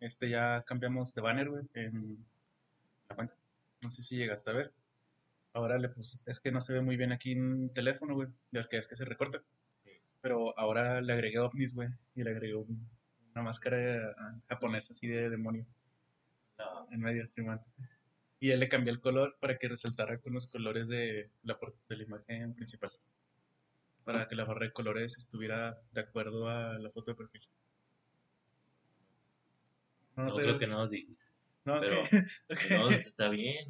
Este 0.00 0.28
ya 0.30 0.62
cambiamos 0.66 1.14
de 1.14 1.22
banner, 1.22 1.48
güey, 1.50 1.64
en 1.74 2.24
la 3.08 3.16
cuenta. 3.16 3.34
No 3.82 3.90
sé 3.90 4.02
si 4.02 4.16
llegaste 4.16 4.50
a 4.50 4.54
ver. 4.54 4.72
Ahora 5.52 5.78
le 5.78 5.88
puse, 5.88 6.18
es 6.30 6.38
que 6.40 6.52
no 6.52 6.60
se 6.60 6.74
ve 6.74 6.80
muy 6.82 6.96
bien 6.96 7.12
aquí 7.12 7.32
en 7.32 7.70
teléfono, 7.72 8.14
güey, 8.14 8.28
del 8.50 8.68
que 8.68 8.76
es 8.78 8.88
que 8.88 8.96
se 8.96 9.04
recorta. 9.06 9.42
Pero 10.20 10.58
ahora 10.58 11.00
le 11.00 11.12
agregué 11.12 11.38
ovnis, 11.38 11.74
güey, 11.74 11.88
y 12.14 12.22
le 12.24 12.30
agregué 12.30 12.54
un- 12.56 12.78
una 13.32 13.42
máscara 13.42 14.14
ah, 14.18 14.34
japonesa 14.48 14.92
así 14.94 15.06
de 15.08 15.28
demonio 15.30 15.66
No, 16.58 16.88
en 16.90 17.00
medio, 17.00 17.26
Simón. 17.30 17.60
Y 18.40 18.50
él 18.50 18.60
le 18.60 18.68
cambié 18.68 18.92
el 18.92 19.00
color 19.00 19.36
para 19.40 19.56
que 19.58 19.68
resaltara 19.68 20.18
con 20.18 20.32
los 20.34 20.50
colores 20.50 20.88
de 20.88 21.30
la, 21.42 21.58
de 21.88 21.96
la 21.96 22.02
imagen 22.02 22.54
principal. 22.54 22.90
Para 24.04 24.26
que 24.28 24.34
la 24.36 24.44
barra 24.44 24.66
de 24.66 24.72
colores 24.72 25.16
estuviera 25.18 25.78
de 25.92 26.00
acuerdo 26.00 26.48
a 26.48 26.78
la 26.78 26.90
foto 26.90 27.10
de 27.12 27.16
perfil. 27.16 27.42
No 30.16 30.34
te 30.34 30.42
creo 30.42 30.58
que 30.58 30.66
no 30.66 30.78
nos 30.78 30.90
digas. 30.90 31.34
No, 31.64 31.80
pero-. 31.80 32.02
No, 32.70 32.90
está 32.90 33.28
bien. 33.28 33.66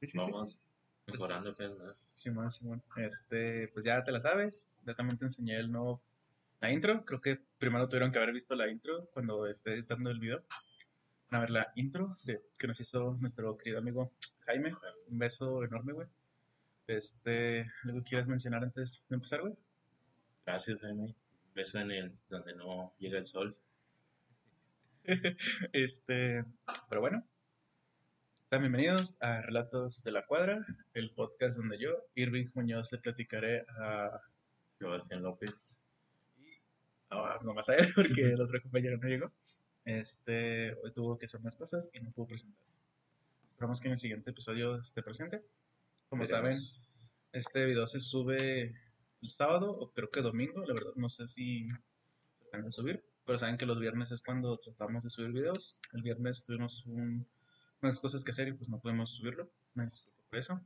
Sí, 0.00 0.06
sí, 0.06 0.18
sí. 0.18 0.18
Vamos 0.18 0.68
mejorando 1.06 1.54
cada 1.54 1.70
vez 1.70 1.78
más. 1.78 2.12
Simón, 2.14 2.50
Simón. 2.50 2.82
Este, 2.96 3.68
pues 3.68 3.84
ya 3.84 4.02
te 4.04 4.12
la 4.12 4.20
sabes. 4.20 4.72
Ya 4.84 4.94
también 4.94 5.18
te 5.18 5.24
enseñé 5.24 5.56
el 5.56 5.70
nuevo, 5.70 6.02
la 6.60 6.70
intro. 6.70 7.04
Creo 7.04 7.20
que 7.20 7.40
primero 7.58 7.88
tuvieron 7.88 8.12
que 8.12 8.18
haber 8.18 8.32
visto 8.32 8.54
la 8.54 8.68
intro 8.68 9.08
cuando 9.12 9.46
esté 9.46 9.74
editando 9.74 10.10
el 10.10 10.18
video. 10.18 10.42
A 11.30 11.40
ver, 11.40 11.50
la 11.50 11.72
intro 11.74 12.10
de, 12.24 12.40
que 12.58 12.66
nos 12.66 12.80
hizo 12.80 13.16
nuestro 13.20 13.56
querido 13.56 13.78
amigo 13.78 14.12
Jaime. 14.46 14.72
Un 15.08 15.18
beso 15.18 15.62
enorme, 15.64 15.92
güey. 15.92 16.08
Este, 16.86 17.70
¿algo 17.84 18.02
quieres 18.04 18.28
mencionar 18.28 18.62
antes 18.62 19.06
de 19.08 19.14
empezar, 19.16 19.40
güey? 19.40 19.54
Gracias, 20.44 20.80
Jaime. 20.80 21.14
Beso 21.54 21.78
en 21.80 21.90
el 21.90 22.12
donde 22.28 22.54
no 22.54 22.94
llega 22.98 23.18
el 23.18 23.26
sol. 23.26 23.56
Este, 25.72 26.44
pero 26.88 27.00
bueno. 27.00 27.24
Sean 28.48 28.62
bienvenidos 28.62 29.20
a 29.22 29.40
Relatos 29.42 30.02
de 30.04 30.12
la 30.12 30.26
Cuadra, 30.26 30.64
el 30.94 31.12
podcast 31.12 31.58
donde 31.58 31.78
yo, 31.78 31.90
Irving 32.14 32.46
Muñoz, 32.54 32.90
le 32.92 32.98
platicaré 32.98 33.66
a 33.68 34.20
Sebastián 34.78 35.22
López. 35.22 35.80
No, 37.10 37.40
no 37.42 37.54
más 37.54 37.68
a 37.68 37.76
él 37.76 37.88
porque 37.94 38.22
el 38.32 38.40
otro 38.40 38.60
compañero 38.62 38.98
no 38.98 39.08
llegó. 39.08 39.32
Este, 39.84 40.74
hoy 40.74 40.92
tuvo 40.92 41.18
que 41.18 41.26
hacer 41.26 41.40
unas 41.40 41.56
cosas 41.56 41.90
y 41.92 42.00
no 42.00 42.10
pudo 42.10 42.28
presentarse. 42.28 42.72
Esperamos 43.50 43.80
que 43.80 43.88
en 43.88 43.92
el 43.92 43.98
siguiente 43.98 44.30
episodio 44.30 44.76
esté 44.76 45.02
presente. 45.02 45.44
Como 46.08 46.24
saben, 46.24 46.52
Veremos. 46.52 46.88
este 47.32 47.64
video 47.64 47.86
se 47.86 48.00
sube 48.00 48.74
el 49.22 49.30
sábado 49.30 49.70
o 49.70 49.92
creo 49.92 50.10
que 50.10 50.20
domingo, 50.20 50.64
la 50.64 50.74
verdad 50.74 50.92
no 50.96 51.08
sé 51.08 51.26
si 51.28 51.68
se 51.68 52.44
alcanza 52.44 52.68
a 52.68 52.72
subir, 52.72 53.04
pero 53.26 53.36
saben 53.38 53.58
que 53.58 53.66
los 53.66 53.78
viernes 53.80 54.12
es 54.12 54.22
cuando 54.22 54.56
tratamos 54.58 55.02
de 55.04 55.10
subir 55.10 55.32
videos. 55.32 55.80
El 55.92 56.02
viernes 56.02 56.44
tuvimos 56.44 56.86
un- 56.86 57.26
unas 57.82 57.98
cosas 58.00 58.22
que 58.24 58.30
hacer 58.30 58.48
y 58.48 58.52
pues 58.52 58.68
no 58.70 58.78
pudimos 58.78 59.10
subirlo. 59.10 59.50
Me 59.74 59.84
disculpo 59.84 60.22
por 60.30 60.38
eso. 60.38 60.60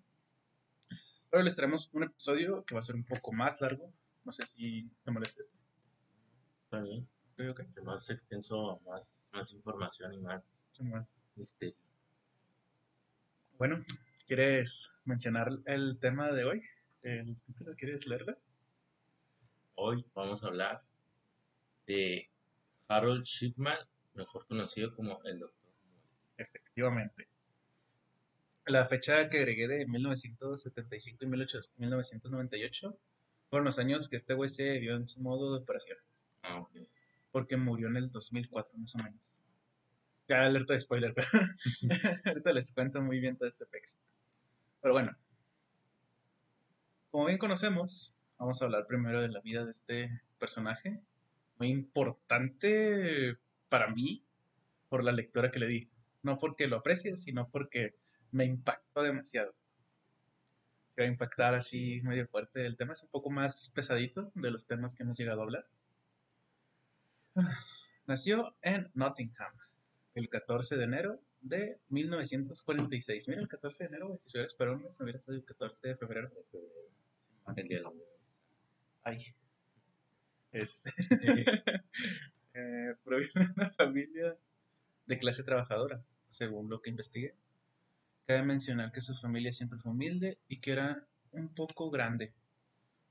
Pero 1.31 1.43
les 1.43 1.57
traemos 1.57 1.89
un 1.93 2.05
episodio 2.05 2.65
que 2.65 2.75
va 2.75 2.81
a 2.81 2.83
ser 2.83 2.97
un 2.97 3.05
poco 3.05 3.33
más 3.33 3.61
largo. 3.61 3.93
No 4.25 4.33
sé 4.33 4.45
si 4.47 4.91
te 5.05 5.11
molestes. 5.11 5.55
Está 6.65 6.81
bien. 6.83 7.09
Ok, 7.33 7.41
ok. 7.51 7.61
Entre 7.61 7.83
más 7.83 8.11
extenso, 8.11 8.81
más, 8.87 9.31
más 9.33 9.53
información 9.53 10.13
y 10.13 10.19
más 10.19 10.67
Simón. 10.73 11.07
misterio. 11.37 11.75
Bueno, 13.57 13.83
¿quieres 14.27 14.97
mencionar 15.05 15.49
el 15.67 15.99
tema 15.99 16.31
de 16.33 16.45
hoy? 16.45 16.63
¿El 17.03 17.37
título 17.43 17.75
quieres 17.77 18.07
leerlo? 18.07 18.37
Hoy 19.77 20.05
vamos 20.15 20.45
a 20.45 20.49
hablar 20.49 20.83
de 21.87 22.31
Harold 22.91 23.23
Shipman, 23.25 23.79
mejor 24.15 24.47
conocido 24.49 24.93
como 24.95 25.23
el 25.25 25.39
Doctor. 25.39 25.71
Efectivamente. 26.37 27.29
La 28.67 28.85
fecha 28.87 29.29
que 29.29 29.39
agregué 29.39 29.69
de 29.69 29.87
1975 29.87 31.25
y 31.25 31.29
18 31.29 31.73
1998 31.79 32.99
fueron 33.49 33.65
los 33.67 33.79
años 33.79 34.09
que 34.09 34.17
este 34.17 34.35
güey 34.35 34.49
se 34.49 34.79
vio 34.81 34.97
en 34.97 35.07
su 35.07 35.21
modo 35.21 35.53
de 35.55 35.63
operación, 35.63 35.99
Ah, 36.43 36.59
ok. 36.61 36.71
porque 37.31 37.57
murió 37.57 37.87
en 37.89 37.97
el 37.97 38.11
2004 38.11 38.77
más 38.79 38.95
o 38.97 38.99
menos. 38.99 39.21
Ya 40.29 40.43
alerta 40.45 40.75
de 40.75 40.81
spoiler, 40.81 41.15
pero 41.15 41.29
ahorita 42.27 42.53
les 42.53 42.73
cuento 42.75 43.01
muy 43.03 43.21
bien 43.21 43.37
todo 43.37 43.49
este 43.49 43.67
pex. 43.67 44.01
Pero 44.81 44.95
bueno, 44.95 45.17
como 47.11 47.27
bien 47.27 47.39
conocemos, 47.39 48.17
vamos 48.39 48.61
a 48.61 48.65
hablar 48.65 48.87
primero 48.87 49.21
de 49.21 49.29
la 49.29 49.41
vida 49.41 49.65
de 49.65 49.71
este 49.71 50.23
personaje, 50.39 51.01
muy 51.61 51.69
importante 51.69 53.39
para 53.69 53.89
mí 53.89 54.25
por 54.89 55.05
la 55.05 55.13
lectura 55.13 55.51
que 55.51 55.61
le 55.61 55.69
di. 55.69 55.91
No 56.23 56.39
porque 56.39 56.67
lo 56.67 56.79
aprecie, 56.79 57.15
sino 57.15 57.49
porque 57.51 57.95
me 58.33 58.45
impactó 58.45 59.03
demasiado. 59.03 59.55
Se 60.95 61.03
va 61.03 61.07
a 61.07 61.11
impactar 61.11 61.55
así 61.55 62.01
medio 62.03 62.27
fuerte. 62.27 62.67
El 62.67 62.77
tema 62.77 62.95
es 62.95 63.03
un 63.03 63.11
poco 63.11 63.31
más 63.31 63.71
pesadito 63.75 64.33
de 64.35 64.51
los 64.51 64.67
temas 64.67 64.95
que 64.95 65.03
hemos 65.03 65.19
llegado 65.19 65.41
a 65.41 65.45
hablar. 65.45 65.69
Nació 68.07 68.57
en 68.63 68.91
Nottingham 68.95 69.53
el 70.15 70.29
14 70.29 70.77
de 70.79 70.85
enero 70.85 71.21
de 71.43 71.79
1946. 71.91 73.29
Mira, 73.29 73.43
el 73.43 73.49
14 73.49 73.85
de 73.85 73.89
enero, 73.89 74.19
si 74.19 74.31
hubiera 74.31 74.47
esperado 74.47 74.77
un 74.77 74.85
mes, 74.85 74.99
no 74.99 75.05
hubiera 75.05 75.21
sido 75.21 75.37
el 75.37 75.45
14 75.45 75.89
de 75.89 75.97
febrero. 75.97 76.31
El 77.55 77.69
día 77.69 77.83
Ay. 79.03 79.35
Este. 80.53 80.93
eh, 82.55 82.95
proviene 83.05 83.47
de 83.47 83.53
una 83.57 83.71
familia 83.71 84.35
de 85.07 85.19
clase 85.19 85.43
trabajadora, 85.43 86.03
según 86.29 86.69
lo 86.71 86.81
que 86.81 86.91
investigué. 86.91 87.35
Cabe 88.27 88.43
mencionar 88.43 88.93
que 88.93 89.01
su 89.01 89.15
familia 89.15 89.53
siempre 89.53 89.79
fue 89.79 89.93
humilde 89.93 90.39
y 90.49 90.61
que 90.61 90.73
era 90.73 91.05
un 91.33 91.49
poco 91.49 91.91
grande, 91.91 92.33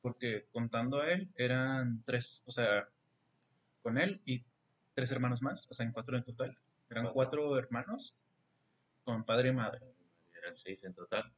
porque 0.01 0.47
contando 0.51 1.01
a 1.01 1.11
él 1.11 1.29
eran 1.35 2.03
tres, 2.05 2.43
o 2.45 2.51
sea, 2.51 2.87
con 3.81 3.97
él 3.97 4.21
y 4.25 4.45
tres 4.93 5.11
hermanos 5.11 5.41
más, 5.41 5.67
o 5.69 5.73
sea, 5.73 5.85
en 5.85 5.91
cuatro 5.91 6.17
en 6.17 6.23
total. 6.23 6.57
Eran 6.89 7.05
Cuatro. 7.05 7.13
cuatro 7.13 7.59
hermanos 7.59 8.17
con 9.03 9.23
padre 9.23 9.49
y 9.49 9.53
madre. 9.53 9.81
Eran 10.41 10.55
seis 10.55 10.83
en 10.85 10.93
total. 10.93 11.31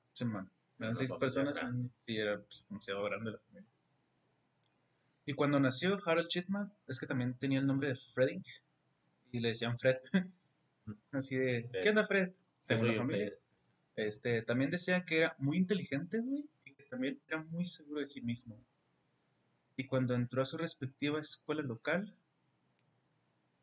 Eran 0.79 0.95
seis 0.95 1.11
personas, 1.13 1.59
sí, 1.97 2.17
era 2.17 2.39
pues, 2.39 2.65
demasiado 2.69 3.03
grande 3.03 3.31
la 3.31 3.39
familia. 3.39 3.69
Y 5.31 5.33
cuando 5.33 5.61
nació 5.61 5.97
Harold 6.05 6.27
Chipman, 6.27 6.73
es 6.89 6.99
que 6.99 7.05
también 7.05 7.35
tenía 7.35 7.59
el 7.59 7.65
nombre 7.65 7.87
de 7.87 7.95
Fredding, 7.95 8.43
y 9.31 9.39
le 9.39 9.47
decían 9.47 9.79
Fred. 9.79 9.95
Así 11.13 11.37
de, 11.37 11.63
Fred. 11.63 11.83
¿qué 11.83 11.89
onda 11.89 12.05
Fred? 12.05 12.33
Según 12.59 12.87
la 12.89 12.95
familia. 12.95 13.27
Fred. 13.27 14.07
Este, 14.07 14.41
también 14.41 14.71
decía 14.71 15.05
que 15.05 15.19
era 15.19 15.35
muy 15.39 15.55
inteligente, 15.55 16.19
güey, 16.19 16.49
y 16.65 16.73
que 16.73 16.83
también 16.83 17.21
era 17.29 17.41
muy 17.43 17.63
seguro 17.63 18.01
de 18.01 18.09
sí 18.09 18.21
mismo. 18.21 18.59
Y 19.77 19.85
cuando 19.85 20.15
entró 20.15 20.41
a 20.41 20.45
su 20.45 20.57
respectiva 20.57 21.21
escuela 21.21 21.61
local, 21.61 22.13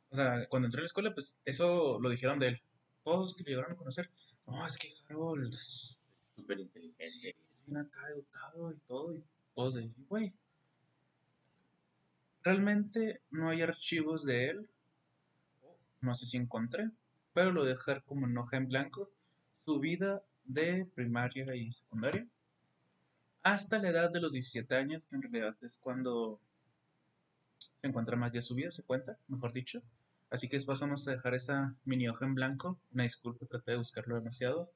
o 0.09 0.17
sea, 0.17 0.47
cuando 0.49 0.69
entró 0.69 0.79
a 0.79 0.85
la 0.85 0.87
escuela, 0.87 1.13
pues 1.13 1.43
eso 1.45 2.01
lo 2.01 2.09
dijeron 2.09 2.39
de 2.39 2.49
él. 2.49 2.63
Todos 3.05 3.37
que 3.37 3.45
le 3.45 3.51
llegaron 3.51 3.73
a 3.73 3.77
conocer, 3.77 4.09
no, 4.47 4.67
es 4.67 4.79
que 4.79 4.89
Harold 5.11 5.53
es 5.53 6.03
Súper 6.35 6.61
inteligente. 6.61 7.09
Sí, 7.09 7.29
es 7.29 7.37
bien 7.67 7.77
acá 7.77 8.09
educado 8.09 8.73
y 8.73 8.79
todo, 8.87 9.15
y 9.15 9.23
todos 9.55 9.75
de, 9.75 9.91
güey. 10.09 10.33
Realmente 12.49 13.21
no 13.31 13.51
hay 13.51 13.61
archivos 13.61 14.25
de 14.25 14.49
él, 14.49 14.71
no 16.01 16.15
sé 16.15 16.25
si 16.25 16.39
encontré, 16.39 16.91
pero 17.35 17.53
lo 17.53 17.63
dejar 17.63 18.03
como 18.05 18.27
en 18.27 18.39
hoja 18.39 18.57
en 18.57 18.69
blanco, 18.69 19.11
su 19.67 19.79
vida 19.81 20.23
de 20.45 20.87
primaria 20.95 21.55
y 21.55 21.71
secundaria, 21.71 22.27
hasta 23.43 23.79
la 23.79 23.91
edad 23.91 24.11
de 24.11 24.23
los 24.23 24.33
17 24.33 24.75
años, 24.77 25.07
que 25.07 25.17
en 25.17 25.23
realidad 25.25 25.59
es 25.61 25.77
cuando 25.77 26.41
se 27.59 27.87
encuentra 27.87 28.17
más 28.17 28.33
ya 28.33 28.41
su 28.41 28.55
vida, 28.55 28.71
se 28.71 28.83
cuenta, 28.83 29.19
mejor 29.29 29.53
dicho. 29.53 29.83
Así 30.31 30.49
que 30.49 30.59
vamos 30.67 31.07
a 31.07 31.11
dejar 31.11 31.35
esa 31.35 31.77
mini 31.85 32.09
hoja 32.09 32.25
en 32.25 32.35
blanco, 32.35 32.81
una 32.95 33.03
disculpa, 33.03 33.45
traté 33.45 33.73
de 33.73 33.77
buscarlo 33.77 34.15
demasiado, 34.15 34.73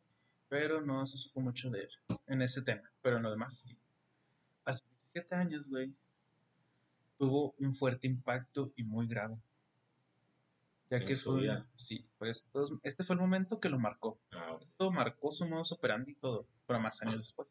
pero 0.51 0.83
no 0.83 1.07
se 1.07 1.17
supo 1.17 1.41
mucho 1.41 1.71
de 1.71 1.85
él 1.85 1.91
en 2.27 2.43
ese 2.43 2.61
tema, 2.61 2.93
pero 3.01 3.17
en 3.17 3.23
lo 3.23 3.31
demás 3.31 3.57
sí. 3.57 3.79
Sus 4.67 4.83
17 5.15 5.35
años, 5.37 5.71
güey, 5.71 5.95
tuvo 7.23 7.55
un 7.61 7.73
fuerte 7.73 8.09
impacto 8.09 8.73
y 8.75 8.83
muy 8.83 9.07
grave. 9.07 9.37
Ya 10.91 10.97
En 10.97 11.05
que 11.05 11.15
fue, 11.15 11.49
sí, 11.77 12.05
pues 12.19 12.51
este 12.83 13.05
fue 13.05 13.15
el 13.15 13.21
momento 13.21 13.61
que 13.61 13.69
lo 13.69 13.79
marcó. 13.79 14.19
Ah, 14.33 14.55
ok. 14.55 14.63
Esto 14.63 14.91
marcó 14.91 15.31
su 15.31 15.47
modus 15.47 15.71
operandi 15.71 16.11
y 16.11 16.15
todo, 16.17 16.49
pero 16.67 16.81
más 16.81 17.01
años 17.01 17.19
después. 17.19 17.47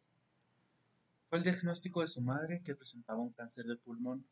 Fue 1.29 1.38
el 1.38 1.45
diagnóstico 1.45 2.01
de 2.01 2.07
su 2.07 2.21
madre 2.21 2.62
que 2.65 2.75
presentaba 2.75 3.21
un 3.21 3.31
cáncer 3.31 3.63
de 3.63 3.77
pulmón. 3.77 4.25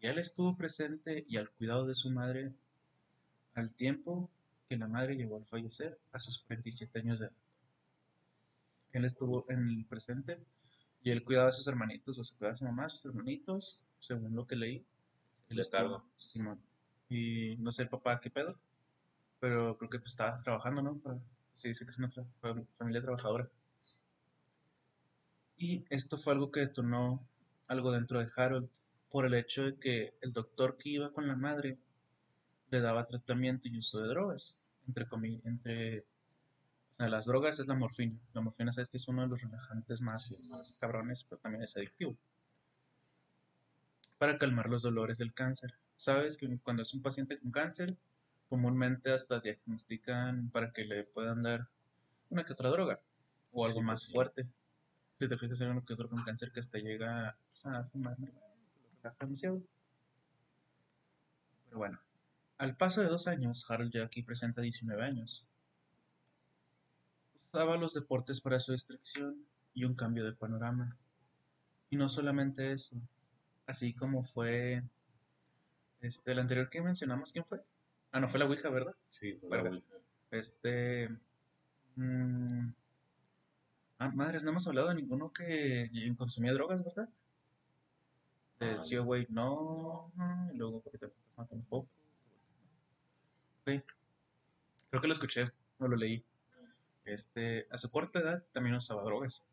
Y 0.00 0.08
él 0.08 0.18
estuvo 0.18 0.56
presente 0.56 1.24
y 1.28 1.36
al 1.36 1.50
cuidado 1.50 1.86
de 1.86 1.94
su 1.94 2.10
madre 2.10 2.52
al 3.54 3.72
tiempo 3.72 4.32
que 4.68 4.76
la 4.76 4.88
madre 4.88 5.14
llegó 5.14 5.36
a 5.36 5.44
fallecer 5.44 5.96
a 6.10 6.18
sus 6.18 6.44
27 6.48 6.98
años 6.98 7.20
de 7.20 7.26
edad. 7.26 7.36
Él 8.90 9.04
estuvo 9.04 9.46
en 9.48 9.68
el 9.68 9.86
presente 9.86 10.44
y 11.02 11.12
él 11.12 11.22
cuidaba 11.22 11.50
a 11.50 11.52
sus 11.52 11.68
hermanitos, 11.68 12.18
o 12.18 12.36
cuidaba 12.36 12.54
a 12.54 12.58
su 12.58 12.64
mamá, 12.64 12.86
a 12.86 12.90
sus 12.90 13.04
hermanitos, 13.04 13.83
según 14.06 14.34
lo 14.34 14.46
que 14.46 14.56
leí. 14.56 14.84
Él 15.48 15.56
Le 15.56 15.62
estuvo- 15.62 15.80
cargo. 15.80 16.04
Simón. 16.16 16.60
Y 17.08 17.56
no 17.58 17.70
sé, 17.70 17.86
papá, 17.86 18.20
¿qué 18.20 18.30
pedo? 18.30 18.58
Pero 19.40 19.76
creo 19.76 19.90
que 19.90 19.98
pues, 19.98 20.12
estaba 20.12 20.42
trabajando, 20.42 20.82
¿no? 20.82 21.00
Sí, 21.54 21.68
dice 21.68 21.84
que 21.84 21.90
es 21.90 21.98
una 21.98 22.08
tra- 22.10 22.66
familia 22.78 23.02
trabajadora. 23.02 23.48
Y 25.56 25.84
esto 25.88 26.18
fue 26.18 26.32
algo 26.32 26.50
que 26.50 26.60
detonó 26.60 27.26
algo 27.68 27.92
dentro 27.92 28.18
de 28.20 28.30
Harold 28.36 28.68
por 29.10 29.26
el 29.26 29.34
hecho 29.34 29.62
de 29.62 29.76
que 29.76 30.14
el 30.20 30.32
doctor 30.32 30.76
que 30.76 30.90
iba 30.90 31.12
con 31.12 31.28
la 31.28 31.36
madre 31.36 31.78
le 32.70 32.80
daba 32.80 33.06
tratamiento 33.06 33.68
y 33.68 33.78
uso 33.78 34.00
de 34.00 34.08
drogas. 34.08 34.60
Entre 34.88 35.06
comi- 35.06 35.40
entre 35.44 36.00
o 36.00 36.96
sea, 36.96 37.08
las 37.08 37.26
drogas 37.26 37.58
es 37.58 37.66
la 37.66 37.74
morfina. 37.74 38.18
La 38.32 38.40
morfina, 38.40 38.72
sabes 38.72 38.90
que 38.90 38.96
es 38.98 39.08
uno 39.08 39.22
de 39.22 39.28
los 39.28 39.42
relajantes 39.42 40.00
más, 40.00 40.28
más 40.52 40.78
cabrones, 40.80 41.24
pero 41.24 41.40
también 41.40 41.62
es 41.64 41.76
adictivo. 41.76 42.16
Para 44.18 44.38
calmar 44.38 44.68
los 44.68 44.82
dolores 44.82 45.18
del 45.18 45.34
cáncer. 45.34 45.74
Sabes 45.96 46.36
que 46.36 46.58
cuando 46.58 46.82
es 46.82 46.94
un 46.94 47.02
paciente 47.02 47.38
con 47.38 47.50
cáncer, 47.50 47.96
comúnmente 48.48 49.12
hasta 49.12 49.40
diagnostican 49.40 50.50
para 50.50 50.72
que 50.72 50.84
le 50.84 51.04
puedan 51.04 51.42
dar 51.42 51.68
una 52.30 52.44
que 52.44 52.52
otra 52.52 52.70
droga 52.70 53.00
o 53.52 53.64
algo 53.64 53.80
Sí, 53.80 53.84
pues 53.84 53.86
más 53.86 54.02
sí. 54.02 54.12
fuerte. 54.12 54.48
Si 55.18 55.28
te 55.28 55.38
fijas, 55.38 55.60
hay 55.60 55.68
uno 55.68 55.84
que 55.84 55.94
otro 55.94 56.08
con 56.08 56.22
cáncer 56.22 56.52
que 56.52 56.60
hasta 56.60 56.78
llega 56.78 57.36
pues, 57.50 57.66
a 57.66 57.84
fumar, 57.84 58.16
demasiado. 59.20 59.62
Pero 61.66 61.78
bueno, 61.78 62.00
al 62.58 62.76
paso 62.76 63.00
de 63.00 63.08
dos 63.08 63.26
años, 63.28 63.64
Harold 63.68 63.92
ya 63.92 64.04
aquí 64.04 64.22
presenta 64.22 64.60
19 64.60 65.02
años. 65.04 65.46
Usaba 67.52 67.76
los 67.76 67.94
deportes 67.94 68.40
para 68.40 68.58
su 68.58 68.72
distracción 68.72 69.46
y 69.72 69.84
un 69.84 69.94
cambio 69.94 70.24
de 70.24 70.32
panorama. 70.32 70.96
Y 71.90 71.96
no 71.96 72.08
solamente 72.08 72.72
eso, 72.72 73.00
así 73.66 73.94
como 73.94 74.22
fue 74.22 74.82
este, 76.00 76.32
el 76.32 76.38
anterior 76.38 76.68
que 76.68 76.82
mencionamos, 76.82 77.32
¿quién 77.32 77.44
fue? 77.44 77.60
Ah, 78.12 78.20
no, 78.20 78.28
fue 78.28 78.38
la 78.38 78.46
Ouija, 78.46 78.68
¿verdad? 78.70 78.94
Sí, 79.10 79.34
fue 79.48 79.62
la 79.62 79.70
Ouija. 79.70 79.94
Este. 80.30 81.08
mm, 81.96 82.68
ah, 83.98 84.08
madres, 84.10 84.42
no 84.42 84.50
hemos 84.50 84.66
hablado 84.66 84.88
de 84.88 84.96
ninguno 84.96 85.32
que 85.32 85.90
consumía 86.16 86.52
drogas, 86.52 86.84
¿verdad? 86.84 87.08
De 88.60 88.76
Ah, 88.96 89.02
Wade, 89.02 89.26
no. 89.30 90.12
Y 90.52 90.56
luego 90.56 90.82
Capitán 90.82 91.10
Fantasma 91.10 91.46
tampoco. 91.46 91.88
Ok. 93.62 93.82
Creo 94.90 95.00
que 95.00 95.08
lo 95.08 95.12
escuché, 95.12 95.50
no 95.78 95.88
lo 95.88 95.96
leí. 95.96 96.24
Este, 97.04 97.66
a 97.70 97.78
su 97.78 97.90
corta 97.90 98.20
edad 98.20 98.44
también 98.52 98.76
usaba 98.76 99.02
drogas. 99.02 99.48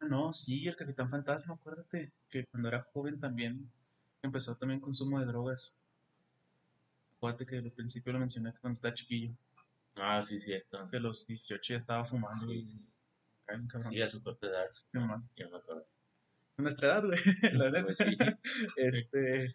No, 0.00 0.32
sí, 0.32 0.66
el 0.66 0.76
Capitán 0.76 1.10
Fantasma, 1.10 1.54
acuérdate 1.54 2.12
que 2.28 2.44
cuando 2.46 2.68
era 2.68 2.82
joven 2.92 3.20
también 3.20 3.70
empezó 4.22 4.56
también 4.56 4.80
consumo 4.80 5.20
de 5.20 5.26
drogas. 5.26 5.76
Acuérdate 7.16 7.46
que 7.46 7.58
al 7.58 7.70
principio 7.72 8.12
lo 8.12 8.18
mencioné 8.18 8.52
que 8.52 8.60
cuando 8.60 8.74
estaba 8.76 8.94
chiquillo, 8.94 9.34
Ah, 9.96 10.22
sí, 10.22 10.40
cierto. 10.40 10.88
que 10.88 10.96
a 10.96 11.00
los 11.00 11.26
18 11.26 11.74
ya 11.74 11.76
estaba 11.76 12.04
fumando 12.04 12.46
Sí, 12.46 12.52
y 12.60 12.66
sí. 12.66 12.80
cabrón. 13.68 14.02
A 14.02 14.08
su 14.08 14.22
corta 14.22 14.46
edad. 14.46 14.66
sí, 14.70 14.98
man. 14.98 15.28
Ya 15.36 15.48
me 15.48 15.56
acuerdo. 15.58 15.86
A 16.56 16.62
nuestra 16.62 16.88
edad, 16.88 17.04
güey, 17.04 17.18
la 17.52 17.70
neta. 17.70 17.84
Pues 17.84 17.98
sí. 17.98 18.16
Este. 18.76 19.52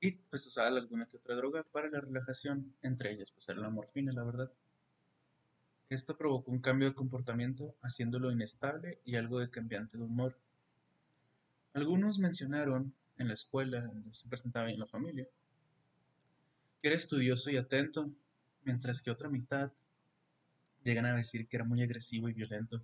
Y 0.00 0.12
pues 0.12 0.46
usaba 0.46 0.68
alguna 0.68 1.06
que 1.06 1.16
otra 1.16 1.34
droga 1.36 1.62
para 1.64 1.88
la 1.88 2.00
relajación, 2.00 2.74
entre 2.82 3.12
ellas, 3.12 3.30
pues 3.32 3.48
era 3.48 3.60
la 3.60 3.70
morfina, 3.70 4.12
la 4.12 4.24
verdad. 4.24 4.52
Esto 5.92 6.16
provocó 6.16 6.50
un 6.50 6.62
cambio 6.62 6.88
de 6.88 6.94
comportamiento, 6.94 7.76
haciéndolo 7.82 8.32
inestable 8.32 8.98
y 9.04 9.16
algo 9.16 9.40
de 9.40 9.50
cambiante 9.50 9.98
de 9.98 10.04
humor. 10.04 10.34
Algunos 11.74 12.18
mencionaron 12.18 12.94
en 13.18 13.28
la 13.28 13.34
escuela, 13.34 13.84
donde 13.84 14.14
se 14.14 14.26
presentaba 14.26 14.70
en 14.70 14.78
la 14.78 14.86
familia, 14.86 15.28
que 16.80 16.88
era 16.88 16.96
estudioso 16.96 17.50
y 17.50 17.58
atento, 17.58 18.10
mientras 18.64 19.02
que 19.02 19.10
otra 19.10 19.28
mitad 19.28 19.70
llegan 20.82 21.04
a 21.04 21.14
decir 21.14 21.46
que 21.46 21.58
era 21.58 21.66
muy 21.66 21.82
agresivo 21.82 22.30
y 22.30 22.32
violento 22.32 22.82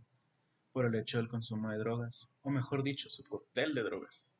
por 0.74 0.84
el 0.84 0.94
hecho 0.94 1.16
del 1.16 1.28
consumo 1.28 1.70
de 1.70 1.78
drogas, 1.78 2.30
o 2.42 2.50
mejor 2.50 2.82
dicho, 2.82 3.08
su 3.08 3.24
cóctel 3.24 3.74
de 3.74 3.84
drogas. 3.84 4.34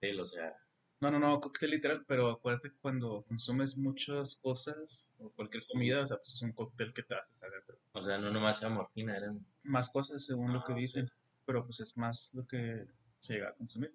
Él, 0.00 0.18
o 0.18 0.26
sea, 0.26 0.56
No, 1.00 1.10
no, 1.10 1.18
no, 1.18 1.40
cóctel 1.40 1.70
literal, 1.72 2.04
pero 2.06 2.30
acuérdate 2.30 2.70
que 2.70 2.78
cuando 2.78 3.22
consumes 3.28 3.76
muchas 3.76 4.36
cosas 4.36 5.10
o 5.18 5.30
cualquier 5.30 5.62
comida, 5.66 6.02
o 6.02 6.06
sea, 6.06 6.16
pues 6.16 6.30
es 6.34 6.42
un 6.42 6.52
cóctel 6.52 6.94
que 6.94 7.02
te 7.02 7.14
hace 7.14 7.34
saber 7.38 7.62
pero 7.66 7.78
o 7.92 8.02
sea, 8.02 8.16
no 8.18 8.30
nomás 8.30 8.60
era 8.60 8.70
morfina, 8.70 9.14
eran. 9.16 9.44
más 9.62 9.90
cosas 9.90 10.24
según 10.24 10.52
lo 10.54 10.64
que 10.64 10.72
Ah, 10.72 10.76
dicen, 10.76 11.10
pero 11.44 11.64
pues 11.66 11.80
es 11.80 11.96
más 11.98 12.32
lo 12.34 12.46
que 12.46 12.86
se 13.20 13.34
llega 13.34 13.50
a 13.50 13.54
consumir. 13.54 13.94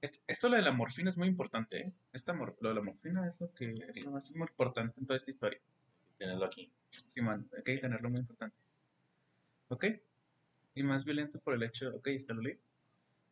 Est- 0.00 0.22
Esto 0.26 0.48
lo 0.48 0.56
de 0.56 0.62
la 0.62 0.72
morfina 0.72 1.10
es 1.10 1.18
muy 1.18 1.28
importante, 1.28 1.78
¿eh? 1.78 1.92
Esta 2.12 2.32
mor- 2.32 2.56
lo 2.60 2.70
de 2.70 2.74
la 2.76 2.82
morfina 2.82 3.26
es 3.28 3.38
lo 3.40 3.52
que 3.52 3.74
es 3.88 4.00
lo 4.02 4.10
más 4.12 4.30
importante 4.30 4.98
en 4.98 5.06
toda 5.06 5.16
esta 5.18 5.30
historia. 5.30 5.60
Tenerlo 6.16 6.46
aquí. 6.46 6.72
Simón, 6.88 7.50
hay 7.54 7.62
que 7.62 7.78
tenerlo 7.78 8.08
muy 8.08 8.20
importante. 8.20 8.56
¿Ok? 9.68 9.84
Y 10.74 10.82
más 10.84 11.04
violento 11.04 11.38
por 11.40 11.52
el 11.54 11.62
hecho, 11.64 11.94
ok, 11.96 12.06
está 12.08 12.32
lo 12.32 12.40
leí. 12.40 12.58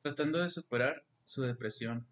Tratando 0.02 0.38
de 0.42 0.50
superar 0.50 1.04
su 1.24 1.42
depresión. 1.42 2.06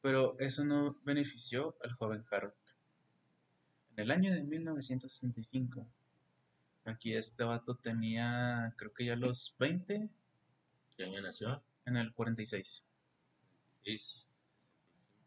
Pero 0.00 0.38
eso 0.38 0.64
no 0.64 0.98
benefició 1.04 1.76
al 1.82 1.92
joven 1.92 2.24
Harold. 2.30 2.54
En 3.96 4.04
el 4.04 4.10
año 4.12 4.32
de 4.32 4.42
1965, 4.44 5.86
aquí 6.84 7.14
este 7.14 7.42
vato 7.44 7.76
tenía, 7.76 8.72
creo 8.76 8.92
que 8.92 9.04
ya 9.06 9.16
los 9.16 9.56
20, 9.58 10.08
¿Qué 10.96 11.04
año 11.04 11.20
nació? 11.20 11.62
en 11.84 11.96
el 11.96 12.12
46. 12.12 12.86
Es. 13.84 14.30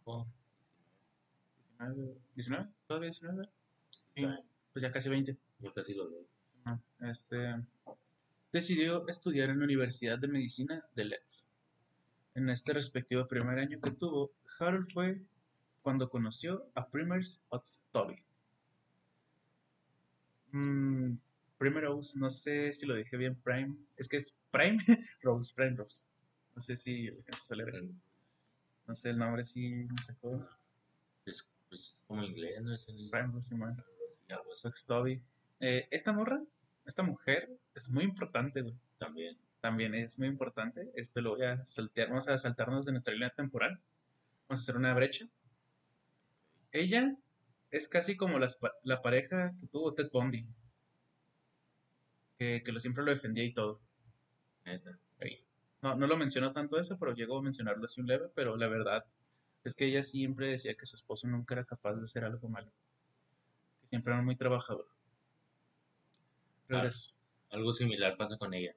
65. 0.06 0.28
19, 1.80 2.16
19, 2.36 2.70
todavía 2.88 3.10
19. 3.10 3.50
Sí, 3.90 4.04
Está 4.16 4.22
bien. 4.22 4.40
pues 4.72 4.84
ya 4.84 4.92
casi 4.92 5.10
20. 5.10 5.38
Yo 5.60 5.74
casi 5.74 5.94
lo 5.94 6.10
leí. 6.10 6.26
Ah, 6.66 6.80
Este, 7.02 7.56
decidió 8.52 9.08
estudiar 9.08 9.50
en 9.50 9.60
la 9.60 9.66
Universidad 9.66 10.20
de 10.20 10.28
Medicina 10.28 10.86
de 10.96 11.06
Leeds. 11.06 11.51
En 12.34 12.50
este 12.50 12.74
respectivo 12.74 13.28
primer 13.28 13.60
año 13.60 13.80
que 13.82 13.92
tuvo, 13.92 14.32
Harold 14.60 14.92
fue 14.92 15.22
cuando 15.82 16.10
conoció 16.10 16.70
a 16.76 16.90
Primers 16.90 17.46
Otztoby. 17.50 18.24
Mm, 20.52 21.16
no 22.20 22.30
sé 22.30 22.74
si 22.74 22.86
lo 22.86 22.96
dije 22.96 23.18
bien, 23.18 23.36
Prime. 23.36 23.76
Es 23.98 24.08
que 24.08 24.18
es 24.18 24.38
Prime 24.52 24.80
Rose, 25.22 25.54
Prime 25.56 25.76
Rose. 25.76 26.08
No 26.56 26.62
sé 26.62 26.76
si 26.76 27.08
alcanzas 27.08 27.52
a 27.52 27.56
leer. 27.56 27.84
No 28.88 28.96
sé, 28.96 29.10
el 29.10 29.18
nombre 29.18 29.44
sí 29.44 29.88
me 29.90 30.02
sacó. 30.02 30.48
Es, 31.26 31.50
pues, 31.70 31.82
es 31.82 32.04
como 32.08 32.24
inglés, 32.24 32.62
¿no? 32.62 32.74
Es 32.74 32.88
el. 32.90 33.10
Prime 33.10 33.32
Rose. 33.34 33.56
Otztoby. 34.68 35.22
Eh, 35.60 35.88
esta 35.92 36.12
morra, 36.12 36.42
esta 36.86 37.04
mujer, 37.04 37.58
es 37.76 37.90
muy 37.92 38.04
importante, 38.04 38.62
güey. 38.62 38.76
También. 38.98 39.38
También 39.62 39.96
es 39.96 40.20
muy 40.20 40.28
importante. 40.28 40.92
Esto 40.96 41.22
lo 41.22 41.36
voy 41.36 41.46
a 41.46 41.66
saltear, 41.66 42.10
vamos 42.10 42.28
a 42.28 42.38
saltarnos 42.38 42.86
de 42.86 42.92
nuestra 42.92 43.14
línea 43.14 43.30
temporal. 43.30 43.80
Vamos 44.48 44.60
a 44.60 44.64
hacer 44.64 44.76
una 44.76 44.94
brecha. 44.94 45.28
Ella 46.72 47.16
es 47.70 47.88
casi 47.88 48.18
como 48.18 48.40
las 48.40 48.60
la 48.84 49.02
pareja 49.02 49.54
que 49.60 49.68
tuvo 49.68 49.94
Ted 49.94 50.10
Bundy. 50.12 50.46
Que, 52.38 52.64
que 52.66 52.72
lo, 52.72 52.80
siempre 52.80 53.04
lo 53.04 53.12
defendía 53.12 53.44
y 53.44 53.54
todo. 53.54 53.80
Neta. 54.66 54.98
No, 55.82 55.96
no 55.96 56.06
lo 56.06 56.16
mencionó 56.16 56.54
tanto 56.54 56.80
eso, 56.80 56.98
pero 57.00 57.14
llegó 57.14 57.40
a 57.40 57.42
mencionarlo 57.42 57.86
así 57.86 58.02
un 58.02 58.08
leve, 58.08 58.30
pero 58.36 58.56
la 58.56 58.68
verdad 58.68 59.04
es 59.64 59.74
que 59.74 59.86
ella 59.86 60.04
siempre 60.04 60.48
decía 60.48 60.76
que 60.76 60.86
su 60.86 60.96
esposo 60.96 61.28
nunca 61.28 61.56
era 61.56 61.66
capaz 61.66 61.96
de 61.96 62.04
hacer 62.04 62.24
algo 62.24 62.48
malo. 62.50 62.72
Que 63.82 63.88
siempre 63.88 64.14
era 64.14 64.22
muy 64.22 64.36
trabajador. 64.36 64.88
Ah. 66.70 66.88
Algo 67.50 67.74
similar 67.74 68.16
pasa 68.16 68.38
con 68.38 68.54
ella. 68.54 68.76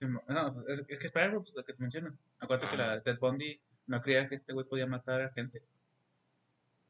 Sí, 0.00 0.06
mo- 0.06 0.22
No, 0.28 0.54
pues, 0.54 0.68
es, 0.80 0.84
es 0.88 0.98
que 0.98 1.06
es 1.06 1.12
Prime, 1.12 1.40
pues, 1.40 1.54
lo 1.54 1.64
que 1.64 1.72
te 1.72 1.80
menciono. 1.80 2.16
Acuérdate 2.38 2.74
que 2.76 2.82
Ah. 2.82 2.86
la 2.94 3.02
Ted 3.02 3.18
Bundy 3.18 3.60
no 3.86 4.00
creía 4.02 4.28
que 4.28 4.34
este 4.34 4.52
güey 4.52 4.66
podía 4.66 4.86
matar 4.86 5.22
a 5.22 5.30
gente. 5.32 5.62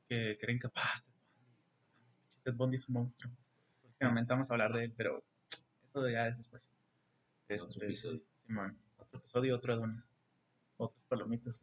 Que, 0.09 0.37
que 0.39 0.45
era 0.47 0.53
incapaz. 0.53 1.11
Ted 2.45 2.55
Bundy 2.55 2.77
es 2.77 2.89
un 2.89 2.95
monstruo. 2.95 3.33
Próximamente 3.83 4.33
vamos 4.33 4.51
a 4.51 4.55
hablar 4.55 4.73
de 4.73 4.85
él, 4.85 4.95
pero 4.97 5.23
eso 5.83 6.09
ya 6.09 6.27
es 6.29 6.37
después. 6.37 6.73
En 7.49 7.57
otro 7.61 7.67
Este, 7.73 7.87
episodio. 7.87 8.21
Simón, 8.47 8.79
otro 8.99 9.19
episodio, 9.19 9.57
otro 9.57 9.73
Aduna. 9.75 10.05
Otros 10.77 11.05
palomitas. 11.05 11.61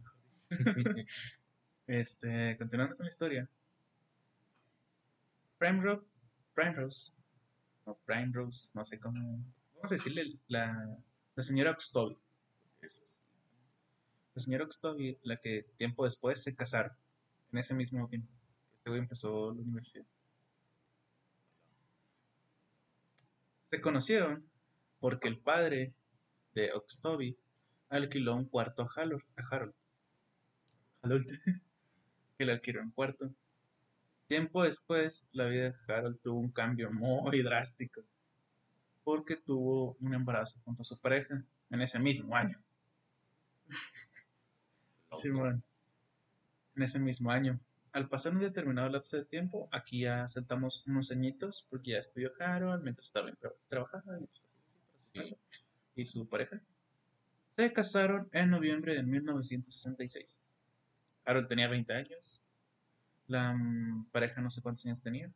este, 1.88 2.56
continuando 2.58 2.96
con 2.98 3.06
la 3.06 3.10
historia. 3.10 3.50
Prime, 5.58 5.82
Ro- 5.82 6.06
Prime 6.54 6.74
Rose. 6.74 7.14
No, 7.86 7.96
Prime 8.06 8.32
Rose, 8.34 8.72
no 8.74 8.84
sé 8.84 9.00
cómo. 9.00 9.40
A 9.86 9.88
decirle 9.88 10.40
la, 10.48 10.98
señora 11.38 11.70
Oxtoby. 11.70 12.18
La 14.34 14.42
señora 14.42 14.64
Oxtoby, 14.64 15.20
la 15.22 15.38
que 15.38 15.68
tiempo 15.78 16.06
después 16.06 16.42
se 16.42 16.56
casaron. 16.56 16.92
En 17.52 17.60
ese 17.60 17.76
mismo 17.76 18.08
tiempo. 18.10 18.28
Este 18.78 18.98
empezó 18.98 19.54
la 19.54 19.62
universidad. 19.62 20.06
Se 23.70 23.80
conocieron 23.80 24.50
porque 25.00 25.28
el 25.28 25.38
padre 25.38 25.94
de 26.56 26.74
Oxtoby 26.74 27.38
alquiló 27.90 28.36
un 28.36 28.46
cuarto 28.46 28.82
a 28.82 28.90
Harold. 28.96 29.24
A 29.36 29.56
Harold. 29.56 29.74
Harold. 31.04 31.28
que 32.38 32.46
le 32.46 32.54
adquirió 32.54 32.82
un 32.82 32.90
cuarto. 32.90 33.32
Tiempo 34.28 34.64
después, 34.64 35.30
la 35.32 35.46
vida 35.46 35.70
de 35.70 35.94
Harold 35.94 36.20
tuvo 36.22 36.40
un 36.40 36.52
cambio 36.52 36.92
muy 36.92 37.44
drástico, 37.44 38.04
porque 39.06 39.38
tuvo 39.38 39.96
un 40.02 40.14
embarazo 40.14 40.60
junto 40.66 40.82
a 40.82 40.86
su 40.86 41.00
pareja 41.00 41.42
en 41.70 41.82
ese 41.82 42.00
mismo 42.00 42.36
año. 42.36 42.62
Simón, 45.12 45.64
en 46.76 46.84
ese 46.84 47.00
mismo 47.00 47.32
año. 47.32 47.60
Al 47.94 48.10
pasar 48.10 48.34
un 48.34 48.40
determinado 48.42 48.90
lapso 48.90 49.16
de 49.16 49.24
tiempo, 49.24 49.70
aquí 49.72 50.02
ya 50.02 50.28
saltamos 50.28 50.84
unos 50.86 51.12
añitos, 51.12 51.66
porque 51.70 51.92
ya 51.92 52.00
estudió 52.00 52.34
Harold 52.38 52.84
mientras 52.84 53.08
estaba 53.08 53.30
en 53.30 53.36
tra- 53.38 53.56
trabajando 53.70 54.18
y, 55.14 55.24
Sí. 55.26 55.38
y 55.96 56.04
su 56.04 56.28
pareja. 56.28 56.60
Se 57.56 57.72
casaron 57.72 58.28
en 58.34 58.50
noviembre 58.50 58.96
de 58.96 59.04
1966. 59.04 60.42
Harold 61.24 61.48
tenía 61.48 61.70
20 61.70 61.94
años. 61.94 62.44
La 63.28 63.54
mm, 63.54 64.08
pareja 64.12 64.42
no 64.42 64.50
sé 64.52 64.62
cuántos 64.62 64.86
años 64.86 65.02
tenía. 65.02 65.32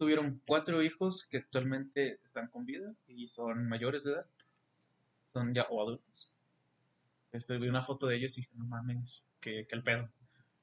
Tuvieron 0.00 0.40
cuatro 0.46 0.82
hijos 0.82 1.26
que 1.26 1.36
actualmente 1.36 2.20
están 2.24 2.48
con 2.48 2.64
vida 2.64 2.94
y 3.06 3.28
son 3.28 3.68
mayores 3.68 4.02
de 4.04 4.12
edad. 4.12 4.26
Son 5.34 5.52
ya 5.52 5.66
o 5.68 5.82
adultos. 5.82 6.32
Este, 7.32 7.58
vi 7.58 7.68
una 7.68 7.82
foto 7.82 8.06
de 8.06 8.16
ellos 8.16 8.38
y 8.38 8.40
dije, 8.40 8.54
no 8.54 8.64
mames, 8.64 9.26
que, 9.40 9.66
que 9.66 9.76
el 9.76 9.82
pedo. 9.82 10.10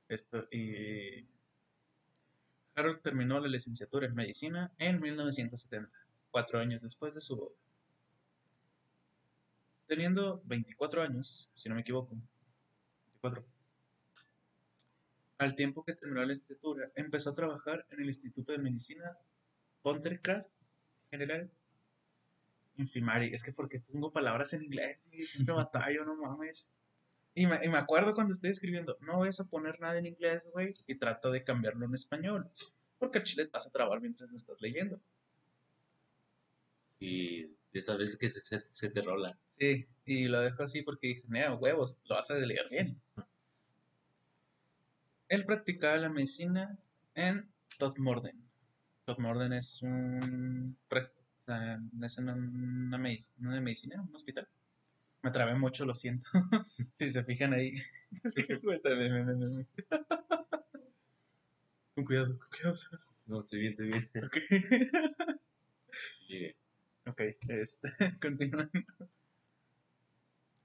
Esto, 0.09 0.47
y 0.49 1.27
Harold 2.73 2.99
terminó 3.03 3.39
la 3.39 3.47
licenciatura 3.47 4.07
en 4.07 4.15
medicina 4.15 4.73
en 4.79 4.99
1970, 4.99 5.87
cuatro 6.31 6.59
años 6.59 6.81
después 6.81 7.13
de 7.13 7.21
su 7.21 7.37
boda. 7.37 7.55
Teniendo 9.85 10.41
24 10.45 11.03
años, 11.03 11.51
si 11.53 11.69
no 11.69 11.75
me 11.75 11.81
equivoco, 11.81 12.15
24. 13.21 13.45
Al 15.37 15.55
tiempo 15.55 15.83
que 15.83 15.93
terminó 15.93 16.21
la 16.21 16.27
licenciatura, 16.27 16.91
empezó 16.95 17.29
a 17.29 17.35
trabajar 17.35 17.85
en 17.91 18.01
el 18.01 18.07
Instituto 18.07 18.51
de 18.51 18.57
Medicina 18.57 19.17
Pontercraft 19.83 20.49
General 21.11 21.49
Infirmary. 22.77 23.33
Es 23.33 23.43
que 23.43 23.53
porque 23.53 23.79
pongo 23.79 24.11
palabras 24.11 24.53
en 24.53 24.63
inglés 24.63 25.09
y 25.13 25.23
siempre 25.23 25.53
batallo, 25.55 26.05
no 26.05 26.15
mames. 26.15 26.71
Y 27.35 27.45
me, 27.45 27.63
y 27.63 27.69
me 27.69 27.77
acuerdo 27.77 28.15
cuando 28.15 28.33
estoy 28.33 28.49
escribiendo, 28.49 28.97
no 29.01 29.19
vas 29.19 29.39
a 29.39 29.45
poner 29.45 29.79
nada 29.79 29.99
en 29.99 30.07
inglés, 30.07 30.49
güey, 30.51 30.73
y 30.87 30.95
trato 30.95 31.29
de 31.29 31.43
cambiarlo 31.43 31.85
en 31.85 31.93
español. 31.93 32.49
Porque 32.97 33.19
el 33.19 33.23
chile 33.25 33.45
te 33.45 33.51
vas 33.51 33.67
a 33.67 33.71
trabar 33.71 34.01
mientras 34.01 34.29
lo 34.29 34.35
estás 34.35 34.59
leyendo. 34.59 34.99
Y 36.99 37.43
de 37.43 37.79
esas 37.79 37.99
veces 37.99 38.17
que 38.17 38.29
se, 38.29 38.41
se, 38.41 38.65
se 38.69 38.89
te 38.89 39.01
rola. 39.03 39.37
Sí, 39.47 39.87
y 40.03 40.27
lo 40.27 40.41
dejo 40.41 40.63
así 40.63 40.81
porque 40.81 41.07
dije, 41.07 41.23
nea, 41.27 41.53
huevos, 41.53 41.99
lo 42.05 42.15
vas 42.15 42.31
a 42.31 42.35
leer 42.35 42.67
bien. 42.71 42.99
Él 45.29 45.45
practicaba 45.45 45.97
la 45.97 46.09
medicina 46.09 46.77
en 47.15 47.49
Todmorden. 47.77 48.41
Todmorden 49.05 49.53
es 49.53 49.81
un... 49.81 50.77
es 52.03 52.17
una, 52.17 52.33
una 52.33 52.97
medic- 52.97 53.33
una 53.39 53.61
medicina, 53.61 54.01
un 54.01 54.13
hospital. 54.15 54.47
Me 55.23 55.31
trabé 55.31 55.55
mucho, 55.55 55.85
lo 55.85 55.95
siento. 55.95 56.27
si 56.93 57.09
se 57.09 57.23
fijan 57.23 57.53
ahí. 57.53 57.75
con 61.95 62.05
cuidado, 62.05 62.37
con 62.39 62.49
cuidado, 62.49 62.75
Sebas. 62.75 63.19
No, 63.25 63.41
estoy 63.41 63.59
bien, 63.59 63.71
estoy 63.73 63.87
bien. 63.87 64.09
Ok. 64.23 64.37
Mire, 66.29 66.55
Ok, 67.07 67.21
este, 67.47 67.89
continuando. 68.21 68.69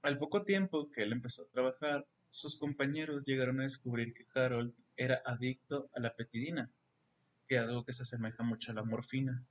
Al 0.03 0.17
poco 0.19 0.43
tiempo 0.43 0.89
que 0.91 1.01
él 1.03 1.13
empezó 1.13 1.43
a 1.43 1.47
trabajar, 1.47 2.05
sus 2.33 2.57
compañeros 2.57 3.25
llegaron 3.25 3.59
a 3.59 3.63
descubrir 3.63 4.11
que 4.11 4.25
Harold 4.33 4.73
era 4.97 5.21
adicto 5.23 5.91
a 5.93 5.99
la 5.99 6.15
petidina, 6.15 6.71
que 7.47 7.57
es 7.57 7.61
algo 7.61 7.85
que 7.85 7.93
se 7.93 8.01
asemeja 8.01 8.41
mucho 8.41 8.71
a 8.71 8.75
la 8.75 8.83
morfina. 8.83 9.45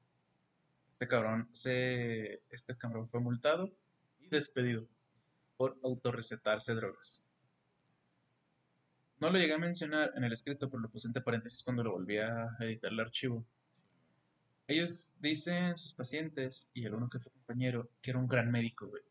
Este 0.91 1.07
cabrón, 1.07 1.49
se, 1.53 2.43
este 2.51 2.77
cabrón 2.77 3.09
fue 3.09 3.21
multado 3.21 3.73
y 4.19 4.27
despedido 4.27 4.89
por 5.57 5.79
autorrecetarse 5.85 6.75
drogas. 6.75 7.31
No 9.21 9.31
lo 9.31 9.39
llegué 9.39 9.53
a 9.53 9.59
mencionar 9.59 10.12
en 10.17 10.25
el 10.25 10.33
escrito, 10.33 10.69
pero 10.69 10.83
lo 10.83 10.91
puse 10.91 11.07
entre 11.07 11.23
paréntesis 11.23 11.62
cuando 11.62 11.85
lo 11.85 11.93
volví 11.93 12.19
a 12.19 12.49
editar 12.59 12.91
el 12.91 12.99
archivo. 12.99 13.47
Ellos 14.67 15.17
dicen, 15.21 15.79
sus 15.79 15.95
pacientes 15.95 16.73
y 16.75 16.85
el 16.85 16.95
uno 16.95 17.09
que 17.09 17.19
otro 17.19 17.31
compañero, 17.31 17.93
que 18.03 18.11
era 18.11 18.19
un 18.19 18.27
gran 18.27 18.51
médico, 18.51 18.89
güey. 18.89 19.05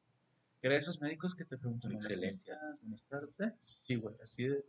Era 0.61 0.77
esos 0.77 1.01
médicos 1.01 1.33
que 1.35 1.43
te 1.45 1.57
preguntan, 1.57 1.91
"Hola, 1.91 1.99
¿cómo 2.01 2.23
Excelente. 2.25 2.79
Buenas 2.81 3.05
tardes, 3.07 3.39
¿eh?". 3.39 3.53
Sí, 3.59 3.95
güey, 3.95 4.15
así 4.21 4.45
de... 4.45 4.63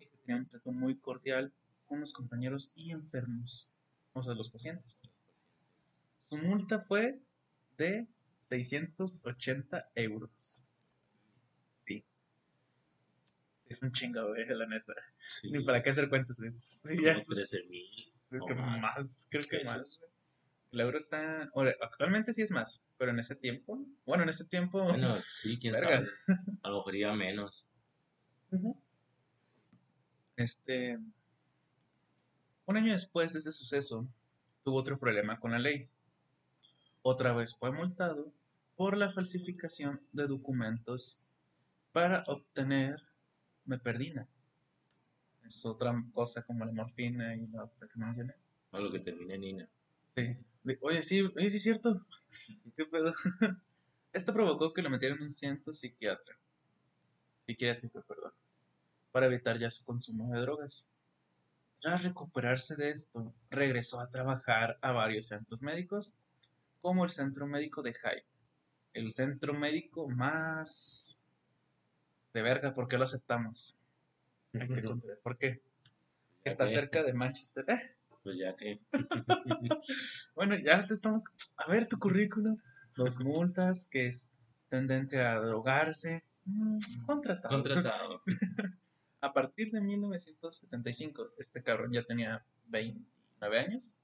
Y 0.00 0.06
que 0.06 0.16
tenía 0.18 0.36
un 0.40 0.46
trato 0.46 0.72
muy 0.72 0.96
cordial 0.98 1.52
con 1.86 2.00
los 2.00 2.12
compañeros 2.12 2.72
y 2.74 2.90
enfermos, 2.90 3.70
o 4.14 4.22
sea, 4.22 4.34
los 4.34 4.50
pacientes. 4.50 5.02
Su 6.28 6.38
multa 6.38 6.80
fue 6.80 7.20
de 7.76 8.08
680 8.40 9.90
euros. 9.94 10.64
Sí. 11.86 12.04
Es 13.68 13.82
un 13.82 13.92
chingo, 13.92 14.26
güey, 14.28 14.46
la 14.48 14.66
neta. 14.66 14.94
sí. 15.40 15.50
Ni 15.52 15.62
para 15.64 15.82
qué 15.82 15.90
hacer 15.90 16.08
cuentas, 16.08 16.38
güey. 16.40 16.50
Sí, 16.52 16.96
Como 16.96 17.02
ya 17.06 17.12
es- 17.12 17.26
13,000 17.26 17.86
Creo 18.30 18.46
que 18.46 18.54
más 18.54 19.28
creo 19.30 19.44
que 19.46 19.62
más. 19.64 19.98
güey. 19.98 20.10
El 20.72 20.80
euro 20.80 20.96
está. 20.96 21.50
actualmente 21.82 22.32
sí 22.32 22.40
es 22.40 22.50
más, 22.50 22.86
pero 22.96 23.10
en 23.10 23.18
ese 23.18 23.36
tiempo. 23.36 23.78
Bueno, 24.06 24.22
en 24.22 24.30
ese 24.30 24.46
tiempo. 24.46 24.82
Bueno, 24.82 25.14
sí, 25.42 25.58
quién 25.58 25.74
Verga. 25.74 25.98
sabe. 25.98 26.08
A 26.62 26.70
lo 26.70 26.78
mejor 26.78 26.96
iba 26.96 27.14
menos. 27.14 27.66
Este. 30.36 30.98
Un 32.64 32.76
año 32.76 32.92
después 32.92 33.34
de 33.34 33.40
ese 33.40 33.52
suceso, 33.52 34.08
tuvo 34.64 34.78
otro 34.78 34.98
problema 34.98 35.38
con 35.38 35.50
la 35.50 35.58
ley. 35.58 35.88
Otra 37.02 37.34
vez 37.34 37.54
fue 37.54 37.70
multado 37.70 38.32
por 38.74 38.96
la 38.96 39.10
falsificación 39.10 40.00
de 40.12 40.26
documentos 40.26 41.22
para 41.92 42.24
obtener 42.28 43.02
meperdina. 43.66 44.26
Es 45.44 45.66
otra 45.66 45.92
cosa 46.14 46.44
como 46.44 46.64
la 46.64 46.72
morfina 46.72 47.36
y 47.36 47.46
la 47.48 47.64
otra 47.64 47.88
que 47.88 47.98
mencioné. 47.98 48.34
A 48.70 48.78
lo 48.78 48.90
que 48.90 49.00
termine 49.00 49.36
Nina. 49.36 49.68
Sí. 50.16 50.34
De- 50.62 50.78
Oye, 50.80 51.02
sí, 51.02 51.22
oye, 51.22 51.50
sí 51.50 51.56
es 51.56 51.62
cierto. 51.62 52.06
¿Qué 52.76 52.84
pedo? 52.86 53.14
Esto 54.12 54.32
provocó 54.32 54.72
que 54.72 54.82
lo 54.82 54.90
metieran 54.90 55.18
en 55.18 55.24
un 55.24 55.32
centro 55.32 55.72
psiquiatra. 55.72 56.38
Psiquiátrico, 57.46 58.02
perdón. 58.02 58.32
Para 59.10 59.26
evitar 59.26 59.58
ya 59.58 59.70
su 59.70 59.84
consumo 59.84 60.32
de 60.32 60.40
drogas. 60.40 60.92
Tras 61.80 62.04
recuperarse 62.04 62.76
de 62.76 62.90
esto, 62.90 63.34
regresó 63.50 64.00
a 64.00 64.08
trabajar 64.08 64.78
a 64.80 64.92
varios 64.92 65.26
centros 65.26 65.62
médicos, 65.62 66.20
como 66.80 67.04
el 67.04 67.10
Centro 67.10 67.46
Médico 67.46 67.82
de 67.82 67.92
Hyde. 67.92 68.24
El 68.92 69.10
centro 69.10 69.52
médico 69.52 70.08
más 70.08 71.20
de 72.32 72.42
verga, 72.42 72.72
¿por 72.74 72.86
qué 72.86 72.98
lo 72.98 73.04
aceptamos? 73.04 73.80
Hay 74.52 74.68
que 74.68 74.84
contar, 74.84 75.18
¿Por 75.22 75.38
qué? 75.38 75.62
Está 76.44 76.68
cerca 76.68 77.02
de 77.02 77.12
Manchester. 77.14 77.64
Eh, 77.68 77.96
Pues 78.22 78.36
ya 78.38 78.54
que. 78.56 78.80
Bueno, 80.34 80.56
ya 80.56 80.86
te 80.86 80.94
estamos. 80.94 81.22
A 81.56 81.70
ver 81.70 81.86
tu 81.88 81.98
currículum. 81.98 82.56
Dos 82.96 83.18
multas, 83.20 83.86
que 83.86 84.06
es 84.06 84.32
tendente 84.68 85.20
a 85.20 85.36
drogarse. 85.40 86.24
Mm, 86.44 86.78
Contratado. 87.06 87.54
Contratado. 87.54 88.22
A 89.20 89.32
partir 89.32 89.70
de 89.70 89.80
1975, 89.80 91.28
este 91.38 91.62
cabrón 91.62 91.92
ya 91.92 92.02
tenía 92.02 92.44
29 92.66 93.58
años. 93.60 93.96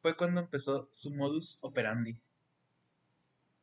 Fue 0.00 0.16
cuando 0.16 0.40
empezó 0.40 0.88
su 0.90 1.14
modus 1.14 1.58
operandi. 1.60 2.12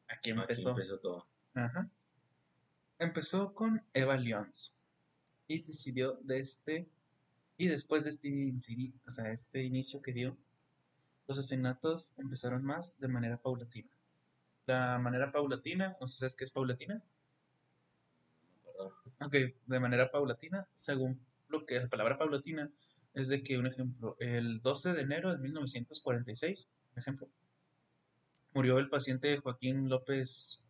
Aquí 0.08 0.30
Aquí 0.30 0.30
empezó. 0.32 0.70
empezó 0.72 1.00
todo. 1.00 1.24
Ajá. 1.56 1.90
Empezó 3.00 3.54
con 3.56 3.84
Eva 3.94 4.16
Lyons 4.16 4.78
y 5.48 5.64
decidió 5.64 6.20
de 6.22 6.40
este 6.40 6.88
y 7.60 7.68
después 7.68 8.06
de 8.06 8.10
este, 8.12 8.54
o 9.06 9.12
sea, 9.12 9.34
este 9.34 9.62
inicio 9.64 10.02
que 10.02 10.14
dio, 10.14 10.38
los 11.28 11.38
asesinatos 11.38 12.18
empezaron 12.18 12.64
más 12.64 12.98
de 13.02 13.10
manera 13.10 13.36
paulatina. 13.36 13.90
La 14.66 14.98
manera 14.98 15.30
paulatina, 15.30 15.98
¿no 16.00 16.08
sabes 16.08 16.36
qué 16.36 16.46
es 16.46 16.52
paulatina? 16.52 17.04
Perdón. 18.64 18.94
Ok, 19.20 19.36
de 19.66 19.80
manera 19.82 20.10
paulatina, 20.10 20.70
según 20.74 21.20
lo 21.50 21.66
que 21.66 21.82
la 21.82 21.90
palabra 21.90 22.18
paulatina 22.18 22.72
es 23.14 23.28
de 23.28 23.44
que, 23.44 23.58
un 23.58 23.68
ejemplo, 23.68 24.16
el 24.20 24.62
12 24.62 24.94
de 24.94 25.02
enero 25.02 25.34
de 25.34 25.40
1946, 25.40 26.74
por 26.92 27.00
ejemplo, 27.00 27.30
murió 28.54 28.80
el 28.80 28.88
paciente 28.88 29.38
Joaquín 29.38 29.90
López 29.90 30.62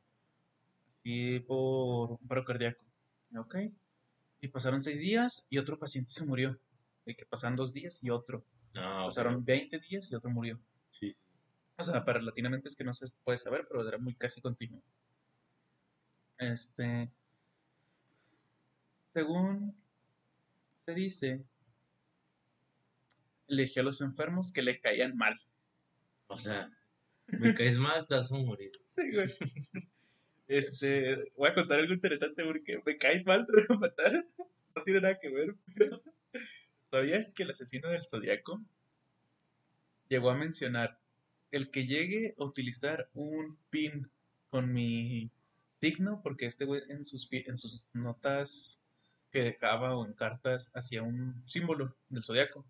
así 0.98 1.40
por 1.42 2.14
un 2.14 2.28
paro 2.28 2.44
cardíaco. 2.44 2.84
¿Ok? 3.38 3.58
Y 4.42 4.48
pasaron 4.48 4.82
seis 4.82 5.00
días 5.00 5.46
y 5.52 5.60
otro 5.60 5.78
paciente 5.78 6.10
se 6.10 6.26
murió. 6.26 6.60
Que 7.16 7.26
pasaron 7.26 7.56
dos 7.56 7.74
días 7.74 8.04
y 8.04 8.10
otro. 8.10 8.46
Ah. 8.76 9.04
Pasaron 9.06 9.44
20 9.44 9.80
días 9.80 10.12
y 10.12 10.16
otro 10.16 10.30
murió. 10.30 10.60
Sí. 10.92 11.16
O 11.78 11.84
sea, 11.84 12.04
para 12.04 12.22
latinamente 12.22 12.68
es 12.68 12.76
que 12.76 12.84
no 12.84 12.94
se 12.94 13.08
puede 13.24 13.38
saber, 13.38 13.66
pero 13.68 13.88
era 13.88 13.98
muy 13.98 14.14
casi 14.16 14.42
continuo. 14.42 14.82
Este, 16.38 17.12
según 19.14 19.76
se 20.86 20.94
dice, 20.94 21.46
eligió 23.48 23.82
a 23.82 23.86
los 23.86 24.02
enfermos 24.02 24.52
que 24.52 24.62
le 24.62 24.80
caían 24.80 25.18
mal. 25.18 25.40
O 26.28 26.38
sea, 26.38 26.72
me 27.28 27.54
caes 27.54 27.78
mal, 27.78 28.08
te 28.08 28.16
vas 28.16 28.32
a 28.32 28.36
morir. 28.36 28.72
Sí, 28.82 29.12
güey. 29.12 29.30
Este, 30.48 31.32
voy 31.38 31.50
a 31.50 31.54
contar 31.54 31.80
algo 31.80 31.94
interesante 31.94 32.44
porque 32.44 32.82
me 32.86 32.98
caes 32.98 33.26
mal, 33.28 33.46
te 33.46 33.54
voy 33.54 33.66
a 33.70 33.80
matar. 33.80 34.26
No 34.76 34.84
tiene 34.84 35.02
nada 35.02 35.20
que 35.20 35.30
ver. 35.30 35.56
pero 35.76 36.02
¿Sabías 36.92 37.34
que 37.34 37.44
el 37.44 37.52
asesino 37.52 37.90
del 37.90 38.04
zodiaco 38.04 38.62
llegó 40.08 40.32
a 40.32 40.36
mencionar 40.38 41.00
el 41.52 41.70
que 41.72 41.86
llegue 41.86 42.36
a 42.40 42.44
utilizar 42.44 43.10
un 43.14 43.58
pin 43.70 44.10
con 44.50 44.74
mi 44.74 45.30
signo? 45.72 46.22
Porque 46.24 46.46
este 46.48 46.66
güey 46.66 46.82
en 46.90 47.06
sus, 47.06 47.28
en 47.32 47.58
sus 47.58 47.90
notas 47.94 48.84
que 49.32 49.44
dejaba 49.44 49.96
o 49.96 50.06
en 50.06 50.14
cartas 50.14 50.76
hacía 50.76 51.04
un 51.04 51.44
símbolo 51.46 51.96
del 52.10 52.24
zodiaco. 52.24 52.66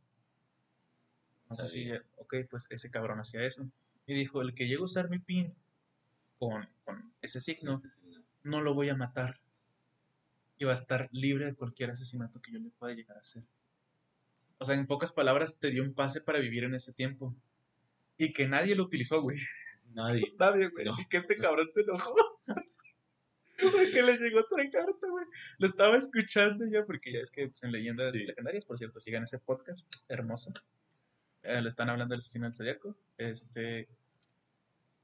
No 1.50 1.56
sé 1.56 1.68
si, 1.68 1.84
Sabía. 1.86 2.04
ok, 2.18 2.36
pues 2.50 2.68
ese 2.70 2.92
cabrón 2.92 3.20
hacía 3.20 3.44
eso. 3.46 3.70
Y 4.06 4.14
dijo, 4.14 4.42
el 4.42 4.54
que 4.54 4.68
llegue 4.68 4.82
a 4.82 4.86
usar 4.86 5.10
mi 5.10 5.20
pin 5.20 5.56
con, 6.38 6.68
con 6.84 7.14
ese 7.22 7.40
signo, 7.40 7.74
Ese 7.74 7.90
sí, 7.90 8.02
no. 8.10 8.24
no 8.44 8.62
lo 8.62 8.74
voy 8.74 8.90
a 8.90 8.96
matar. 8.96 9.40
Y 10.58 10.66
va 10.66 10.72
a 10.72 10.76
estar 10.76 11.08
libre 11.14 11.46
de 11.46 11.56
cualquier 11.56 11.92
asesinato 11.92 12.42
que 12.42 12.52
yo 12.52 12.60
le 12.60 12.70
pueda 12.72 12.94
llegar 12.94 13.16
a 13.16 13.22
hacer. 13.22 13.44
O 14.60 14.66
sea, 14.66 14.76
en 14.76 14.88
pocas 14.88 15.12
palabras, 15.12 15.60
te 15.60 15.72
dio 15.72 15.82
un 15.84 15.94
pase 15.94 16.22
para 16.22 16.40
vivir 16.40 16.66
en 16.66 16.76
ese 16.76 16.94
tiempo. 16.94 17.36
Y 18.18 18.34
que 18.34 18.48
nadie 18.48 18.76
lo 18.76 18.84
utilizó, 18.84 19.22
güey. 19.22 19.38
Nadie. 19.94 20.24
Nadie, 20.40 20.70
güey. 20.70 20.86
No. 20.86 20.96
Y 21.00 21.08
que 21.08 21.18
este 21.18 21.38
cabrón 21.38 21.70
se 21.70 21.82
enojó. 21.82 22.14
Porque 23.62 24.02
le 24.04 24.18
llegó 24.18 24.40
otra 24.40 24.70
carta, 24.70 25.08
güey. 25.10 25.26
Lo 25.58 25.68
estaba 25.68 25.98
escuchando 25.98 26.66
ya, 26.66 26.86
porque 26.86 27.12
ya 27.12 27.20
es 27.20 27.30
que 27.30 27.50
pues, 27.50 27.62
en 27.64 27.74
Leyendas 27.74 28.16
Sí. 28.16 28.26
Legendarias, 28.26 28.64
por 28.64 28.78
cierto, 28.78 29.02
sigan 29.02 29.24
ese 29.24 29.38
podcast, 29.40 29.86
hermoso. 30.10 30.54
Eh, 31.44 31.62
le 31.62 31.68
están 31.68 31.90
hablando 31.90 32.14
del 32.14 32.20
asesino 32.20 32.46
del 32.46 32.54
zodiaco. 32.54 32.98
Este. 33.18 33.90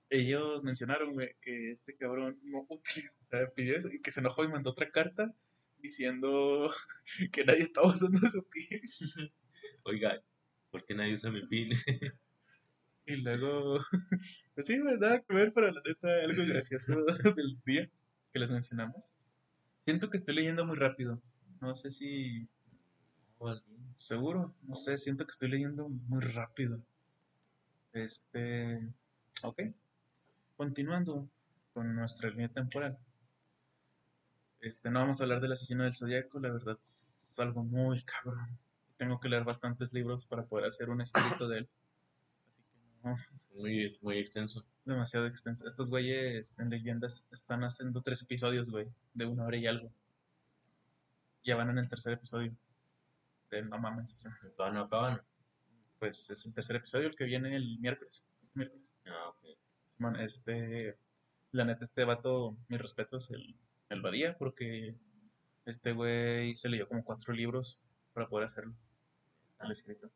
Ellos 0.09 0.63
mencionaron, 0.63 1.13
güey, 1.13 1.35
que 1.41 1.71
este 1.71 1.97
cabrón 1.97 2.39
no 2.43 2.65
utilizó, 2.69 3.17
o 3.19 3.23
sea, 3.23 3.49
pidió 3.49 3.75
eso 3.75 3.89
y 3.91 4.01
que 4.01 4.11
se 4.11 4.21
enojó 4.21 4.43
y 4.43 4.47
mandó 4.47 4.69
otra 4.69 4.89
carta 4.89 5.33
diciendo 5.79 6.71
que 7.31 7.43
nadie 7.43 7.63
estaba 7.63 7.87
usando 7.87 8.19
su 8.29 8.43
pin. 8.45 8.81
Oiga, 9.83 10.21
¿por 10.71 10.85
qué 10.85 10.95
nadie 10.95 11.15
usa 11.15 11.31
mi 11.31 11.45
pin? 11.47 11.71
Y 13.07 13.17
luego, 13.17 13.79
pues 14.55 14.65
sí, 14.65 14.79
nada 14.79 15.21
que 15.21 15.35
ver, 15.35 15.53
pero 15.53 15.71
la 15.71 15.81
neta, 15.85 16.07
algo 16.23 16.43
gracioso 16.45 16.95
del 17.35 17.59
día 17.63 17.89
que 18.33 18.39
les 18.39 18.49
mencionamos. 18.49 19.17
Siento 19.85 20.09
que 20.09 20.17
estoy 20.17 20.35
leyendo 20.35 20.65
muy 20.65 20.75
rápido. 20.75 21.21
No 21.61 21.75
sé 21.75 21.91
si. 21.91 22.47
Seguro, 23.93 24.55
no 24.63 24.75
sé, 24.75 24.97
siento 24.97 25.25
que 25.25 25.31
estoy 25.31 25.49
leyendo 25.49 25.87
muy 25.87 26.21
rápido. 26.21 26.81
Este. 27.93 28.89
Ok. 29.43 29.61
Continuando 30.57 31.29
con 31.73 31.95
nuestra 31.95 32.29
línea 32.29 32.49
temporal. 32.49 32.97
Este, 34.61 34.89
no 34.89 34.99
vamos 34.99 35.19
a 35.19 35.25
hablar 35.25 35.41
del 35.41 35.51
asesino 35.51 35.83
del 35.83 35.93
zodiaco, 35.93 36.39
la 36.39 36.51
verdad 36.51 36.77
es 36.81 37.35
algo 37.39 37.63
muy 37.63 38.01
cabrón. 38.01 38.57
Tengo 38.97 39.19
que 39.19 39.29
leer 39.29 39.43
bastantes 39.43 39.93
libros 39.93 40.25
para 40.25 40.45
poder 40.45 40.65
hacer 40.67 40.89
un 40.89 41.01
escrito 41.01 41.47
de 41.47 41.59
él. 41.59 41.69
Así 42.33 42.53
que 42.53 42.81
no, 43.03 43.15
Muy, 43.55 43.85
es 43.85 44.01
muy 44.01 44.17
extenso. 44.19 44.65
demasiado 44.85 45.25
extenso. 45.27 45.67
Estos 45.67 45.89
güeyes 45.89 46.59
en 46.59 46.69
leyendas 46.69 47.27
están 47.31 47.63
haciendo 47.63 48.01
tres 48.01 48.21
episodios, 48.23 48.69
güey, 48.71 48.87
de 49.13 49.25
una 49.25 49.45
hora 49.45 49.57
y 49.57 49.67
algo. 49.67 49.91
Ya 51.43 51.55
van 51.55 51.69
en 51.69 51.77
el 51.77 51.89
tercer 51.89 52.13
episodio. 52.13 52.55
De 53.51 53.61
no 53.61 53.77
mames, 53.77 54.15
o 54.15 54.17
sea, 54.17 54.71
no 54.71 54.81
acaban. 54.81 55.21
pues 55.99 56.29
es 56.29 56.45
el 56.45 56.53
tercer 56.53 56.77
episodio 56.77 57.07
el 57.07 57.15
que 57.15 57.25
viene 57.25 57.55
el 57.55 57.79
miércoles. 57.79 58.25
Este 58.41 58.59
miércoles. 58.59 58.95
Ah, 59.05 59.29
ok. 59.29 60.19
Este, 60.19 60.97
la 61.51 61.63
neta, 61.65 61.83
este 61.83 62.03
vato, 62.03 62.57
mis 62.67 62.81
respetos, 62.81 63.29
el, 63.31 63.55
el 63.89 64.01
Badía, 64.01 64.37
porque 64.37 64.95
este 65.65 65.93
güey 65.93 66.55
se 66.55 66.69
leyó 66.69 66.87
como 66.87 67.03
cuatro 67.03 67.33
libros 67.33 67.83
para 68.13 68.27
poder 68.27 68.45
hacerlo, 68.45 68.73
al 69.65 69.71
escrito. 69.71 70.09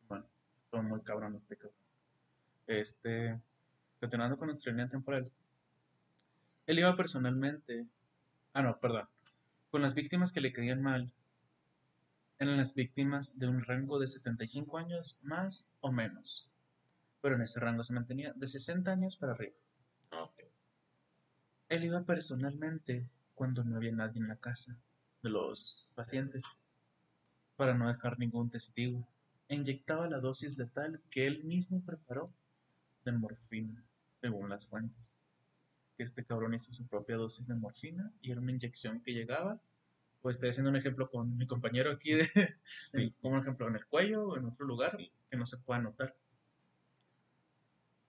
Simón, 0.00 0.26
estuvo 0.54 0.82
muy 0.82 1.02
cabrón 1.02 1.34
este 1.34 1.56
cabrón. 1.56 1.78
Este, 2.66 3.40
continuando 4.00 4.36
con 4.36 4.46
nuestra 4.46 4.72
línea 4.72 4.88
temporal. 4.88 5.30
Él 6.66 6.78
iba 6.78 6.96
personalmente, 6.96 7.86
ah 8.52 8.62
no, 8.62 8.78
perdón, 8.80 9.08
con 9.70 9.82
las 9.82 9.94
víctimas 9.94 10.32
que 10.32 10.40
le 10.40 10.52
caían 10.52 10.82
mal, 10.82 11.12
eran 12.38 12.56
las 12.56 12.74
víctimas 12.74 13.38
de 13.38 13.48
un 13.48 13.62
rango 13.62 13.98
de 13.98 14.08
75 14.08 14.78
años 14.78 15.18
más 15.22 15.72
o 15.80 15.90
menos 15.90 16.50
pero 17.26 17.34
en 17.34 17.42
ese 17.42 17.58
rango 17.58 17.82
se 17.82 17.92
mantenía 17.92 18.32
de 18.36 18.46
60 18.46 18.88
años 18.88 19.16
para 19.16 19.32
arriba. 19.32 19.56
Ah, 20.12 20.22
ok. 20.22 20.44
Él 21.68 21.82
iba 21.82 22.04
personalmente 22.04 23.10
cuando 23.34 23.64
no 23.64 23.74
había 23.74 23.90
nadie 23.90 24.20
en 24.20 24.28
la 24.28 24.36
casa 24.36 24.78
de 25.24 25.30
los 25.30 25.88
pacientes 25.96 26.44
para 27.56 27.74
no 27.74 27.88
dejar 27.88 28.18
ningún 28.18 28.50
testigo. 28.50 29.06
E 29.48 29.54
inyectaba 29.54 30.08
la 30.08 30.18
dosis 30.18 30.58
letal 30.58 31.00
que 31.10 31.26
él 31.26 31.44
mismo 31.44 31.80
preparó 31.84 32.32
de 33.04 33.12
morfina, 33.12 33.82
según 34.20 34.48
las 34.48 34.66
fuentes. 34.66 35.16
Que 35.96 36.02
este 36.02 36.24
cabrón 36.24 36.54
hizo 36.54 36.72
su 36.72 36.86
propia 36.86 37.16
dosis 37.16 37.46
de 37.46 37.54
morfina 37.54 38.12
y 38.20 38.32
era 38.32 38.40
una 38.40 38.52
inyección 38.52 39.00
que 39.00 39.12
llegaba. 39.14 39.60
Pues 40.20 40.36
estoy 40.36 40.50
haciendo 40.50 40.70
un 40.70 40.76
ejemplo 40.76 41.08
con 41.08 41.36
mi 41.38 41.46
compañero 41.46 41.90
aquí, 41.92 42.14
de, 42.14 42.28
Sí. 42.64 43.14
como 43.20 43.38
ejemplo 43.38 43.68
en 43.68 43.76
el 43.76 43.86
cuello 43.86 44.26
o 44.28 44.36
en 44.36 44.44
otro 44.46 44.66
lugar 44.66 44.90
Sí. 44.96 45.10
que 45.30 45.36
no 45.36 45.46
se 45.46 45.56
pueda 45.58 45.80
notar. 45.80 46.16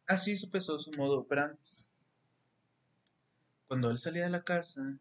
Así 0.07 0.35
empezó 0.41 0.79
su 0.79 0.91
modo 0.93 1.19
operandi. 1.19 1.59
Cuando 3.67 3.91
él 3.91 3.97
salía 3.97 4.23
de 4.23 4.29
la 4.29 4.43
casa 4.43 4.97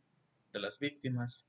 de 0.53 0.61
las 0.61 0.79
víctimas, 0.79 1.49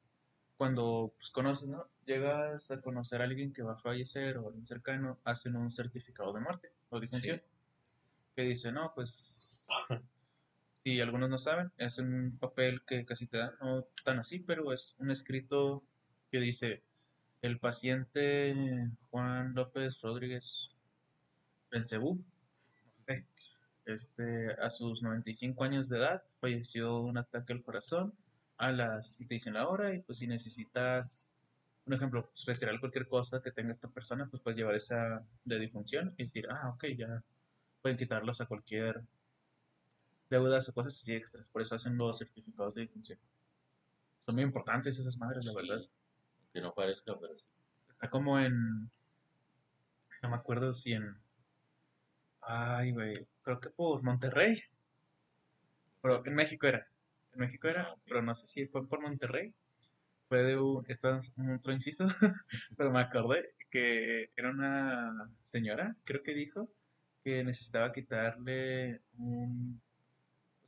cuando 0.57 1.13
pues, 1.17 1.29
conoces, 1.29 1.69
¿no? 1.69 1.87
Llegas 2.05 2.71
a 2.71 2.81
conocer 2.81 3.21
a 3.21 3.25
alguien 3.25 3.53
que 3.53 3.63
va 3.63 3.73
a 3.73 3.77
fallecer 3.77 4.37
o 4.37 4.47
alguien 4.47 4.65
cercano, 4.65 5.19
hacen 5.23 5.55
un 5.55 5.71
certificado 5.71 6.33
de 6.33 6.41
muerte 6.41 6.71
o 6.89 6.99
difunción. 6.99 7.41
Que 8.35 8.43
dice, 8.43 8.71
no, 8.71 8.91
pues, 8.93 9.67
si 10.83 10.99
algunos 10.99 11.29
no 11.29 11.37
saben, 11.37 11.71
es 11.77 11.99
un 11.99 12.37
papel 12.39 12.81
que 12.83 13.05
casi 13.05 13.27
te 13.27 13.37
dan, 13.37 13.51
no 13.61 13.87
tan 14.03 14.19
así, 14.19 14.39
pero 14.39 14.73
es 14.73 14.95
un 14.99 15.11
escrito 15.11 15.83
que 16.31 16.39
dice, 16.39 16.83
el 17.41 17.59
paciente 17.59 18.89
Juan 19.11 19.53
López 19.53 20.01
Rodríguez 20.01 20.75
Bencebú, 21.71 22.15
no 22.15 22.91
sé, 22.95 23.25
este, 23.85 24.51
a 24.53 24.69
sus 24.69 25.03
95 25.03 25.63
años 25.63 25.89
de 25.89 25.97
edad, 25.97 26.23
falleció 26.39 26.87
de 26.87 27.09
un 27.09 27.17
ataque 27.17 27.53
al 27.53 27.63
corazón, 27.63 28.13
a 28.57 28.71
las, 28.71 29.19
y 29.21 29.25
te 29.25 29.35
dicen 29.35 29.53
la 29.53 29.67
hora, 29.67 29.93
y 29.93 30.01
pues 30.01 30.19
si 30.19 30.27
necesitas, 30.27 31.29
un 31.85 31.93
ejemplo, 31.93 32.29
pues, 32.29 32.45
retirar 32.45 32.79
cualquier 32.79 33.07
cosa 33.07 33.41
que 33.41 33.51
tenga 33.51 33.71
esta 33.71 33.89
persona, 33.89 34.27
pues 34.29 34.41
puedes 34.41 34.57
llevar 34.57 34.75
esa 34.75 35.25
de 35.45 35.59
difunción 35.59 36.13
y 36.17 36.23
decir, 36.23 36.47
ah, 36.49 36.69
ok, 36.69 36.85
ya 36.97 37.23
pueden 37.81 37.97
quitarlos 37.97 38.41
a 38.41 38.45
cualquier 38.45 39.03
deudas 40.29 40.67
o 40.69 40.73
cosas 40.73 40.93
así 40.93 41.13
extras, 41.13 41.49
por 41.49 41.61
eso 41.61 41.75
hacen 41.75 41.97
los 41.97 42.17
certificados 42.17 42.75
de 42.75 42.81
difunción. 42.81 43.19
Son 44.25 44.35
muy 44.35 44.43
importantes 44.43 44.99
esas 44.99 45.17
madres, 45.17 45.45
la 45.45 45.53
verdad. 45.53 45.79
Que 46.51 46.59
no 46.59 46.73
parezca, 46.73 47.17
pero 47.17 47.37
sí. 47.37 47.47
Está 47.89 48.09
como 48.09 48.37
en. 48.37 48.91
No 50.21 50.29
me 50.29 50.35
acuerdo 50.35 50.73
si 50.73 50.91
en. 50.91 51.15
Ay, 52.41 52.91
güey. 52.91 53.25
Creo 53.41 53.61
que 53.61 53.69
por 53.69 54.03
Monterrey. 54.03 54.61
Pero 56.01 56.25
en 56.25 56.35
México 56.35 56.67
era. 56.67 56.85
México 57.37 57.67
era, 57.67 57.95
pero 58.05 58.21
no 58.21 58.33
sé 58.33 58.47
si 58.47 58.65
fue 58.67 58.87
por 58.87 59.01
Monterrey. 59.01 59.53
Fue 60.29 60.43
de 60.43 60.57
un. 60.57 60.85
Esto 60.87 61.17
es 61.17 61.33
un 61.37 61.55
otro 61.55 61.73
inciso. 61.73 62.07
pero 62.77 62.91
me 62.91 62.99
acordé 62.99 63.55
que 63.69 64.31
era 64.35 64.49
una 64.51 65.29
señora, 65.43 65.95
creo 66.03 66.23
que 66.23 66.33
dijo, 66.33 66.69
que 67.23 67.43
necesitaba 67.43 67.91
quitarle 67.91 69.01
un. 69.17 69.81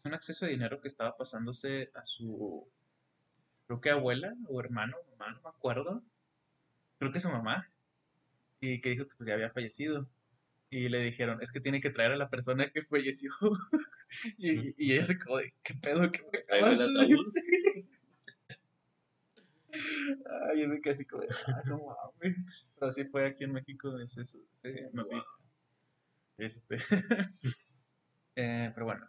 Un 0.06 0.14
acceso 0.14 0.46
de 0.46 0.54
dinero 0.54 0.82
que 0.82 0.88
estaba 0.88 1.18
pasándose 1.18 1.92
a 1.94 2.06
su. 2.06 2.68
Creo 3.68 3.82
que 3.82 3.90
abuela 3.92 4.34
o 4.48 4.60
hermano, 4.60 4.98
mamá, 5.18 5.32
no 5.34 5.42
me 5.42 5.50
acuerdo 5.50 6.04
creo 7.00 7.12
que 7.12 7.20
su 7.20 7.30
mamá, 7.30 7.72
y 8.60 8.82
que 8.82 8.90
dijo 8.90 9.08
que 9.08 9.16
pues 9.16 9.28
ya 9.28 9.34
había 9.34 9.50
fallecido. 9.52 10.08
Y 10.70 10.90
le 10.90 11.00
dijeron, 11.02 11.42
es 11.42 11.52
que 11.52 11.62
tiene 11.62 11.82
que 11.82 11.90
traer 11.90 12.12
a 12.12 12.18
la 12.18 12.30
persona 12.30 12.70
que 12.70 12.84
falleció. 12.84 13.32
y, 14.38 14.74
y 14.78 14.94
ella 14.94 15.06
se 15.06 15.18
quedó 15.18 15.38
de, 15.38 15.54
¿qué 15.64 15.74
pedo? 15.76 16.12
¿Qué 16.12 16.22
me 16.32 16.40
acabas 16.40 16.78
de 16.80 16.86
ataúd. 16.86 17.26
decir?" 17.34 17.86
Ay, 20.50 20.62
yo 20.62 20.68
me 20.68 20.82
quedé 20.82 20.94
así 20.94 21.06
como, 21.06 21.24
de, 21.24 21.30
ah, 21.48 21.62
no 21.66 21.80
mames. 21.86 22.74
Pero 22.76 22.90
así 22.90 23.06
fue 23.06 23.28
aquí 23.28 23.44
en 23.44 23.54
México, 23.54 23.98
es 24.00 24.18
eso, 24.18 24.40
esa 24.64 24.90
noticia. 24.94 25.32
Este. 26.38 26.78
Eh, 28.42 28.72
pero 28.74 28.86
bueno, 28.86 29.06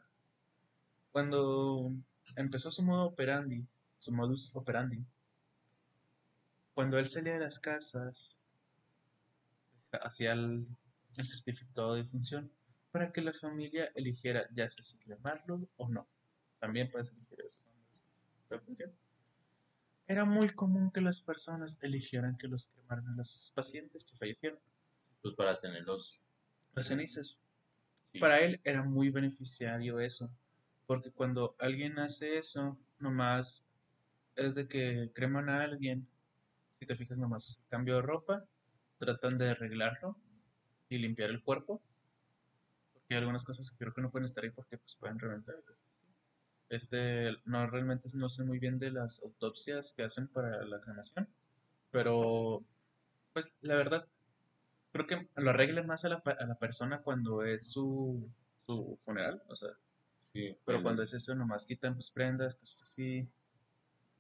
cuando 1.13 1.93
empezó 2.35 2.73
su 2.73 2.83
modo 2.83 3.05
operandi, 3.05 3.65
su 3.97 4.11
modus 4.13 4.51
operandi, 4.57 5.05
cuando 6.75 6.99
él 6.99 7.07
salía 7.07 7.35
de 7.35 7.39
las 7.39 7.61
casas, 7.61 8.41
hacía 10.03 10.33
el, 10.33 10.67
el 11.17 11.25
certificado 11.25 11.95
de 11.95 12.03
función 12.03 12.51
para 12.91 13.13
que 13.13 13.21
la 13.21 13.33
familia 13.33 13.91
eligiera 13.95 14.49
ya 14.53 14.69
sea 14.69 14.83
si 14.83 14.99
cremarlo 14.99 15.69
o 15.77 15.89
no. 15.89 16.09
También 16.59 16.91
puedes 16.91 17.13
elegir 17.13 17.41
eso. 17.45 17.61
función. 18.65 18.93
Era 20.07 20.25
muy 20.25 20.51
común 20.51 20.91
que 20.91 21.01
las 21.01 21.21
personas 21.21 21.79
eligieran 21.83 22.37
que 22.37 22.49
los 22.49 22.69
cremaran 22.69 23.07
a 23.09 23.17
los 23.17 23.53
pacientes 23.55 24.05
que 24.05 24.17
fallecieron. 24.17 24.59
Pues 25.23 25.35
para 25.35 25.61
tenerlos. 25.61 26.23
Las 26.75 26.87
cenizas. 26.87 27.41
sí. 28.13 28.19
Para 28.19 28.41
él 28.41 28.61
era 28.65 28.83
muy 28.83 29.11
beneficiario 29.11 30.01
eso, 30.01 30.31
porque 30.87 31.13
cuando 31.13 31.55
alguien 31.59 31.99
hace 31.99 32.39
eso, 32.39 32.79
nomás 32.99 33.67
es 34.37 34.55
de 34.55 34.67
que 34.67 35.11
creman 35.15 35.49
a 35.49 35.63
alguien, 35.63 36.09
si 36.79 36.87
te 36.87 36.97
fijas 36.97 37.19
nomás 37.19 37.49
es 37.49 37.59
el 37.59 37.67
cambio 37.69 37.97
de 37.97 38.03
ropa, 38.03 38.45
tratan 38.99 39.39
de 39.39 39.51
arreglarlo 39.51 40.17
y 40.89 40.99
limpiar 40.99 41.31
el 41.31 41.43
cuerpo, 41.43 41.83
hay 43.15 43.19
algunas 43.21 43.45
cosas 43.45 43.71
que 43.71 43.79
creo 43.79 43.95
que 43.95 44.03
no 44.03 44.11
pueden 44.11 44.27
estar 44.27 44.45
ahí 44.45 44.51
porque 44.51 44.79
pues 44.79 44.97
pueden 44.97 45.19
reventar. 45.19 45.57
Este, 46.69 47.33
no 47.47 47.67
realmente 47.67 48.09
no 48.15 48.29
sé 48.29 48.45
muy 48.45 48.59
bien 48.59 48.79
de 48.79 48.91
las 48.93 49.23
autopsias 49.25 49.93
que 49.97 50.05
hacen 50.05 50.29
para 50.29 50.65
la 50.65 50.81
cremación, 50.81 51.29
pero 51.91 52.65
pues 53.33 53.57
la 53.63 53.77
verdad 53.77 54.09
creo 54.93 55.07
que 55.07 55.29
lo 55.37 55.51
arreglan 55.51 55.87
más 55.87 56.05
a 56.07 56.11
la, 56.11 56.17
a 56.27 56.47
la 56.47 56.57
persona 56.59 57.03
cuando 57.03 57.45
es 57.45 57.71
su, 57.73 58.29
su 58.67 58.99
funeral, 59.05 59.43
o 59.49 59.55
sea, 59.55 59.71
Sí, 60.33 60.57
pero 60.65 60.79
el- 60.79 60.85
cuando 60.85 61.03
es 61.03 61.15
eso 61.15 61.35
nomás 61.35 61.67
quitan 61.67 61.95
pues 61.95 62.11
prendas, 62.11 62.57
cosas 62.57 62.83
así. 62.83 63.29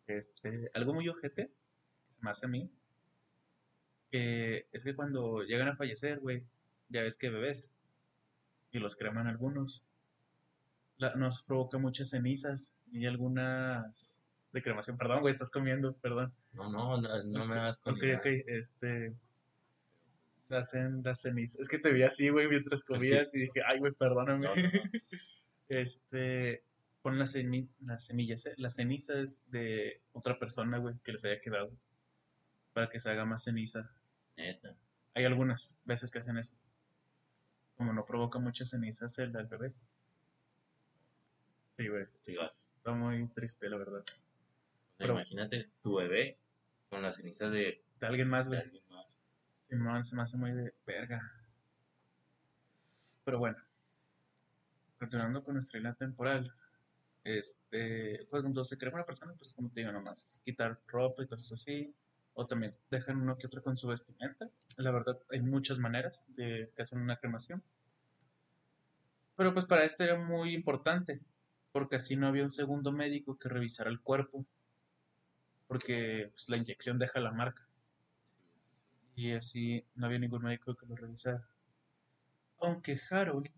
Este, 0.06 0.70
algo 0.74 0.92
muy 0.92 1.08
ojete, 1.08 1.54
que 2.22 2.28
hace 2.28 2.46
a 2.46 2.50
mí, 2.50 2.70
que 4.10 4.66
es 4.72 4.84
que 4.84 4.94
cuando 4.94 5.42
llegan 5.42 5.68
a 5.68 5.76
fallecer, 5.76 6.20
güey, 6.20 6.44
ya 6.88 7.02
ves 7.02 7.16
que 7.18 7.30
bebés, 7.30 7.76
y 8.72 8.78
los 8.78 8.96
creman 8.96 9.26
algunos, 9.26 9.84
la- 10.98 11.14
nos 11.16 11.42
provoca 11.42 11.78
muchas 11.78 12.10
cenizas 12.10 12.78
y 12.92 13.06
algunas 13.06 14.26
de 14.52 14.62
cremación. 14.62 14.96
Perdón, 14.98 15.20
güey, 15.20 15.32
estás 15.32 15.50
comiendo, 15.50 15.94
perdón. 15.94 16.30
No, 16.52 16.70
no, 16.70 17.00
no, 17.00 17.22
no 17.24 17.46
me 17.46 17.54
hagas 17.58 17.78
con 17.80 17.94
Ok, 17.94 18.02
ok, 18.18 18.26
este. 18.46 19.14
Hacen 20.50 21.02
las 21.04 21.20
cenizas. 21.20 21.60
Es 21.60 21.68
que 21.68 21.78
te 21.78 21.92
vi 21.92 22.02
así, 22.02 22.28
güey, 22.28 22.48
mientras 22.48 22.82
que- 22.82 22.94
comías 22.94 23.32
y 23.34 23.40
dije, 23.40 23.60
ay, 23.64 23.78
güey, 23.78 23.92
perdóname. 23.92 24.46
No, 24.46 24.54
no, 24.56 24.62
no. 24.62 24.62
Este. 25.68 26.64
Pon 27.02 27.18
las 27.18 27.30
semillas, 27.32 28.44
eh, 28.46 28.54
las 28.58 28.74
cenizas 28.74 29.44
de 29.50 30.02
otra 30.12 30.38
persona, 30.38 30.76
güey, 30.78 30.96
que 31.02 31.12
les 31.12 31.24
haya 31.24 31.40
quedado. 31.40 31.72
Para 32.74 32.88
que 32.90 33.00
se 33.00 33.08
haga 33.10 33.24
más 33.24 33.44
ceniza. 33.44 33.90
Neta. 34.36 34.74
Hay 35.14 35.24
algunas 35.24 35.80
veces 35.86 36.10
que 36.10 36.18
hacen 36.18 36.36
eso. 36.36 36.56
Como 37.80 37.94
no 37.94 38.04
provoca 38.04 38.38
muchas 38.38 38.68
cenizas 38.68 39.18
el 39.20 39.34
al 39.34 39.46
bebé. 39.46 39.72
Sí, 41.70 41.88
güey. 41.88 42.04
Sí. 42.26 42.36
Está 42.38 42.92
muy 42.92 43.26
triste, 43.28 43.70
la 43.70 43.78
verdad. 43.78 44.00
O 44.00 44.04
sea, 44.06 44.18
Pero- 44.98 45.14
imagínate 45.14 45.70
tu 45.82 45.94
bebé 45.96 46.36
con 46.90 47.00
la 47.00 47.10
ceniza 47.10 47.48
de, 47.48 47.82
De 47.98 48.06
alguien 48.06 48.28
más, 48.28 48.48
güey. 48.48 48.60
Simón 49.70 50.04
se 50.04 50.14
me 50.14 50.20
hace 50.20 50.36
muy 50.36 50.52
de 50.52 50.74
verga. 50.84 51.32
Pero 53.24 53.38
bueno, 53.38 53.56
continuando 54.98 55.42
con 55.42 55.54
nuestra 55.54 55.78
línea 55.78 55.94
temporal, 55.94 56.52
este, 57.24 58.26
cuando 58.28 58.62
se 58.62 58.76
crea 58.76 58.92
una 58.92 59.06
persona, 59.06 59.32
pues 59.32 59.54
como 59.54 59.70
te 59.70 59.80
digo, 59.80 59.90
nomás 59.90 60.42
quitar 60.44 60.78
ropa 60.86 61.22
y 61.22 61.26
cosas 61.28 61.50
así, 61.52 61.94
o 62.34 62.46
también 62.46 62.76
dejan 62.90 63.18
uno 63.18 63.36
que 63.36 63.46
otro 63.46 63.62
con 63.62 63.76
su 63.76 63.88
vestimenta. 63.88 64.48
La 64.76 64.90
verdad, 64.90 65.18
hay 65.30 65.40
muchas 65.42 65.78
maneras 65.78 66.32
de 66.36 66.72
que 66.74 66.82
hacen 66.82 67.00
una 67.00 67.18
cremación. 67.18 67.62
Pero 69.36 69.54
pues 69.54 69.66
para 69.66 69.84
esto 69.84 70.04
era 70.04 70.18
muy 70.18 70.54
importante, 70.54 71.20
porque 71.72 71.96
así 71.96 72.16
no 72.16 72.26
había 72.26 72.44
un 72.44 72.50
segundo 72.50 72.92
médico 72.92 73.38
que 73.38 73.48
revisara 73.48 73.90
el 73.90 74.00
cuerpo, 74.00 74.46
porque 75.66 76.30
pues, 76.32 76.48
la 76.48 76.56
inyección 76.56 76.98
deja 76.98 77.20
la 77.20 77.32
marca 77.32 77.70
y 79.20 79.32
así 79.32 79.84
no 79.94 80.06
había 80.06 80.18
ningún 80.18 80.42
médico 80.42 80.74
que 80.74 80.86
lo 80.86 80.96
revisara. 80.96 81.46
Aunque 82.58 82.98
Harold 83.10 83.48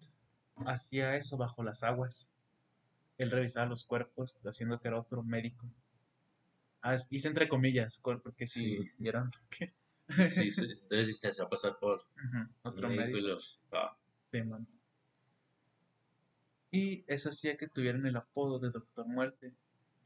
hacía 0.66 1.16
eso 1.16 1.37
bajo 1.37 1.62
las 1.62 1.85
aguas. 1.85 2.35
Él 3.16 3.30
revisaba 3.30 3.66
los 3.66 3.85
cuerpos, 3.85 4.40
haciendo 4.44 4.80
que 4.80 4.88
era 4.88 4.98
otro 4.98 5.22
médico. 5.22 5.68
Ah, 6.83 6.97
hice 7.11 7.29
entre 7.29 7.49
comillas, 7.49 8.01
co- 8.01 8.21
porque 8.21 8.47
si 8.47 8.77
Sí. 8.79 8.90
vieron 8.99 9.31
que 9.51 9.73
Sí, 10.09 10.51
sí, 10.51 10.61
entonces 10.83 11.18
se 11.18 11.29
hacía 11.29 11.49
pasar 11.49 11.79
por 11.79 12.05
otro 12.62 12.88
médico 12.90 13.18
y 13.18 13.23
los... 13.23 13.61
ah, 13.73 13.97
Sí, 14.31 14.42
man. 14.42 14.66
Y 16.71 17.05
eso 17.07 17.29
hacía 17.29 17.57
que 17.57 17.68
tuvieran 17.68 18.05
el 18.07 18.16
apodo 18.16 18.59
de 18.59 18.71
Doctor 18.71 19.07
Muerte, 19.07 19.55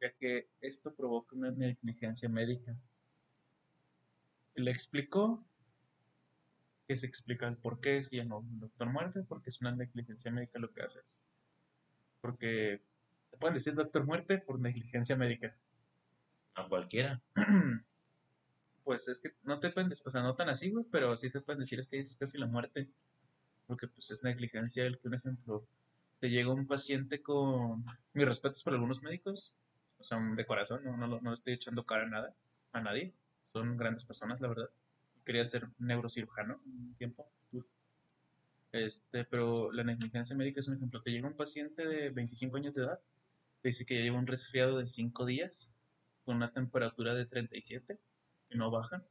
ya 0.01 0.13
que 0.13 0.49
esto 0.61 0.95
provoca 0.95 1.35
una 1.37 1.51
negligencia 1.51 2.29
médica. 2.29 2.77
Le 4.55 4.71
explicó 4.71 5.45
que 6.89 6.97
se 6.97 7.07
explica 7.07 7.49
el 7.49 7.57
por 7.57 7.81
qué 7.81 8.05
se 8.05 8.17
llamó 8.17 8.45
Doctor 8.45 8.89
Muerte, 8.91 9.23
porque 9.29 9.51
es 9.51 9.61
una 9.61 9.75
negligencia 9.75 10.31
médica 10.31 10.59
lo 10.59 10.73
que 10.73 10.83
hace. 10.83 11.01
Porque 12.21 12.83
te 13.31 13.37
pueden 13.39 13.55
decir 13.55 13.75
Doctor 13.75 14.05
Muerte 14.05 14.39
por 14.39 14.59
negligencia 14.61 15.17
médica. 15.17 15.57
A 16.57 16.69
cualquiera. 16.69 17.23
Pues 18.85 19.09
es 19.09 19.19
que 19.19 19.33
no 19.43 19.59
te 19.59 19.71
pueden 19.71 19.91
o 19.91 19.97
sea, 19.97 20.23
no 20.23 20.37
tan 20.37 20.49
así, 20.49 20.71
güey, 20.71 20.85
pero 20.89 21.17
sí 21.17 21.29
te 21.29 21.41
pueden 21.41 21.59
decir 21.59 21.81
es 21.81 21.89
que 21.89 21.99
es 21.99 22.17
casi 22.17 22.39
la 22.39 22.47
muerte. 22.47 22.89
Porque 23.67 23.89
pues 23.89 24.13
es 24.13 24.23
negligencia 24.23 24.87
el 24.87 25.01
que 25.01 25.09
un 25.09 25.15
ejemplo 25.15 25.67
te 26.21 26.31
llega 26.31 26.53
un 26.53 26.69
paciente 26.69 27.21
con 27.21 27.85
mis 28.13 28.25
respetos 28.25 28.63
por 28.63 28.75
algunos 28.75 29.03
médicos, 29.03 29.57
o 29.99 30.05
sea, 30.05 30.21
de 30.21 30.47
corazón, 30.47 30.85
no, 30.85 30.97
no, 30.97 31.21
no 31.21 31.31
le 31.31 31.35
estoy 31.35 31.55
echando 31.55 31.85
cara 31.85 32.05
a 32.05 32.09
nada, 32.09 32.35
a 32.71 32.81
nadie. 32.81 33.13
Son 33.53 33.77
grandes 33.77 34.05
personas, 34.05 34.41
la 34.41 34.47
verdad. 34.47 34.71
Quería 35.25 35.45
ser 35.45 35.69
neurocirujano 35.79 36.61
un 36.65 36.95
tiempo. 36.97 37.29
Este, 38.71 39.25
pero 39.25 39.73
la 39.73 39.83
negligencia 39.83 40.37
médica 40.37 40.61
es 40.61 40.69
un 40.69 40.77
ejemplo. 40.77 41.03
Te 41.03 41.11
llega 41.11 41.27
un 41.27 41.35
paciente 41.35 41.89
de 41.89 42.11
25 42.11 42.57
años 42.57 42.77
de 42.77 42.85
edad, 42.85 43.01
te 43.63 43.71
dice 43.71 43.85
que 43.85 43.97
ya 43.97 44.03
lleva 44.03 44.19
un 44.19 44.29
resfriado 44.29 44.79
de 44.79 44.87
5 44.87 45.27
días 45.27 45.76
con 46.27 46.37
una 46.37 46.53
temperatura 46.53 47.15
de 47.15 47.25
37 47.25 47.99
y 48.51 48.59
no 48.59 48.71
baja. 48.71 49.03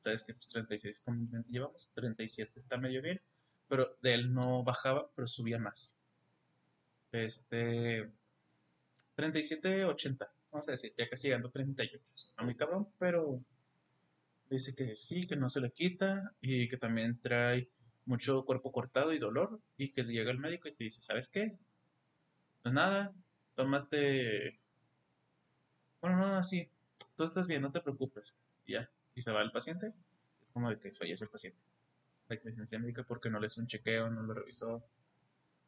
Sabes 0.00 0.24
que 0.24 0.34
pues 0.34 0.50
36 0.50 1.00
comúnmente 1.00 1.50
llevamos, 1.50 1.92
37 1.94 2.58
está 2.58 2.76
medio 2.76 3.00
bien, 3.00 3.22
pero 3.68 3.96
de 4.02 4.12
él 4.12 4.34
no 4.34 4.62
bajaba, 4.62 5.08
pero 5.14 5.26
subía 5.26 5.58
más. 5.58 5.98
Este 7.12 8.10
37, 9.14 9.84
80, 9.84 10.32
vamos 10.50 10.68
a 10.68 10.72
decir, 10.72 10.92
ya 10.98 11.08
casi 11.08 11.28
llegando 11.28 11.48
a 11.48 11.52
38. 11.52 12.02
Está 12.14 12.42
muy 12.42 12.56
cabrón, 12.56 12.88
pero 12.98 13.40
dice 14.50 14.74
que 14.74 14.96
sí, 14.96 15.26
que 15.26 15.36
no 15.36 15.48
se 15.48 15.60
le 15.60 15.70
quita 15.70 16.34
y 16.40 16.68
que 16.68 16.76
también 16.76 17.20
trae 17.20 17.70
mucho 18.04 18.44
cuerpo 18.44 18.72
cortado 18.72 19.12
y 19.12 19.18
dolor 19.18 19.60
y 19.78 19.92
que 19.92 20.02
llega 20.02 20.32
el 20.32 20.38
médico 20.38 20.68
y 20.68 20.74
te 20.74 20.84
dice, 20.84 21.00
¿sabes 21.00 21.28
qué? 21.28 21.56
Pues 22.62 22.74
nada, 22.74 23.14
tómate... 23.54 24.63
Bueno, 26.04 26.18
no, 26.18 26.36
así, 26.36 26.68
tú 27.16 27.24
estás 27.24 27.46
bien, 27.48 27.62
no 27.62 27.70
te 27.70 27.80
preocupes. 27.80 28.36
Ya, 28.66 28.90
y 29.14 29.22
se 29.22 29.32
va 29.32 29.40
el 29.40 29.50
paciente. 29.50 29.86
Es 29.86 30.50
como 30.52 30.68
de 30.68 30.78
que 30.78 30.92
fallece 30.92 31.24
el 31.24 31.30
paciente. 31.30 31.58
La 32.28 32.36
licencia 32.44 32.78
médica 32.78 33.04
porque 33.04 33.30
no 33.30 33.40
le 33.40 33.46
hizo 33.46 33.62
un 33.62 33.66
chequeo, 33.66 34.10
no 34.10 34.20
lo 34.20 34.34
revisó. 34.34 34.84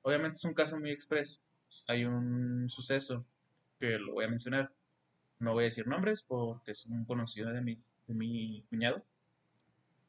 Obviamente 0.03 0.37
es 0.37 0.45
un 0.45 0.53
caso 0.53 0.79
muy 0.79 0.91
express. 0.91 1.43
Hay 1.89 2.05
un 2.05 2.69
suceso 2.69 3.25
que 3.81 3.99
lo 3.99 4.13
voy 4.13 4.27
a 4.27 4.29
mencionar. 4.29 4.75
No 5.39 5.55
voy 5.55 5.65
a 5.65 5.69
decir 5.69 5.87
nombres 5.87 6.23
porque 6.23 6.73
es 6.73 6.85
un 6.85 7.07
conocido 7.07 7.51
de, 7.51 7.63
mis, 7.63 7.95
de 8.07 8.13
mi 8.13 8.63
cuñado. 8.69 9.07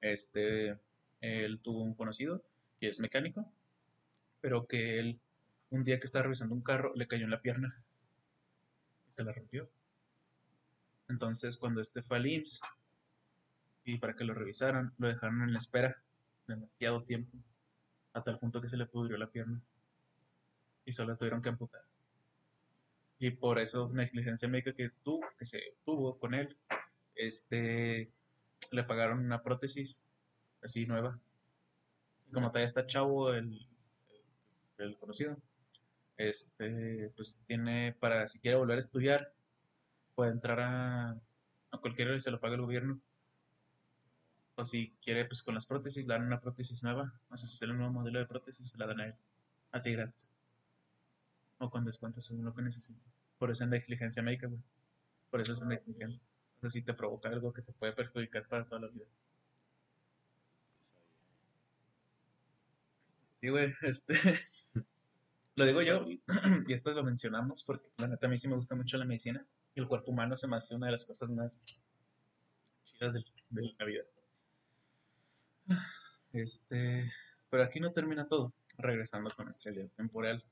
Este, 0.02 0.78
él 1.22 1.62
tuvo 1.62 1.84
un 1.84 1.94
conocido 1.94 2.44
que 2.82 2.90
es 2.90 3.00
mecánico, 3.00 3.50
pero 4.42 4.68
que 4.68 5.00
él, 5.00 5.22
un 5.70 5.86
día 5.86 6.02
que 6.02 6.06
estaba 6.06 6.24
revisando 6.24 6.54
un 6.54 6.63
carro, 6.63 6.92
le 6.96 7.08
cayó 7.08 7.24
en 7.24 7.32
la 7.32 7.42
pierna 7.42 7.82
se 9.18 9.24
la 9.24 9.34
rompió. 9.34 9.70
Entonces, 11.10 11.58
cuando 11.58 11.82
este 11.82 12.02
fue 12.02 12.17
al 12.17 12.28
IMSS 12.28 12.62
y 13.86 13.98
para 13.98 14.15
que 14.15 14.24
lo 14.24 14.34
revisaran, 14.34 14.93
lo 14.98 15.08
dejaron 15.08 15.41
en 15.43 15.54
la 15.54 15.60
espera 15.60 16.02
demasiado 16.48 17.04
tiempo, 17.04 17.38
a 18.13 18.24
tal 18.24 18.39
punto 18.39 18.62
que 18.62 18.67
se 18.67 18.78
le 18.78 18.86
pudrió 18.86 19.17
la 19.17 19.30
pierna 19.30 19.62
y 20.86 20.91
solo 20.91 21.17
tuvieron 21.17 21.41
que 21.41 21.50
amputar. 21.50 21.84
Y 23.20 23.32
por 23.32 23.60
eso 23.60 23.89
negligencia 23.89 24.48
médica 24.48 24.74
que 24.74 24.89
tuvo, 25.04 25.26
que 25.38 25.46
se 25.46 25.62
tuvo 25.84 26.17
con 26.17 26.34
él, 26.34 26.56
este, 27.15 28.12
le 28.72 28.84
pagaron 28.84 29.20
una 29.20 29.41
prótesis 29.41 30.02
así 30.62 30.86
nueva. 30.86 31.20
Y 32.30 32.32
como 32.32 32.50
todavía 32.50 32.65
está 32.65 32.86
chavo 32.86 33.34
el, 33.34 33.67
el 34.78 34.98
conocido, 34.98 35.38
este, 36.17 37.12
pues 37.15 37.41
tiene 37.48 37.93
para 38.00 38.28
si 38.28 38.39
quiere 38.39 38.58
volver 38.58 38.78
a 38.78 38.80
estudiar, 38.80 39.34
puede 40.18 40.32
entrar 40.32 40.60
a, 40.60 41.12
a 41.12 41.78
cualquiera 41.78 42.16
y 42.16 42.20
se 42.20 42.32
lo 42.32 42.40
paga 42.40 42.56
el 42.56 42.62
gobierno. 42.62 43.00
O 44.56 44.66
si 44.66 44.98
quiere, 45.04 45.26
pues 45.26 45.44
con 45.44 45.54
las 45.54 45.68
prótesis, 45.68 46.08
le 46.08 46.16
dan 46.16 46.26
una 46.26 46.42
prótesis 46.42 46.82
nueva. 46.82 47.14
O 47.30 47.38
sea, 47.38 47.48
si 47.48 47.56
sale 47.56 47.74
un 47.74 47.78
nuevo 47.78 47.94
modelo 47.94 48.18
de 48.18 48.26
prótesis, 48.26 48.68
se 48.68 48.80
la 48.80 48.88
dan 48.88 49.00
a 49.00 49.06
él. 49.06 49.16
Así 49.72 49.92
gratis. 49.92 50.32
O 51.60 51.70
con 51.70 51.86
descuento 51.86 52.20
según 52.20 52.46
lo 52.46 52.56
que 52.56 52.64
necesite. 52.64 53.00
Por 53.38 53.52
eso 53.52 53.64
es 53.64 53.70
negligencia 53.70 54.24
médica, 54.24 54.48
güey. 54.48 54.60
Por 55.30 55.40
eso 55.40 55.54
es 55.54 55.64
negligencia. 55.64 56.26
O 56.58 56.62
sea, 56.62 56.70
si 56.72 56.82
te 56.82 56.96
provoca 56.96 57.30
algo 57.30 57.54
que 57.54 57.62
te 57.62 57.72
puede 57.74 57.94
perjudicar 57.94 58.48
para 58.48 58.66
toda 58.66 58.82
la 58.82 58.88
vida. 58.88 59.06
Sí, 63.40 63.50
güey, 63.50 63.72
este. 63.84 64.16
Lo 65.56 65.66
digo 65.66 65.84
yo, 65.84 66.08
y 66.08 66.74
esto 66.74 66.92
lo 66.94 67.04
mencionamos 67.04 67.64
porque 67.64 67.90
la 67.98 68.08
neta 68.08 68.28
a 68.28 68.30
mí 68.30 68.38
sí 68.38 68.48
me 68.48 68.56
gusta 68.56 68.76
mucho 68.76 68.96
la 68.98 69.06
medicina. 69.06 69.44
El 69.78 69.88
cuerpo 69.88 70.10
humano 70.10 70.36
se 70.36 70.48
me 70.48 70.58
hace 70.58 70.74
una 70.74 70.88
de 70.88 70.94
las 70.94 71.06
cosas 71.06 71.30
más 71.30 71.63
chidas 72.84 73.13
de, 73.13 73.76
la 73.78 73.86
vida. 73.86 74.04
Este. 76.34 77.13
Pero 77.52 77.63
aquí 77.63 77.80
no 77.80 77.92
termina 77.92 78.28
todo. 78.28 78.54
Regresando 78.80 79.30
con 79.36 79.46
nuestra 79.46 79.72
realidad 79.72 79.94
temporal. 79.96 80.44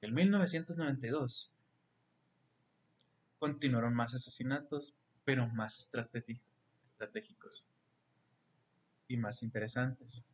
En 0.00 0.14
1992 0.14 1.54
continuaron 3.38 3.92
más 3.92 4.14
asesinatos, 4.14 4.98
pero 5.26 5.46
más 5.46 5.78
estratégico- 5.78 6.40
estratégicos 6.92 7.74
y 9.06 9.18
más 9.18 9.42
interesantes. 9.42 10.30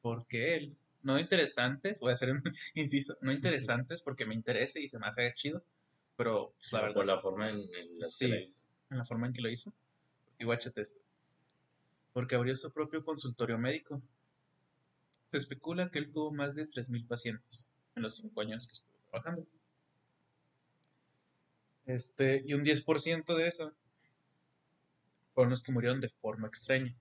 Porque 0.00 0.56
él, 0.56 0.76
no 1.02 1.20
interesantes, 1.20 2.00
voy 2.00 2.10
a 2.10 2.14
hacer 2.14 2.32
un 2.32 2.42
inciso, 2.74 3.16
no 3.20 3.30
interesantes 3.30 4.02
porque 4.02 4.26
me 4.26 4.34
interese 4.34 4.80
y 4.80 4.88
se 4.88 4.98
me 4.98 5.06
hace 5.06 5.32
chido, 5.34 5.64
pero 6.16 6.54
pues, 6.56 6.72
la 6.72 6.78
Sino 6.78 6.82
verdad, 6.82 6.94
por 6.94 7.06
la 7.06 7.20
forma 7.20 7.50
en, 7.50 7.56
en 7.74 7.98
la 7.98 8.08
Sí. 8.08 8.26
en 8.90 8.98
la 8.98 9.04
forma 9.04 9.26
en 9.26 9.32
que 9.32 9.42
lo 9.42 9.48
hizo. 9.50 9.72
Y 10.38 10.44
guáchate 10.44 10.80
esto. 10.80 11.00
Porque 12.12 12.34
abrió 12.34 12.54
su 12.56 12.72
propio 12.72 13.04
consultorio 13.04 13.58
médico. 13.58 14.02
Se 15.30 15.38
especula 15.38 15.90
que 15.90 15.98
él 15.98 16.12
tuvo 16.12 16.30
más 16.32 16.54
de 16.54 16.68
3.000 16.68 17.06
pacientes 17.06 17.70
en 17.94 18.02
los 18.02 18.16
5 18.16 18.40
años 18.40 18.66
que 18.66 18.72
estuvo 18.74 18.92
trabajando. 19.10 19.46
Este, 21.86 22.42
y 22.44 22.54
un 22.54 22.62
10% 22.62 23.34
de 23.34 23.48
eso 23.48 23.72
fueron 25.34 25.50
los 25.50 25.62
que 25.62 25.72
murieron 25.72 26.00
de 26.00 26.08
forma 26.08 26.46
extraña. 26.48 26.94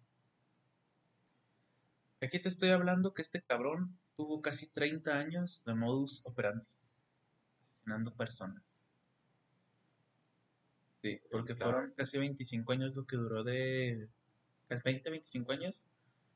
Aquí 2.22 2.40
te 2.40 2.50
estoy 2.50 2.70
hablando 2.70 3.14
que 3.14 3.22
este 3.22 3.42
cabrón 3.42 3.98
tuvo 4.16 4.42
casi 4.42 4.68
30 4.68 5.12
años 5.18 5.64
de 5.66 5.74
modus 5.76 6.26
operandi, 6.26 6.68
asesinando 7.74 8.14
personas. 8.16 8.64
Sí, 11.02 11.20
porque 11.32 11.56
Claro. 11.56 11.72
fueron 11.72 11.94
casi 11.96 12.20
25 12.20 12.72
años 12.74 12.96
lo 12.96 13.06
que 13.06 13.16
duró 13.18 13.44
de... 13.44 14.08
casi 14.68 14.82
20, 14.84 15.10
25 15.10 15.52
años 15.52 15.88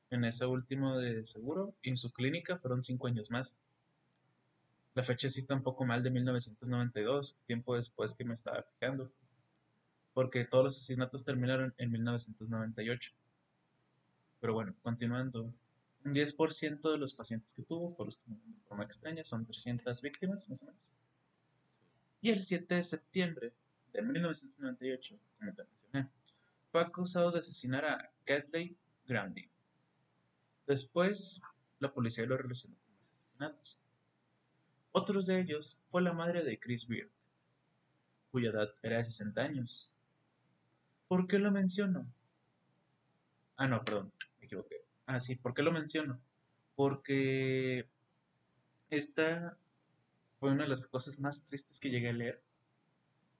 en 0.09 0.25
ese 0.25 0.45
último 0.45 0.97
de 0.97 1.25
seguro 1.25 1.75
y 1.81 1.89
en 1.89 1.97
su 1.97 2.11
clínica 2.11 2.57
fueron 2.57 2.81
5 2.81 3.07
años 3.07 3.29
más. 3.29 3.61
La 4.95 5.03
fecha 5.03 5.29
sí 5.29 5.39
está 5.39 5.53
un 5.55 5.63
poco 5.63 5.85
mal 5.85 6.03
de 6.03 6.09
1992, 6.09 7.39
tiempo 7.45 7.75
después 7.75 8.15
que 8.15 8.23
me 8.23 8.33
estaba 8.33 8.63
fijando. 8.63 9.11
Porque 10.13 10.45
todos 10.45 10.63
los 10.63 10.77
asesinatos 10.77 11.25
terminaron 11.25 11.73
en 11.77 11.91
1998. 11.91 13.11
Pero 14.39 14.53
bueno, 14.53 14.73
continuando. 14.81 15.53
Un 16.05 16.13
10% 16.13 16.91
de 16.91 16.97
los 16.97 17.13
pacientes 17.13 17.53
que 17.53 17.63
tuvo 17.63 17.89
fueron 17.89 18.07
los 18.07 18.17
que 18.17 18.29
murieron 18.29 18.53
de 18.55 18.61
forma 18.61 18.83
extraña, 18.85 19.23
son 19.23 19.43
300 19.45 20.01
víctimas 20.01 20.47
más 20.47 20.61
o 20.61 20.67
menos. 20.67 20.81
Y 22.21 22.29
el 22.29 22.43
7 22.43 22.75
de 22.75 22.83
septiembre 22.83 23.53
de 23.95 24.01
1998, 24.01 25.19
como 25.39 25.53
te 25.53 25.63
mencioné, 25.63 26.09
fue 26.71 26.81
acusado 26.81 27.31
de 27.31 27.39
asesinar 27.39 27.85
a 27.85 28.11
Catley 28.25 28.77
Grandi. 29.07 29.49
Después, 30.67 31.41
la 31.79 31.93
policía 31.93 32.25
lo 32.25 32.37
relacionó 32.37 32.75
con 32.77 32.95
los 32.95 33.09
asesinatos. 33.09 33.81
Otros 34.91 35.25
de 35.25 35.39
ellos 35.39 35.83
fue 35.87 36.01
la 36.01 36.13
madre 36.13 36.43
de 36.43 36.59
Chris 36.59 36.87
Beard, 36.87 37.09
cuya 38.31 38.49
edad 38.49 38.73
era 38.81 38.97
de 38.97 39.05
60 39.05 39.41
años. 39.41 39.91
¿Por 41.07 41.27
qué 41.27 41.39
lo 41.39 41.51
menciono? 41.51 42.05
Ah, 43.57 43.67
no, 43.67 43.83
perdón, 43.83 44.11
me 44.39 44.45
equivoqué. 44.45 44.85
Ah, 45.05 45.19
sí, 45.19 45.35
¿por 45.35 45.53
qué 45.53 45.61
lo 45.61 45.71
menciono? 45.71 46.19
Porque 46.75 47.87
esta 48.89 49.57
fue 50.39 50.51
una 50.51 50.63
de 50.63 50.69
las 50.69 50.87
cosas 50.87 51.19
más 51.19 51.45
tristes 51.45 51.79
que 51.79 51.89
llegué 51.89 52.09
a 52.09 52.13
leer. 52.13 52.44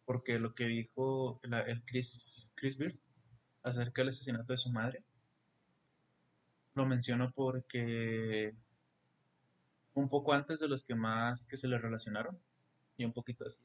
Porque 0.05 0.39
lo 0.39 0.53
que 0.53 0.65
dijo 0.65 1.39
el 1.43 1.83
Chris, 1.83 2.53
Chris 2.55 2.77
Beard 2.77 2.95
acerca 3.63 4.01
del 4.01 4.09
asesinato 4.09 4.53
de 4.53 4.57
su 4.57 4.71
madre, 4.71 5.03
lo 6.75 6.85
menciono 6.85 7.31
porque 7.31 8.55
un 9.95 10.09
poco 10.09 10.33
antes 10.33 10.59
de 10.59 10.67
los 10.67 10.83
que 10.83 10.93
más 10.93 11.47
que 11.47 11.57
se 11.57 11.67
le 11.67 11.77
relacionaron 11.77 12.37
y 12.97 13.05
un 13.05 13.13
poquito 13.13 13.45
así 13.45 13.63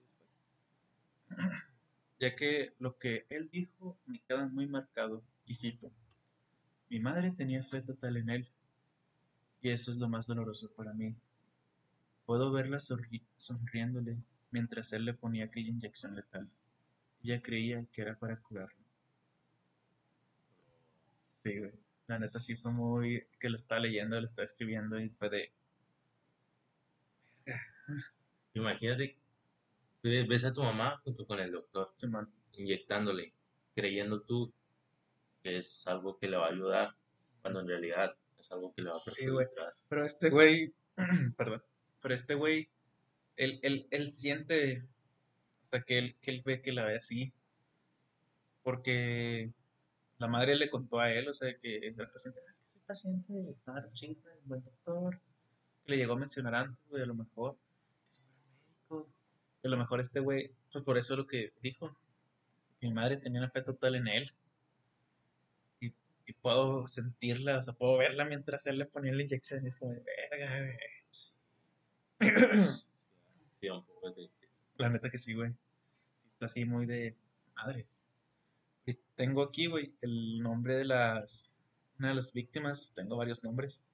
después. 1.29 1.51
Ya 2.21 2.37
que 2.37 2.75
lo 2.79 2.99
que 2.99 3.25
él 3.31 3.49
dijo 3.51 3.97
me 4.05 4.21
queda 4.21 4.47
muy 4.47 4.67
marcado, 4.67 5.23
y 5.47 5.55
cito, 5.55 5.91
mi 6.91 7.01
madre 7.01 7.31
tenía 7.31 7.63
fe 7.63 7.81
total 7.81 8.19
en 8.19 8.29
él, 8.29 8.49
y 9.63 9.71
eso 9.71 9.91
es 9.91 9.97
lo 9.97 10.07
más 10.07 10.27
doloroso 10.27 10.71
para 10.73 10.93
mí. 10.93 11.17
Puedo 12.27 12.53
verla 12.53 12.77
sonri- 12.77 13.25
sonriéndole 13.39 14.19
mientras 14.51 14.93
él 14.93 15.05
le 15.05 15.15
ponía 15.15 15.45
aquella 15.47 15.69
inyección 15.71 16.15
letal. 16.17 16.49
Ella 17.23 17.41
creía 17.43 17.85
que 17.93 18.03
era 18.03 18.15
para 18.19 18.37
curarlo. 18.41 18.79
Sí, 21.43 21.59
güey. 21.59 21.73
La 22.07 22.19
neta 22.19 22.41
sí 22.41 22.57
fue 22.57 22.73
muy... 22.73 23.27
que 23.39 23.49
lo 23.49 23.57
estaba 23.57 23.81
leyendo, 23.81 24.19
lo 24.19 24.27
estaba 24.27 24.45
escribiendo 24.45 24.99
y 25.01 25.09
fue 25.11 25.31
de... 25.31 25.53
Imagínate, 28.55 29.17
ve- 30.03 30.27
ves 30.29 30.45
a 30.45 30.53
tu 30.53 30.63
mamá 30.63 30.99
junto 31.05 31.27
con 31.27 31.39
el 31.39 31.53
doctor, 31.53 31.93
Simón. 31.95 32.31
inyectándole, 32.55 33.33
creyendo 33.75 34.23
tú 34.23 34.53
que 35.43 35.59
es 35.59 35.87
algo 35.87 36.19
que 36.19 36.29
le 36.29 36.37
va 36.37 36.47
a 36.47 36.51
ayudar, 36.51 36.95
cuando 37.41 37.61
en 37.61 37.69
realidad 37.69 38.15
es 38.39 38.51
algo 38.53 38.75
que 38.75 38.83
le 38.83 38.89
va 38.91 38.97
a 38.97 38.99
Sí, 38.99 39.27
güey. 39.29 39.47
perjudicar. 39.47 39.75
Pero 39.89 40.05
este 40.05 40.31
güey, 40.31 40.75
perdón, 41.37 41.63
pero 42.03 42.15
este 42.15 42.35
güey, 42.35 42.69
él, 43.41 43.59
él, 43.63 43.87
él 43.91 44.11
siente, 44.13 44.83
o 45.65 45.69
sea, 45.71 45.83
que 45.83 45.99
él, 45.99 46.17
que 46.21 46.31
él 46.31 46.43
ve 46.45 46.61
que 46.61 46.73
la 46.73 46.85
ve 46.85 46.97
así, 46.97 47.33
porque 48.63 49.51
la 50.19 50.29
madre 50.29 50.57
le 50.57 50.69
contó 50.71 51.01
a 51.01 51.11
él, 51.13 51.29
o 51.29 51.33
sea, 51.33 51.57
que 51.59 51.79
el 51.79 51.95
paciente, 51.95 52.41
"Ah, 52.47 52.51
es 52.51 52.73
soy 52.73 52.83
paciente, 52.87 53.57
claro, 53.65 53.89
chica, 53.93 54.29
buen 54.45 54.63
doctor, 54.63 55.21
que 55.85 55.93
le 55.93 55.97
llegó 55.99 56.13
a 56.15 56.19
mencionar 56.19 56.55
antes, 56.55 56.87
güey, 56.89 57.03
a 57.03 57.07
lo 57.07 57.15
mejor, 57.15 57.57
que 58.07 58.11
soy 58.13 58.27
médico, 58.29 59.09
que 59.63 59.69
a 59.69 59.71
lo 59.71 59.79
mejor 59.79 60.01
este 60.01 60.21
güey, 60.21 60.53
pues 60.71 60.85
por 60.85 60.99
eso 60.99 61.17
lo 61.17 61.27
que 61.27 61.55
dijo, 61.63 61.97
mi 62.83 62.93
madre 62.93 63.17
tenía 63.17 63.41
una 63.41 63.51
fe 63.51 63.63
total 63.63 63.95
en 63.95 64.09
él, 64.09 64.33
y, 65.81 65.95
y 66.27 66.33
puedo 66.35 66.87
sentirla, 66.87 67.59
o 67.59 67.63
sea, 67.63 67.75
puedo 67.75 67.97
verla 67.97 68.27
mientras 68.27 68.67
él 68.67 68.79
le 68.79 68.87
ponía 68.87 69.13
la 69.15 69.23
inyección, 69.23 69.65
y 69.65 69.69
es 69.69 69.77
como 69.77 69.95
verga, 69.95 70.59
güey. 70.61 70.79
Un 73.69 73.85
poco 73.85 74.13
triste. 74.13 74.49
La 74.79 74.89
neta 74.89 75.11
que 75.11 75.19
sí, 75.19 75.35
güey. 75.35 75.51
Sí 75.51 76.29
está 76.29 76.47
así 76.47 76.65
muy 76.65 76.87
de 76.87 77.15
madres. 77.55 78.07
Y 78.87 78.95
tengo 79.15 79.43
aquí, 79.43 79.67
güey, 79.67 79.95
el 80.01 80.41
nombre 80.43 80.77
de 80.77 80.85
las. 80.87 81.57
Una 81.99 82.09
de 82.09 82.15
las 82.15 82.33
víctimas. 82.33 82.93
Tengo 82.95 83.17
varios 83.17 83.45
nombres. 83.45 83.85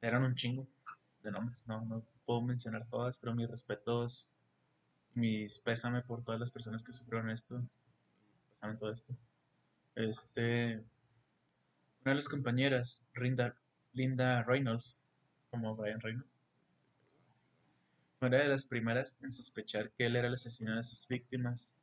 Eran 0.00 0.22
un 0.22 0.34
chingo 0.34 0.66
de 1.22 1.30
nombres. 1.30 1.66
No, 1.66 1.84
no 1.84 2.02
puedo 2.24 2.40
mencionar 2.40 2.86
todas, 2.88 3.18
pero 3.18 3.34
mis 3.34 3.50
respetos. 3.50 4.30
Mis 5.14 5.58
pésame 5.58 6.02
por 6.02 6.24
todas 6.24 6.40
las 6.40 6.50
personas 6.50 6.82
que 6.82 6.92
sufrieron 6.92 7.30
esto. 7.30 7.62
Pasaron 8.54 8.78
todo 8.78 8.92
esto. 8.92 9.14
Este. 9.94 10.82
Una 12.00 12.12
de 12.12 12.14
las 12.14 12.28
compañeras, 12.28 13.08
Linda, 13.16 13.56
Linda 13.92 14.44
Reynolds, 14.44 15.02
como 15.50 15.74
Brian 15.74 16.00
Reynolds, 16.00 16.45
una 18.20 18.38
de 18.38 18.48
las 18.48 18.64
primeras 18.64 19.22
en 19.22 19.30
sospechar 19.30 19.90
que 19.92 20.06
él 20.06 20.16
era 20.16 20.28
el 20.28 20.34
asesino 20.34 20.76
de 20.76 20.82
sus 20.82 21.06
víctimas. 21.08 21.76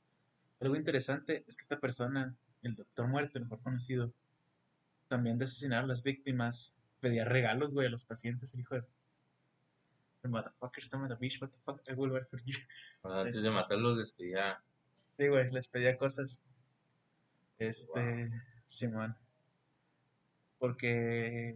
Algo 0.59 0.75
interesante 0.75 1.43
es 1.47 1.55
que 1.55 1.61
esta 1.61 1.79
persona, 1.79 2.35
el 2.61 2.75
Doctor 2.75 3.07
Muerte, 3.07 3.39
mejor 3.39 3.61
conocido, 3.61 4.13
también 5.07 5.37
de 5.37 5.45
asesinar 5.45 5.83
a 5.83 5.87
las 5.87 6.03
víctimas, 6.03 6.77
pedía 6.99 7.25
regalos, 7.25 7.73
güey, 7.73 7.87
a 7.87 7.91
los 7.91 8.05
pacientes, 8.05 8.53
el 8.53 8.61
hijo 8.61 8.75
de... 8.75 8.83
The 10.21 10.29
motherfucker, 10.29 10.83
some 10.83 11.03
of 11.03 11.09
the 11.09 11.15
bitch, 11.15 11.41
what 11.41 11.49
the 11.49 11.57
fuck, 11.65 11.81
I 11.89 11.93
will 11.93 12.11
work 12.11 12.29
for 12.29 12.41
you. 12.45 12.55
Antes 13.03 13.41
de 13.41 13.51
matarlos 13.51 13.97
les 13.97 14.13
pedía, 14.13 14.63
Sí, 14.93 15.27
güey, 15.27 15.51
les 15.51 15.67
pedía 15.67 15.97
cosas. 15.97 16.43
Este, 17.57 18.31
Simón. 18.63 19.15
Porque 20.59 21.55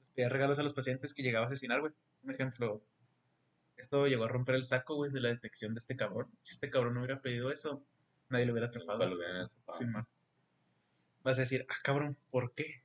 les 0.00 0.10
pedía 0.10 0.28
regalos 0.28 0.58
a 0.58 0.62
los 0.62 0.72
pacientes 0.72 1.14
que 1.14 1.22
llegaba 1.22 1.44
a 1.44 1.48
asesinar, 1.48 1.80
güey. 1.80 1.92
Un 2.22 2.32
ejemplo, 2.32 2.82
esto 3.80 4.06
llegó 4.06 4.24
a 4.24 4.28
romper 4.28 4.54
el 4.54 4.64
saco, 4.64 4.96
güey, 4.96 5.10
de 5.10 5.20
la 5.20 5.30
detección 5.30 5.74
de 5.74 5.78
este 5.78 5.96
cabrón. 5.96 6.30
Si 6.40 6.54
este 6.54 6.70
cabrón 6.70 6.94
no 6.94 7.00
hubiera 7.00 7.20
pedido 7.20 7.50
eso, 7.50 7.84
nadie 8.28 8.46
lo 8.46 8.52
hubiera 8.52 8.68
atrapado. 8.68 9.06
lo 9.06 9.16
hubieran 9.16 9.48
atrapado. 9.66 10.08
Vas 11.22 11.38
a 11.38 11.42
decir, 11.42 11.66
ah, 11.68 11.76
cabrón, 11.82 12.16
¿por 12.30 12.54
qué? 12.54 12.82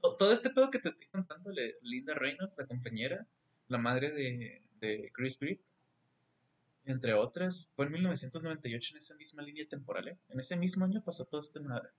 Todo 0.00 0.32
este 0.32 0.50
pedo 0.50 0.70
que 0.70 0.78
te 0.78 0.88
estoy 0.88 1.06
contando, 1.08 1.50
Linda 1.82 2.14
Reynolds, 2.14 2.58
la 2.58 2.66
compañera, 2.66 3.26
la 3.68 3.78
madre 3.78 4.10
de, 4.10 4.62
de 4.80 5.10
Chris 5.12 5.38
Britt, 5.38 5.60
entre 6.88 7.12
otras, 7.12 7.68
fue 7.74 7.84
en 7.84 7.92
1998 7.92 8.94
en 8.94 8.98
esa 8.98 9.14
misma 9.16 9.42
línea 9.42 9.68
temporal. 9.68 10.08
¿eh? 10.08 10.18
En 10.30 10.40
ese 10.40 10.56
mismo 10.56 10.86
año 10.86 11.02
pasó 11.04 11.26
todo 11.26 11.42
este 11.42 11.60
nada. 11.60 11.92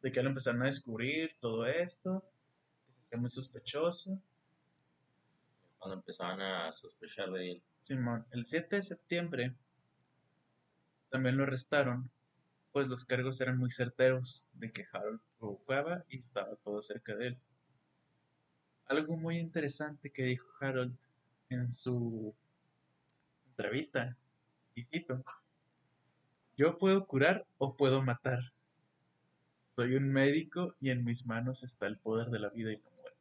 De 0.00 0.12
que 0.12 0.20
él 0.20 0.28
empezaron 0.28 0.62
a 0.62 0.66
descubrir 0.66 1.36
todo 1.40 1.66
esto, 1.66 2.22
que 2.86 2.92
se 2.92 3.00
hacía 3.00 3.18
muy 3.18 3.30
sospechoso. 3.30 4.22
Empezaban 5.92 6.40
a 6.40 6.72
sospechar 6.72 7.30
de 7.30 7.52
él. 7.52 7.62
Simón, 7.76 8.26
el 8.30 8.44
7 8.44 8.76
de 8.76 8.82
septiembre 8.82 9.54
también 11.10 11.36
lo 11.36 11.44
arrestaron, 11.44 12.10
pues 12.72 12.86
los 12.88 13.04
cargos 13.04 13.40
eran 13.40 13.58
muy 13.58 13.70
certeros 13.70 14.50
de 14.54 14.72
que 14.72 14.86
Harold 14.92 15.20
provocaba 15.38 16.04
y 16.08 16.18
estaba 16.18 16.56
todo 16.56 16.82
cerca 16.82 17.14
de 17.16 17.28
él. 17.28 17.38
Algo 18.86 19.16
muy 19.16 19.38
interesante 19.38 20.10
que 20.10 20.24
dijo 20.24 20.46
Harold 20.60 20.96
en 21.48 21.72
su 21.72 22.34
entrevista 23.50 24.16
y 24.74 24.82
cito, 24.82 25.24
yo 26.56 26.78
puedo 26.78 27.06
curar 27.06 27.46
o 27.58 27.76
puedo 27.76 28.02
matar. 28.02 28.52
Soy 29.64 29.94
un 29.94 30.08
médico 30.10 30.74
y 30.80 30.90
en 30.90 31.04
mis 31.04 31.26
manos 31.26 31.62
está 31.62 31.86
el 31.86 31.98
poder 31.98 32.30
de 32.30 32.38
la 32.40 32.50
vida 32.50 32.72
y 32.72 32.76
la 32.78 32.90
muerte. 32.90 33.18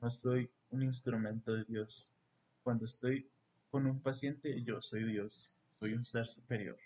No 0.00 0.10
soy 0.10 0.50
un 0.70 0.82
instrumento 0.82 1.52
de 1.52 1.64
Dios. 1.64 2.12
Cuando 2.62 2.84
estoy 2.84 3.28
con 3.70 3.86
un 3.86 4.00
paciente, 4.00 4.62
yo 4.62 4.80
soy 4.80 5.04
Dios. 5.04 5.56
Soy 5.78 5.94
un 5.94 6.04
ser 6.04 6.26
superior. 6.26 6.78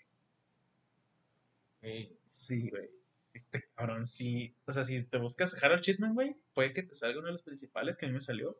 sí, 2.25 2.69
güey. 2.69 2.89
Este 3.33 3.63
cabrón, 3.75 4.05
sí. 4.05 4.53
O 4.65 4.71
sea, 4.71 4.83
si 4.83 5.03
te 5.03 5.17
buscas 5.17 5.61
Harold 5.63 5.81
Shitman, 5.81 6.13
güey, 6.13 6.35
puede 6.53 6.73
que 6.73 6.83
te 6.83 6.93
salga 6.93 7.19
uno 7.19 7.27
de 7.27 7.33
los 7.33 7.43
principales 7.43 7.97
que 7.97 8.05
a 8.05 8.09
mí 8.09 8.15
me 8.15 8.21
salió. 8.21 8.57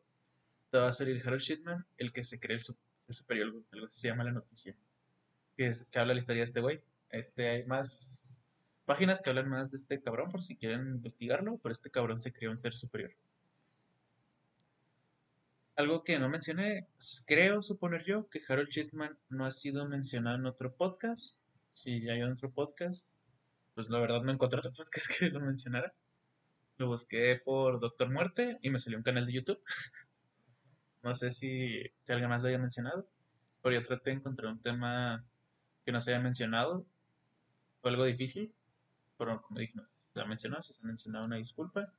Te 0.70 0.78
va 0.78 0.88
a 0.88 0.92
salir 0.94 1.22
Harold 1.26 1.42
Shitman, 1.42 1.86
el 1.98 2.14
que 2.14 2.24
se 2.24 2.40
cree 2.40 2.58
el, 2.58 3.14
superior, 3.14 3.48
algo 3.72 3.88
que 3.88 3.92
se 3.92 4.08
llama 4.08 4.24
la 4.24 4.32
noticia 4.32 4.76
que, 5.56 6.00
habla 6.00 6.14
la 6.14 6.20
historia 6.20 6.42
de 6.42 6.46
este 6.46 6.62
güey. 6.62 6.82
Este, 7.10 7.50
hay 7.50 7.66
más 7.66 8.44
páginas 8.86 9.22
que 9.22 9.30
hablan 9.30 9.50
más 9.50 9.72
de 9.72 9.78
este 9.78 10.02
cabrón 10.02 10.32
por 10.32 10.42
si 10.42 10.56
quieren 10.56 10.88
investigarlo, 10.88 11.60
pero 11.62 11.72
este 11.72 11.92
cabrón 11.92 12.20
se 12.20 12.34
creó 12.34 12.52
un 12.52 12.58
ser 12.58 12.76
superior. 12.76 13.12
Algo 15.76 16.04
que 16.04 16.20
no 16.20 16.30
mencioné, 16.30 16.88
creo 17.26 17.62
suponer 17.62 18.04
yo 18.06 18.28
que 18.30 18.42
Harold 18.48 18.70
Chitman 18.70 19.18
no 19.30 19.46
ha 19.46 19.52
sido 19.52 19.88
mencionado 19.88 20.38
en 20.38 20.46
otro 20.46 20.76
podcast. 20.76 21.38
Si 21.72 22.10
hay 22.10 22.22
otro 22.24 22.52
podcast, 22.52 23.08
pues 23.74 23.90
la 23.90 24.00
verdad 24.00 24.22
no 24.22 24.32
encontré 24.32 24.60
otro 24.60 24.74
podcast 24.78 25.08
que 25.18 25.30
lo 25.30 25.40
mencionara. 25.40 25.94
Lo 26.78 26.88
busqué 26.88 27.42
por 27.44 27.80
Doctor 27.80 28.12
Muerte 28.12 28.58
y 28.62 28.70
me 28.70 28.80
salió 28.80 28.98
un 28.98 29.04
canal 29.04 29.26
de 29.26 29.34
YouTube. 29.34 29.64
no 31.04 31.16
sé 31.16 31.32
si, 31.32 31.82
si 32.04 32.12
alguien 32.12 32.30
más 32.30 32.42
lo 32.42 32.50
haya 32.50 32.58
mencionado. 32.58 33.08
Pero 33.62 33.76
yo 33.76 33.84
traté 33.84 34.12
de 34.12 34.18
encontrar 34.18 34.52
un 34.52 34.62
tema 34.62 35.26
que 35.86 35.92
no 35.92 36.02
se 36.02 36.14
haya 36.14 36.22
mencionado. 36.22 36.86
Fue 37.82 37.92
algo 37.92 38.06
difícil, 38.06 38.54
pero 39.18 39.42
como 39.42 39.60
dije, 39.60 39.74
no 39.76 39.88
se 40.14 40.20
ha 40.20 40.26
mencionado, 40.26 40.62
se 40.62 40.74
ha 40.74 40.86
mencionado 40.86 41.26
una 41.26 41.38
disculpa, 41.38 41.94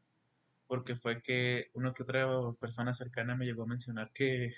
porque 0.66 0.96
fue 0.96 1.22
que 1.22 1.70
una 1.74 1.92
que 1.92 2.02
otra 2.02 2.26
persona 2.60 2.92
cercana 2.92 3.36
me 3.36 3.44
llegó 3.44 3.64
a 3.64 3.66
mencionar 3.66 4.10
que, 4.12 4.54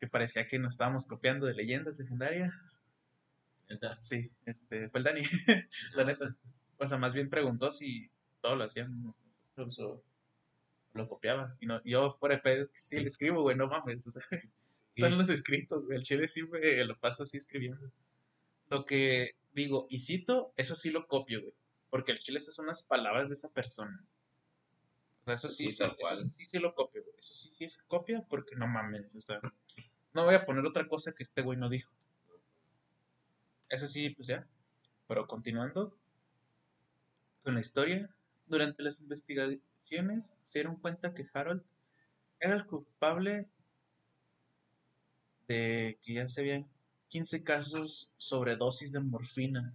que 0.00 0.06
parecía 0.06 0.46
que 0.46 0.58
nos 0.58 0.74
estábamos 0.74 1.06
copiando 1.06 1.46
de 1.46 1.54
leyendas 1.54 1.98
legendarias. 1.98 2.52
Sí, 4.00 4.30
este, 4.46 4.88
fue 4.88 4.98
el 4.98 5.04
Dani, 5.04 5.22
la 5.94 6.04
neta. 6.04 6.36
O 6.78 6.86
sea, 6.86 6.98
más 6.98 7.14
bien 7.14 7.30
preguntó 7.30 7.72
si 7.72 8.10
todo 8.40 8.56
lo 8.56 8.64
hacíamos 8.64 9.22
nosotros 9.56 9.78
o 9.80 10.04
lo 10.92 11.08
copiaba. 11.08 11.56
Y 11.60 11.66
no, 11.66 11.82
yo 11.84 12.10
fuera 12.10 12.36
de 12.36 12.42
pedo, 12.42 12.68
sí 12.74 13.00
le 13.00 13.08
escribo, 13.08 13.42
güey, 13.42 13.56
no 13.56 13.68
mames. 13.68 14.06
O 14.06 14.10
sea, 14.10 14.22
están 14.94 15.18
los 15.18 15.28
escritos, 15.28 15.84
güey. 15.84 15.98
El 15.98 16.04
chile 16.04 16.28
sí 16.28 16.42
me 16.44 16.84
lo 16.84 16.98
paso 16.98 17.24
así 17.24 17.38
escribiendo 17.38 17.90
lo 18.70 18.84
que 18.84 19.36
digo 19.52 19.86
y 19.88 20.00
cito, 20.00 20.52
eso 20.56 20.74
sí 20.74 20.90
lo 20.90 21.06
copio, 21.06 21.40
güey. 21.40 21.54
Porque 21.90 22.12
el 22.12 22.18
chile 22.18 22.38
esas 22.38 22.54
son 22.54 22.66
las 22.66 22.82
palabras 22.82 23.28
de 23.28 23.34
esa 23.34 23.52
persona. 23.52 24.04
O 25.24 25.26
sea, 25.26 25.34
eso 25.36 25.48
sí, 25.48 25.70
sí, 25.70 25.82
eso 25.82 26.16
sí, 26.16 26.44
sí 26.44 26.58
lo 26.58 26.74
copio, 26.74 27.02
güey. 27.02 27.16
Eso 27.16 27.34
sí, 27.34 27.50
sí 27.50 27.64
es 27.64 27.78
copia 27.78 28.22
porque 28.28 28.56
no 28.56 28.66
mames, 28.66 29.16
o 29.16 29.20
sea, 29.22 29.40
no 30.12 30.24
voy 30.24 30.34
a 30.34 30.44
poner 30.44 30.66
otra 30.66 30.86
cosa 30.86 31.14
que 31.14 31.22
este 31.22 31.40
güey 31.40 31.58
no 31.58 31.70
dijo. 31.70 31.90
Eso 33.70 33.86
sí, 33.86 34.10
pues 34.10 34.28
ya. 34.28 34.46
Pero 35.08 35.26
continuando 35.26 35.96
con 37.42 37.54
la 37.54 37.60
historia, 37.60 38.14
durante 38.46 38.82
las 38.82 39.00
investigaciones 39.00 40.40
se 40.42 40.58
dieron 40.58 40.76
cuenta 40.76 41.14
que 41.14 41.26
Harold 41.32 41.62
era 42.38 42.54
el 42.54 42.66
culpable 42.66 43.48
de 45.48 45.98
que 46.02 46.14
ya 46.14 46.28
se 46.28 46.42
habían 46.42 46.68
15 47.08 47.44
casos 47.44 48.12
sobre 48.18 48.56
dosis 48.56 48.92
de 48.92 49.00
morfina. 49.00 49.74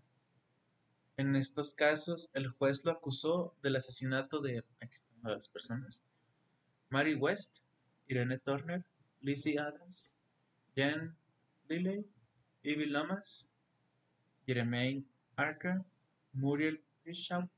En 1.17 1.35
estos 1.35 1.73
casos, 1.73 2.29
el 2.35 2.49
juez 2.49 2.85
lo 2.85 2.91
acusó 2.91 3.55
del 3.63 3.75
asesinato 3.75 4.41
de 4.41 4.63
aquí 4.79 4.95
están 5.19 5.33
las 5.33 5.49
personas. 5.49 6.07
Mary 6.89 7.15
West, 7.15 7.65
Irene 8.07 8.39
Turner, 8.39 8.83
Lizzie 9.21 9.59
Adams, 9.59 10.17
Jen 10.75 11.15
Lilley, 11.67 12.05
Ivy 12.63 12.85
Lomas, 12.85 13.53
Jermaine 14.45 15.05
Archer, 15.35 15.83
Muriel 16.33 16.83
Bishop, 17.03 17.49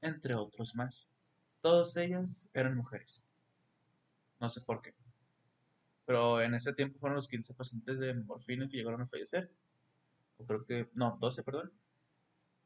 entre 0.00 0.34
otros 0.34 0.74
más. 0.74 1.12
Todos 1.60 1.96
ellos 1.96 2.48
eran 2.54 2.76
mujeres. 2.76 3.24
No 4.40 4.48
sé 4.48 4.60
por 4.62 4.82
qué. 4.82 4.94
Pero 6.04 6.40
en 6.40 6.54
ese 6.54 6.72
tiempo 6.72 6.98
fueron 6.98 7.16
los 7.16 7.28
15 7.28 7.54
pacientes 7.54 7.98
de 8.00 8.14
morfina 8.14 8.68
que 8.68 8.78
llegaron 8.78 9.02
a 9.02 9.06
fallecer. 9.06 9.52
O 10.38 10.44
creo 10.44 10.64
que, 10.64 10.90
no, 10.94 11.16
12, 11.20 11.44
perdón. 11.44 11.72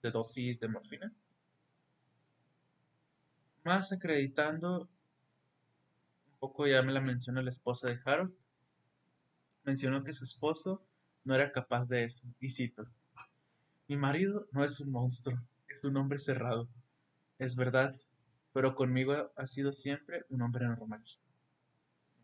De 0.02 0.10
dosis 0.10 0.58
de 0.60 0.68
morfina. 0.68 1.12
Más 3.66 3.92
acreditando, 3.92 4.83
un 4.83 6.38
poco 6.38 6.68
ya 6.68 6.83
me 6.83 6.92
la 6.92 7.00
menciona 7.00 7.42
la 7.42 7.48
esposa 7.48 7.88
de 7.88 7.98
Harold. 8.05 8.33
Mencionó 9.64 10.05
que 10.05 10.12
su 10.12 10.22
esposo 10.22 10.87
no 11.24 11.35
era 11.35 11.50
capaz 11.50 11.88
de 11.88 12.05
eso. 12.05 12.29
Y 12.38 12.50
cito, 12.50 12.87
mi 13.88 13.96
marido 13.96 14.46
no 14.52 14.62
es 14.62 14.79
un 14.79 14.92
monstruo, 14.92 15.42
es 15.66 15.83
un 15.85 15.96
hombre 15.96 16.20
cerrado. 16.20 16.68
Es 17.40 17.57
verdad, 17.57 17.96
pero 18.52 18.76
conmigo 18.76 19.33
ha 19.35 19.46
sido 19.46 19.72
siempre 19.72 20.24
un 20.29 20.42
hombre 20.42 20.64
normal. 20.68 21.02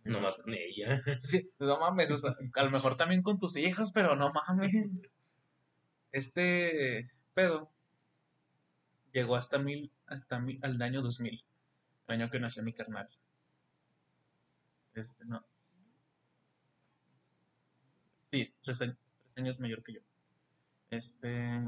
No 0.05 0.21
más 0.21 0.37
con 0.37 0.55
ella. 0.55 1.03
Sí, 1.19 1.51
no 1.59 1.77
mames, 1.81 2.13
o 2.13 2.19
sea, 2.19 2.37
a 2.55 2.63
lo 2.63 2.71
mejor 2.71 2.97
también 2.97 3.21
con 3.21 3.41
tus 3.41 3.57
hijos, 3.57 3.91
pero 3.93 4.15
no 4.15 4.31
mames. 4.33 5.11
Este 6.13 7.11
pedo 7.35 7.69
llegó 9.13 9.37
hasta 9.37 9.59
mil, 9.59 9.91
hasta 10.07 10.39
mil, 10.39 10.59
al 10.63 10.81
año 10.83 11.03
2000, 11.03 11.45
el 12.09 12.15
año 12.15 12.31
que 12.31 12.41
nació 12.41 12.63
mi 12.63 12.73
carnal. 12.73 13.09
Este, 14.95 15.25
no. 15.25 15.45
Sí, 18.31 18.53
tres 18.63 18.83
años, 18.83 18.97
tres 19.23 19.39
años 19.39 19.61
mayor 19.61 19.83
que 19.83 19.95
yo. 19.95 20.01
Este, 20.91 21.61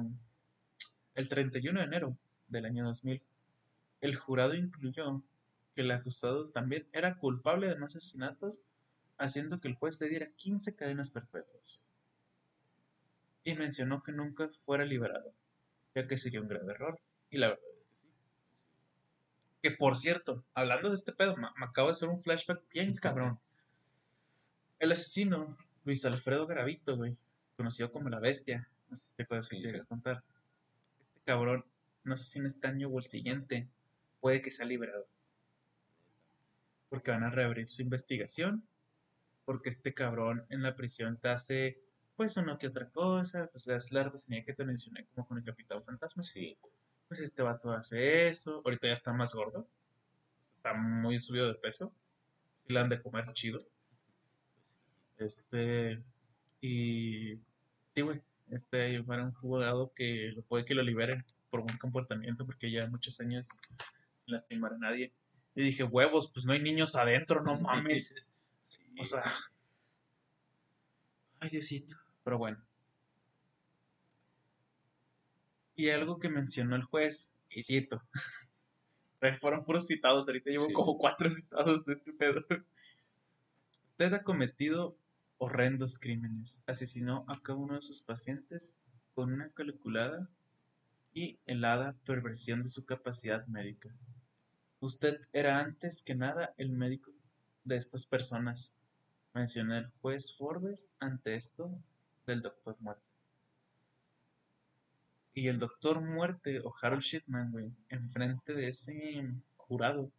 el 1.14 1.28
31 1.28 1.80
de 1.80 1.86
enero 1.86 2.18
del 2.48 2.66
año 2.66 2.84
2000, 2.84 3.22
el 4.00 4.16
jurado 4.16 4.54
incluyó 4.54 5.22
que 5.74 5.82
el 5.82 5.90
acusado 5.90 6.50
también 6.50 6.86
era 6.92 7.18
culpable 7.18 7.68
de 7.68 7.76
más 7.76 7.96
asesinatos, 7.96 8.64
haciendo 9.18 9.60
que 9.60 9.68
el 9.68 9.74
juez 9.74 10.00
le 10.00 10.08
diera 10.08 10.30
15 10.36 10.76
cadenas 10.76 11.10
perpetuas. 11.10 11.86
Y 13.44 13.54
mencionó 13.54 14.02
que 14.02 14.12
nunca 14.12 14.48
fuera 14.48 14.84
liberado, 14.84 15.32
ya 15.94 16.06
que 16.06 16.16
sería 16.16 16.40
un 16.40 16.48
grave 16.48 16.72
error. 16.72 17.00
Y 17.34 17.38
la 17.38 17.48
verdad 17.48 17.64
es 17.64 17.76
que 17.76 17.82
sí. 17.82 18.10
Que 19.62 19.70
por 19.72 19.96
cierto, 19.96 20.44
hablando 20.54 20.90
de 20.90 20.96
este 20.96 21.12
pedo, 21.12 21.36
me, 21.36 21.48
acabo 21.56 21.88
de 21.88 21.92
hacer 21.92 22.08
un 22.08 22.20
flashback 22.20 22.62
bien 22.72 22.94
cabrón. 22.94 23.38
El 24.78 24.92
asesino, 24.92 25.56
Luis 25.84 26.04
Alfredo 26.04 26.46
Garavito, 26.46 26.96
güey, 26.96 27.16
conocido 27.56 27.90
como 27.90 28.08
la 28.08 28.20
bestia, 28.20 28.68
no 28.88 28.96
sé 28.96 29.08
si 29.08 29.14
te 29.14 29.22
acuerdas 29.24 29.48
que 29.48 29.58
te 29.58 29.84
contar. 29.84 30.22
Este 31.00 31.20
cabrón, 31.24 31.64
no 32.04 32.16
sé 32.16 32.24
si 32.24 32.38
en 32.38 32.46
este 32.46 32.68
año 32.68 32.88
o 32.88 32.98
el 32.98 33.04
siguiente, 33.04 33.68
puede 34.20 34.40
que 34.40 34.50
sea 34.50 34.66
liberado 34.66 35.08
porque 36.94 37.10
van 37.10 37.24
a 37.24 37.30
reabrir 37.30 37.68
su 37.68 37.82
investigación, 37.82 38.62
porque 39.44 39.68
este 39.68 39.94
cabrón 39.94 40.46
en 40.48 40.62
la 40.62 40.76
prisión 40.76 41.18
te 41.18 41.28
hace, 41.28 41.80
pues, 42.14 42.36
uno 42.36 42.56
que 42.56 42.68
otra 42.68 42.88
cosa, 42.88 43.48
pues 43.50 43.66
las 43.66 43.90
largas 43.90 44.26
que 44.26 44.52
te 44.52 44.64
mencioné, 44.64 45.04
como 45.06 45.26
con 45.26 45.38
el 45.38 45.42
Capitán 45.42 45.82
Fantasma, 45.82 46.22
sí, 46.22 46.56
pues 47.08 47.20
este 47.20 47.42
vato 47.42 47.72
hace 47.72 48.28
eso, 48.28 48.62
ahorita 48.64 48.88
ya 48.88 48.94
está 48.94 49.12
más 49.12 49.34
gordo, 49.34 49.68
está 50.56 50.74
muy 50.74 51.20
subido 51.20 51.48
de 51.48 51.54
peso, 51.54 51.92
si 52.66 52.72
le 52.72 52.80
han 52.80 52.88
de 52.88 53.00
comer 53.00 53.32
chido, 53.32 53.66
este, 55.18 56.02
y 56.60 57.36
sí, 57.94 58.00
güey, 58.02 58.20
este, 58.50 59.02
para 59.02 59.24
un 59.24 59.32
jugado 59.32 59.92
que 59.94 60.32
lo 60.34 60.42
puede 60.42 60.64
que 60.64 60.74
lo 60.74 60.82
liberen, 60.82 61.24
por 61.54 61.62
buen 61.62 61.78
comportamiento 61.78 62.44
porque 62.44 62.68
lleva 62.68 62.88
muchos 62.88 63.20
años 63.20 63.48
sin 63.48 63.76
lastimar 64.26 64.72
a 64.72 64.78
nadie. 64.78 65.12
Y 65.54 65.62
dije, 65.62 65.84
huevos, 65.84 66.28
pues 66.32 66.46
no 66.46 66.52
hay 66.52 66.58
niños 66.58 66.96
adentro, 66.96 67.44
no 67.44 67.56
mames. 67.60 68.26
Sí. 68.64 68.84
O 68.98 69.04
sea. 69.04 69.22
Ay, 71.38 71.50
Diosito. 71.50 71.94
Pero 72.24 72.38
bueno. 72.38 72.60
Y 75.74 75.88
algo 75.90 76.18
que 76.18 76.28
mencionó 76.28 76.76
el 76.76 76.84
juez, 76.84 77.34
y 77.50 77.62
cito. 77.62 78.02
Fueron 79.40 79.64
puros 79.64 79.86
citados, 79.86 80.28
ahorita 80.28 80.50
llevo 80.50 80.66
Sí. 80.66 80.72
como 80.72 80.98
cuatro 80.98 81.30
citados 81.30 81.86
de 81.86 81.94
este 81.94 82.12
pedo. 82.12 82.44
Usted 83.84 84.12
ha 84.12 84.22
cometido 84.22 84.98
horrendos 85.38 85.98
crímenes. 85.98 86.62
Asesinó 86.66 87.24
a 87.28 87.40
cada 87.40 87.58
uno 87.58 87.74
de 87.76 87.82
sus 87.82 88.02
pacientes 88.02 88.78
con 89.14 89.32
una 89.32 89.50
calculada 89.50 90.28
y 91.14 91.38
helada 91.46 91.96
perversión 92.04 92.62
de 92.62 92.68
su 92.68 92.84
capacidad 92.84 93.46
médica. 93.46 93.94
Usted 94.80 95.20
era 95.32 95.60
antes 95.60 96.02
que 96.02 96.14
nada 96.14 96.52
el 96.58 96.70
médico 96.70 97.12
de 97.64 97.76
estas 97.76 98.04
personas, 98.04 98.74
mencionó 99.32 99.76
el 99.78 99.86
juez 100.02 100.36
Forbes 100.36 100.92
ante 100.98 101.34
esto 101.36 101.70
del 102.26 102.42
doctor 102.42 102.76
Muerte. 102.80 103.13
Y 105.34 105.48
el 105.48 105.58
doctor 105.58 106.00
Muerte, 106.00 106.60
o 106.60 106.72
Harold 106.80 107.02
Shipman, 107.02 107.50
güey, 107.50 107.72
enfrente 107.88 108.54
de 108.54 108.68
ese 108.68 109.32
jurado, 109.56 110.10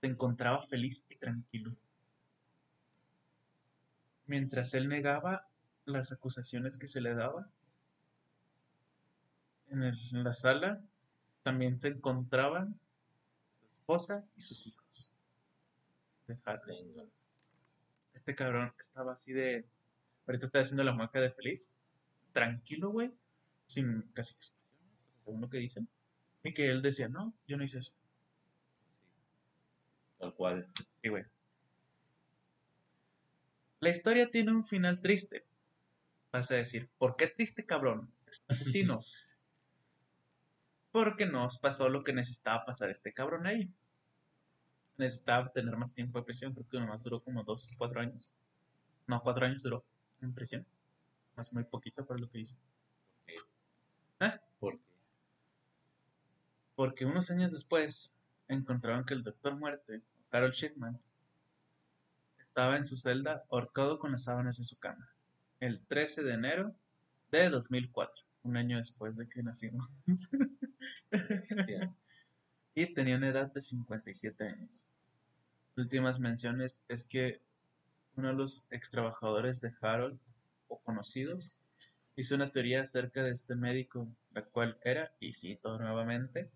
se 0.00 0.08
encontraba 0.08 0.60
feliz 0.66 1.06
y 1.08 1.16
tranquilo. 1.16 1.76
Mientras 4.26 4.74
él 4.74 4.88
negaba 4.88 5.46
las 5.84 6.12
acusaciones 6.12 6.78
que 6.78 6.88
se 6.88 7.00
le 7.00 7.14
daba, 7.14 7.48
en, 9.68 9.82
el- 9.84 9.98
en 10.12 10.24
la 10.24 10.32
sala 10.32 10.82
también 11.42 11.78
se 11.78 11.88
encontraban 11.88 12.78
su 13.60 13.66
esposa 13.66 14.24
y 14.36 14.40
sus 14.42 14.66
hijos. 14.66 15.14
De 16.26 16.36
Harold. 16.44 17.08
Este 18.14 18.34
cabrón 18.34 18.72
estaba 18.78 19.12
así 19.12 19.32
de. 19.32 19.64
Ahorita 20.26 20.46
está 20.46 20.60
haciendo 20.60 20.84
la 20.84 20.92
mueca 20.92 21.20
de 21.20 21.30
feliz. 21.30 21.72
Tranquilo, 22.32 22.90
güey. 22.90 23.12
Sin 23.70 24.02
casi 24.14 24.34
expresiones, 24.34 24.98
según 25.22 25.40
lo 25.42 25.48
que 25.48 25.58
dicen. 25.58 25.88
Y 26.42 26.52
que 26.52 26.68
él 26.68 26.82
decía, 26.82 27.08
no, 27.08 27.32
yo 27.46 27.56
no 27.56 27.62
hice 27.62 27.78
eso. 27.78 27.92
Tal 30.18 30.34
cual. 30.34 30.68
Sí, 30.90 31.08
güey. 31.08 31.22
La 33.78 33.90
historia 33.90 34.28
tiene 34.28 34.50
un 34.50 34.66
final 34.66 35.00
triste. 35.00 35.46
Vas 36.32 36.50
a 36.50 36.56
decir, 36.56 36.90
¿por 36.98 37.14
qué 37.14 37.28
triste, 37.28 37.64
cabrón? 37.64 38.12
Es 38.26 38.40
un 38.40 38.46
asesino. 38.48 39.00
Porque 40.90 41.26
nos 41.26 41.56
pasó 41.58 41.88
lo 41.88 42.02
que 42.02 42.12
necesitaba 42.12 42.66
pasar 42.66 42.90
este 42.90 43.12
cabrón 43.12 43.46
ahí. 43.46 43.72
Necesitaba 44.96 45.52
tener 45.52 45.76
más 45.76 45.94
tiempo 45.94 46.18
de 46.18 46.24
prisión. 46.24 46.54
Creo 46.54 46.68
que 46.68 46.80
nomás 46.80 47.04
duró 47.04 47.22
como 47.22 47.44
dos, 47.44 47.76
cuatro 47.78 48.00
años. 48.00 48.34
No, 49.06 49.22
cuatro 49.22 49.46
años 49.46 49.62
duró 49.62 49.84
en 50.20 50.34
prisión. 50.34 50.66
Más 51.36 51.52
muy 51.52 51.62
poquito 51.62 52.04
para 52.04 52.18
lo 52.18 52.28
que 52.28 52.40
hizo. 52.40 52.56
¿Por 54.60 54.78
qué? 54.78 54.94
Porque 56.76 57.04
unos 57.04 57.30
años 57.30 57.50
después 57.50 58.16
encontraron 58.46 59.04
que 59.04 59.14
el 59.14 59.22
Doctor 59.22 59.56
Muerte, 59.56 60.02
Harold 60.30 60.54
Shipman, 60.54 61.00
estaba 62.38 62.76
en 62.76 62.84
su 62.84 62.96
celda 62.96 63.44
ahorcado 63.50 63.98
con 63.98 64.12
las 64.12 64.24
sábanas 64.24 64.58
de 64.58 64.64
su 64.64 64.78
cama. 64.78 65.10
El 65.58 65.80
13 65.80 66.22
de 66.22 66.34
enero 66.34 66.74
de 67.30 67.50
2004, 67.50 68.24
un 68.44 68.56
año 68.56 68.76
después 68.76 69.16
de 69.16 69.28
que 69.28 69.42
nacimos. 69.42 69.88
Y 72.72 72.94
tenía 72.94 73.16
una 73.16 73.28
edad 73.28 73.52
de 73.52 73.60
57 73.60 74.44
años. 74.44 74.92
Últimas 75.76 76.20
menciones 76.20 76.84
es 76.88 77.06
que 77.06 77.42
uno 78.16 78.28
de 78.28 78.34
los 78.34 78.66
ex 78.70 78.90
trabajadores 78.90 79.60
de 79.60 79.74
Harold, 79.80 80.18
o 80.68 80.78
conocidos, 80.78 81.59
hizo 82.16 82.34
una 82.34 82.50
teoría 82.50 82.82
acerca 82.82 83.22
de 83.22 83.30
este 83.30 83.54
médico, 83.54 84.08
la 84.32 84.44
cual 84.44 84.78
era, 84.82 85.14
y 85.20 85.32
cito 85.32 85.78
nuevamente, 85.78 86.50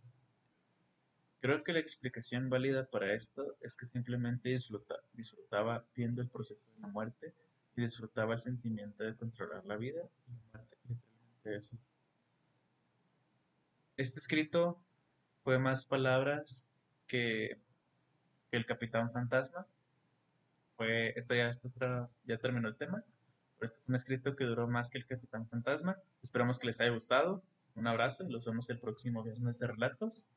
creo 1.40 1.62
que 1.62 1.72
la 1.72 1.78
explicación 1.78 2.48
válida 2.50 2.86
para 2.90 3.12
esto 3.12 3.56
es 3.60 3.76
que 3.76 3.86
simplemente 3.86 4.48
disfruta- 4.50 5.02
disfrutaba 5.12 5.84
viendo 5.94 6.22
el 6.22 6.28
proceso 6.28 6.70
de 6.72 6.80
la 6.80 6.88
muerte 6.88 7.34
y 7.76 7.82
disfrutaba 7.82 8.34
el 8.34 8.38
sentimiento 8.38 9.04
de 9.04 9.16
controlar 9.16 9.64
la 9.66 9.76
vida 9.76 10.02
y 10.26 10.30
la 10.30 10.38
muerte, 10.52 10.76
eso. 11.44 11.78
Este 13.96 14.18
escrito 14.18 14.80
fue 15.42 15.58
más 15.58 15.84
palabras 15.84 16.72
que, 17.06 17.60
que 18.50 18.56
el 18.56 18.66
Capitán 18.66 19.12
Fantasma. 19.12 19.66
Fue, 20.76 21.16
esto 21.16 21.34
ya, 21.34 21.48
esto 21.48 21.70
ya 22.24 22.38
terminó 22.38 22.68
el 22.68 22.76
tema. 22.76 23.04
Pero 23.58 23.66
este 23.66 23.80
fue 23.80 23.92
un 23.92 23.96
escrito 23.96 24.36
que 24.36 24.44
duró 24.44 24.66
más 24.66 24.90
que 24.90 24.98
el 24.98 25.06
Capitán 25.06 25.48
Fantasma. 25.48 25.96
Esperamos 26.22 26.58
que 26.58 26.66
les 26.66 26.80
haya 26.80 26.90
gustado. 26.90 27.42
Un 27.74 27.86
abrazo 27.86 28.24
y 28.24 28.30
los 28.30 28.44
vemos 28.44 28.68
el 28.70 28.78
próximo 28.78 29.22
viernes 29.22 29.58
de 29.58 29.66
relatos. 29.66 30.30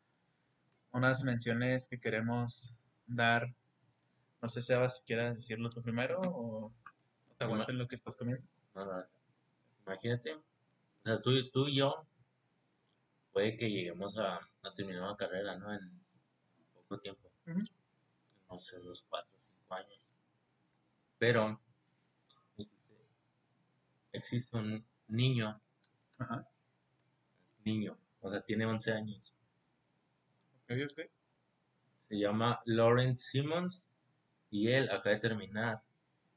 Unas 0.92 1.24
menciones 1.24 1.88
que 1.88 2.00
queremos 2.00 2.76
dar. 3.06 3.54
No 4.42 4.50
sé, 4.50 4.62
Seba, 4.62 4.90
si 4.90 5.06
quieras 5.06 5.36
decirlo 5.36 5.70
tú 5.70 5.82
primero 5.82 6.22
o 6.24 6.72
te 7.38 7.44
aguanten 7.44 7.78
lo 7.78 7.88
que 7.88 7.96
estás 7.96 8.18
comiendo. 8.18 8.44
No, 8.74 8.86
no. 8.86 9.06
Imagínate. 9.86 10.34
O 10.34 10.44
sea, 11.04 11.22
tú, 11.22 11.32
tú 11.50 11.68
y 11.68 11.78
yo, 11.78 12.06
puede 13.32 13.56
que 13.56 13.70
lleguemos 13.70 14.18
a, 14.18 14.36
a 14.36 14.74
terminar 14.76 15.04
una 15.04 15.16
carrera, 15.16 15.56
¿no? 15.58 15.74
En 15.74 16.02
poco 16.74 17.00
tiempo. 17.00 17.30
Ujú. 17.46 17.60
No 18.50 18.60
sé, 18.60 18.80
dos, 18.80 19.06
cuatro, 19.10 19.38
cinco 19.48 19.74
años. 19.76 20.02
Pero 21.20 21.60
existe 24.18 24.58
un 24.58 24.86
niño, 25.08 25.54
Ajá. 26.18 26.48
niño, 27.66 27.98
o 28.22 28.32
sea, 28.32 28.42
tiene 28.42 28.66
11 28.66 28.92
años. 28.94 29.34
Ok, 30.70 30.78
ok. 30.92 31.00
Se 32.10 32.18
llama 32.18 32.62
Lawrence 32.66 33.32
Simmons 33.32 33.88
y 34.50 34.70
él 34.70 34.90
acaba 34.90 35.16
de 35.16 35.22
terminar 35.22 35.82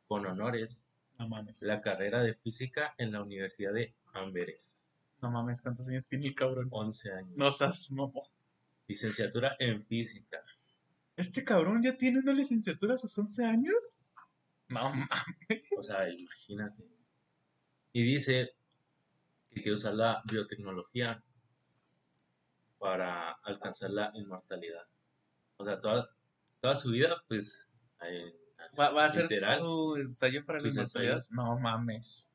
con 0.07 0.27
honores 0.27 0.85
No 1.19 1.29
mames. 1.29 1.63
la 1.63 1.81
carrera 1.81 2.23
de 2.23 2.35
física 2.35 2.95
en 2.99 3.13
la 3.13 3.23
Universidad 3.23 3.73
de 3.73 3.95
Amberes. 4.13 4.89
No 5.23 5.31
mames, 5.31 5.61
¿cuántos 5.63 5.89
años 5.89 6.07
tiene 6.07 6.29
el 6.29 6.35
cabrón? 6.35 6.69
11 6.71 7.13
años. 7.13 7.37
No 7.37 7.53
seas 7.53 7.91
momo. 7.93 8.29
Licenciatura 8.89 9.55
en 9.61 9.85
física. 9.87 10.41
¿Este 11.17 11.45
cabrón 11.45 11.83
ya 11.83 11.97
tiene 11.97 12.19
una 12.21 12.33
licenciatura 12.33 12.95
a 12.95 12.97
sus 12.97 13.17
11 13.19 13.45
años? 13.45 13.99
No 14.69 14.83
mames. 14.95 15.67
O 15.77 15.83
sea, 15.83 16.09
imagínate. 16.09 16.90
Y 17.93 18.03
dice 18.05 18.55
que 19.51 19.63
quiere 19.63 19.75
usar 19.75 19.95
la 19.95 20.23
biotecnología 20.25 21.23
para 22.79 23.33
alcanzar 23.43 23.91
la 23.91 24.11
inmortalidad. 24.15 24.87
O 25.57 25.65
sea, 25.65 25.81
toda, 25.81 26.11
toda 26.61 26.75
su 26.75 26.91
vida, 26.91 27.23
pues, 27.29 27.69
¿Va, 28.79 28.91
va 28.91 29.07
a 29.07 29.11
ser 29.11 29.29
su 29.29 29.97
ensayo 29.97 30.45
para 30.45 30.61
la 30.61 30.69
inmortalidad? 30.69 31.15
ensayos. 31.15 31.31
No 31.31 31.59
mames. 31.59 32.33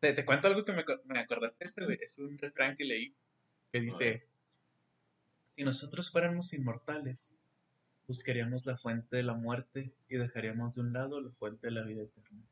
Te, 0.00 0.12
te 0.12 0.24
cuento 0.24 0.48
algo 0.48 0.64
que 0.64 0.72
me, 0.72 0.84
me 1.04 1.20
acordaste 1.20 1.64
este, 1.64 1.84
güey. 1.84 1.98
Es 2.00 2.18
un 2.18 2.38
refrán 2.38 2.76
que 2.76 2.84
leí 2.84 3.14
que 3.72 3.80
dice: 3.80 4.28
Si 5.56 5.64
nosotros 5.64 6.10
fuéramos 6.10 6.52
inmortales, 6.52 7.38
buscaríamos 8.06 8.66
la 8.66 8.76
fuente 8.76 9.16
de 9.16 9.22
la 9.22 9.34
muerte 9.34 9.94
y 10.08 10.16
dejaríamos 10.16 10.74
de 10.74 10.82
un 10.82 10.92
lado 10.92 11.20
la 11.20 11.30
fuente 11.30 11.68
de 11.68 11.72
la 11.72 11.82
vida 11.82 12.02
eterna. 12.02 12.42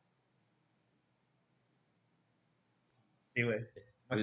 Sí, 3.41 3.47
güey. 3.47 3.67
es- 3.75 3.99
Me, 4.09 4.17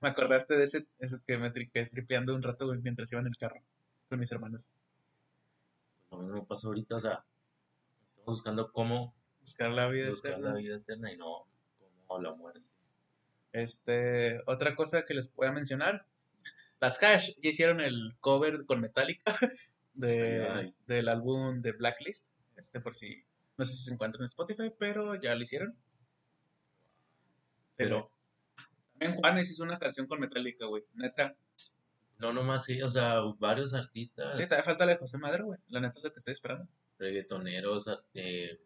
me 0.00 0.08
acordaste 0.08 0.56
de 0.56 0.64
ese, 0.64 0.86
ese 0.98 1.18
que 1.26 1.38
me 1.38 1.52
tri- 1.52 1.70
quedé 1.70 1.86
tripeando 1.86 2.34
un 2.34 2.42
rato, 2.42 2.66
güey, 2.66 2.80
mientras 2.80 3.10
iba 3.12 3.20
en 3.20 3.26
el 3.26 3.36
carro 3.36 3.60
con 4.08 4.18
mis 4.20 4.30
hermanos. 4.32 4.72
lo 6.10 6.18
mismo 6.18 6.46
pasó 6.46 6.68
ahorita, 6.68 6.96
o 6.96 7.00
sea, 7.00 7.24
estamos 8.10 8.26
buscando 8.38 8.72
cómo 8.72 9.14
Buscar 9.40 9.70
la 9.70 9.88
vida 9.88 10.10
buscar 10.10 10.32
eterna. 10.32 10.50
la 10.50 10.56
vida 10.58 10.76
eterna 10.76 11.12
y 11.12 11.16
no 11.16 11.46
como 12.06 12.22
la 12.22 12.34
muerte. 12.34 12.60
Este, 13.52 14.40
otra 14.46 14.74
cosa 14.76 15.04
que 15.06 15.14
les 15.14 15.34
voy 15.34 15.46
a 15.48 15.52
mencionar. 15.52 16.06
Las 16.80 17.02
Hash 17.02 17.34
ya 17.42 17.50
hicieron 17.50 17.80
el 17.80 18.14
cover 18.20 18.64
con 18.66 18.80
Metallica 18.80 19.36
de, 19.94 20.46
Ay, 20.48 20.64
ay. 20.66 20.74
del 20.86 21.08
álbum 21.08 21.60
de 21.62 21.72
Blacklist. 21.72 22.32
Este 22.56 22.80
por 22.80 22.94
si, 22.94 23.24
no 23.56 23.64
sé 23.64 23.72
si 23.74 23.82
se 23.84 23.92
encuentra 23.94 24.18
en 24.20 24.26
Spotify, 24.26 24.70
pero 24.78 25.14
ya 25.14 25.34
lo 25.34 25.42
hicieron. 25.42 25.74
Pero 27.76 28.10
también 28.98 29.20
Juanes 29.20 29.50
hizo 29.50 29.62
una 29.62 29.78
canción 29.78 30.06
con 30.06 30.20
Metallica, 30.20 30.66
güey. 30.66 30.82
Neta. 30.94 31.36
No 32.18 32.32
nomás 32.32 32.64
sí, 32.64 32.82
o 32.82 32.90
sea, 32.90 33.20
varios 33.38 33.74
artistas, 33.74 34.36
Sí, 34.36 34.44
todavía 34.44 34.64
falta 34.64 34.84
la 34.86 34.92
de 34.92 34.98
José 34.98 35.18
Madero, 35.18 35.46
güey. 35.46 35.60
La 35.68 35.80
neta 35.80 35.98
es 35.98 36.04
lo 36.04 36.10
que 36.12 36.18
estoy 36.18 36.32
esperando. 36.32 36.68
reggaetoneros, 36.98 37.88
eh, 38.14 38.60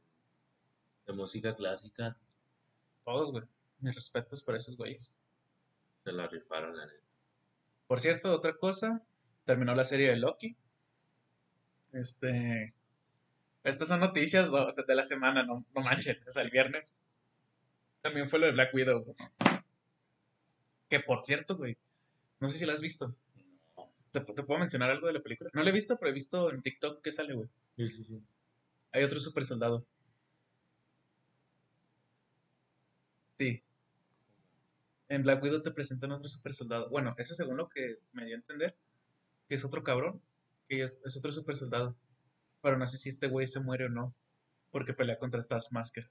de 1.06 1.12
música 1.12 1.54
clásica, 1.54 2.16
Todos, 3.04 3.30
güey. 3.30 3.44
Mis 3.80 3.94
respetos 3.94 4.42
para 4.42 4.56
esos 4.56 4.76
güeyes. 4.76 5.14
se 6.02 6.12
la 6.12 6.26
rifaron 6.28 6.76
la 6.76 6.86
neta. 6.86 7.04
Por 7.86 8.00
cierto, 8.00 8.32
otra 8.32 8.56
cosa, 8.56 9.02
terminó 9.44 9.74
la 9.74 9.84
serie 9.84 10.08
de 10.08 10.16
Loki. 10.16 10.56
Este. 11.92 12.72
Estas 13.64 13.88
son 13.88 14.00
noticias 14.00 14.48
o 14.48 14.70
sea, 14.70 14.84
de 14.84 14.94
la 14.94 15.04
semana, 15.04 15.44
no, 15.44 15.66
no 15.74 15.80
manchen, 15.82 16.18
es 16.26 16.36
el 16.36 16.50
viernes. 16.50 17.02
También 18.00 18.28
fue 18.30 18.38
lo 18.38 18.46
de 18.46 18.52
Black 18.52 18.72
Widow. 18.72 19.04
güey. 19.04 19.51
Que 20.92 21.00
por 21.00 21.22
cierto, 21.22 21.56
güey, 21.56 21.78
no 22.38 22.50
sé 22.50 22.58
si 22.58 22.66
la 22.66 22.74
has 22.74 22.82
visto. 22.82 23.16
¿Te, 24.10 24.20
te 24.20 24.42
puedo 24.42 24.60
mencionar 24.60 24.90
algo 24.90 25.06
de 25.06 25.14
la 25.14 25.22
película? 25.22 25.48
No 25.54 25.62
la 25.62 25.70
he 25.70 25.72
visto, 25.72 25.96
pero 25.98 26.10
he 26.10 26.12
visto 26.12 26.52
en 26.52 26.60
TikTok 26.60 27.00
que 27.00 27.10
sale, 27.10 27.32
güey. 27.32 27.48
Sí, 27.78 27.90
sí, 27.92 28.04
sí. 28.04 28.22
Hay 28.92 29.02
otro 29.02 29.18
super 29.18 29.42
soldado. 29.42 29.86
Sí. 33.38 33.62
En 35.08 35.22
Black 35.22 35.42
Widow 35.42 35.62
te 35.62 35.70
presentan 35.70 36.12
otro 36.12 36.28
super 36.28 36.52
soldado. 36.52 36.90
Bueno, 36.90 37.14
eso 37.16 37.34
según 37.34 37.56
lo 37.56 37.70
que 37.70 37.96
me 38.12 38.26
dio 38.26 38.34
a 38.34 38.40
entender. 38.40 38.76
Que 39.48 39.54
es 39.54 39.64
otro 39.64 39.82
cabrón. 39.82 40.20
Que 40.68 40.82
es 40.82 40.92
es 41.06 41.16
otro 41.16 41.32
super 41.32 41.56
soldado. 41.56 41.96
Pero 42.60 42.76
no 42.76 42.84
sé 42.84 42.98
si 42.98 43.08
este 43.08 43.28
güey 43.28 43.46
se 43.46 43.60
muere 43.60 43.86
o 43.86 43.88
no. 43.88 44.14
Porque 44.70 44.92
pelea 44.92 45.18
contra 45.18 45.42
Taskmaster. 45.42 46.10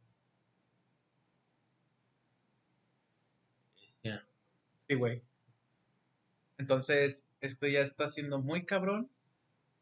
Bestia. 3.79 4.25
Sí, 4.91 4.97
güey. 4.97 5.23
Entonces, 6.57 7.31
esto 7.39 7.65
ya 7.65 7.79
está 7.79 8.09
siendo 8.09 8.41
muy 8.41 8.65
cabrón. 8.65 9.09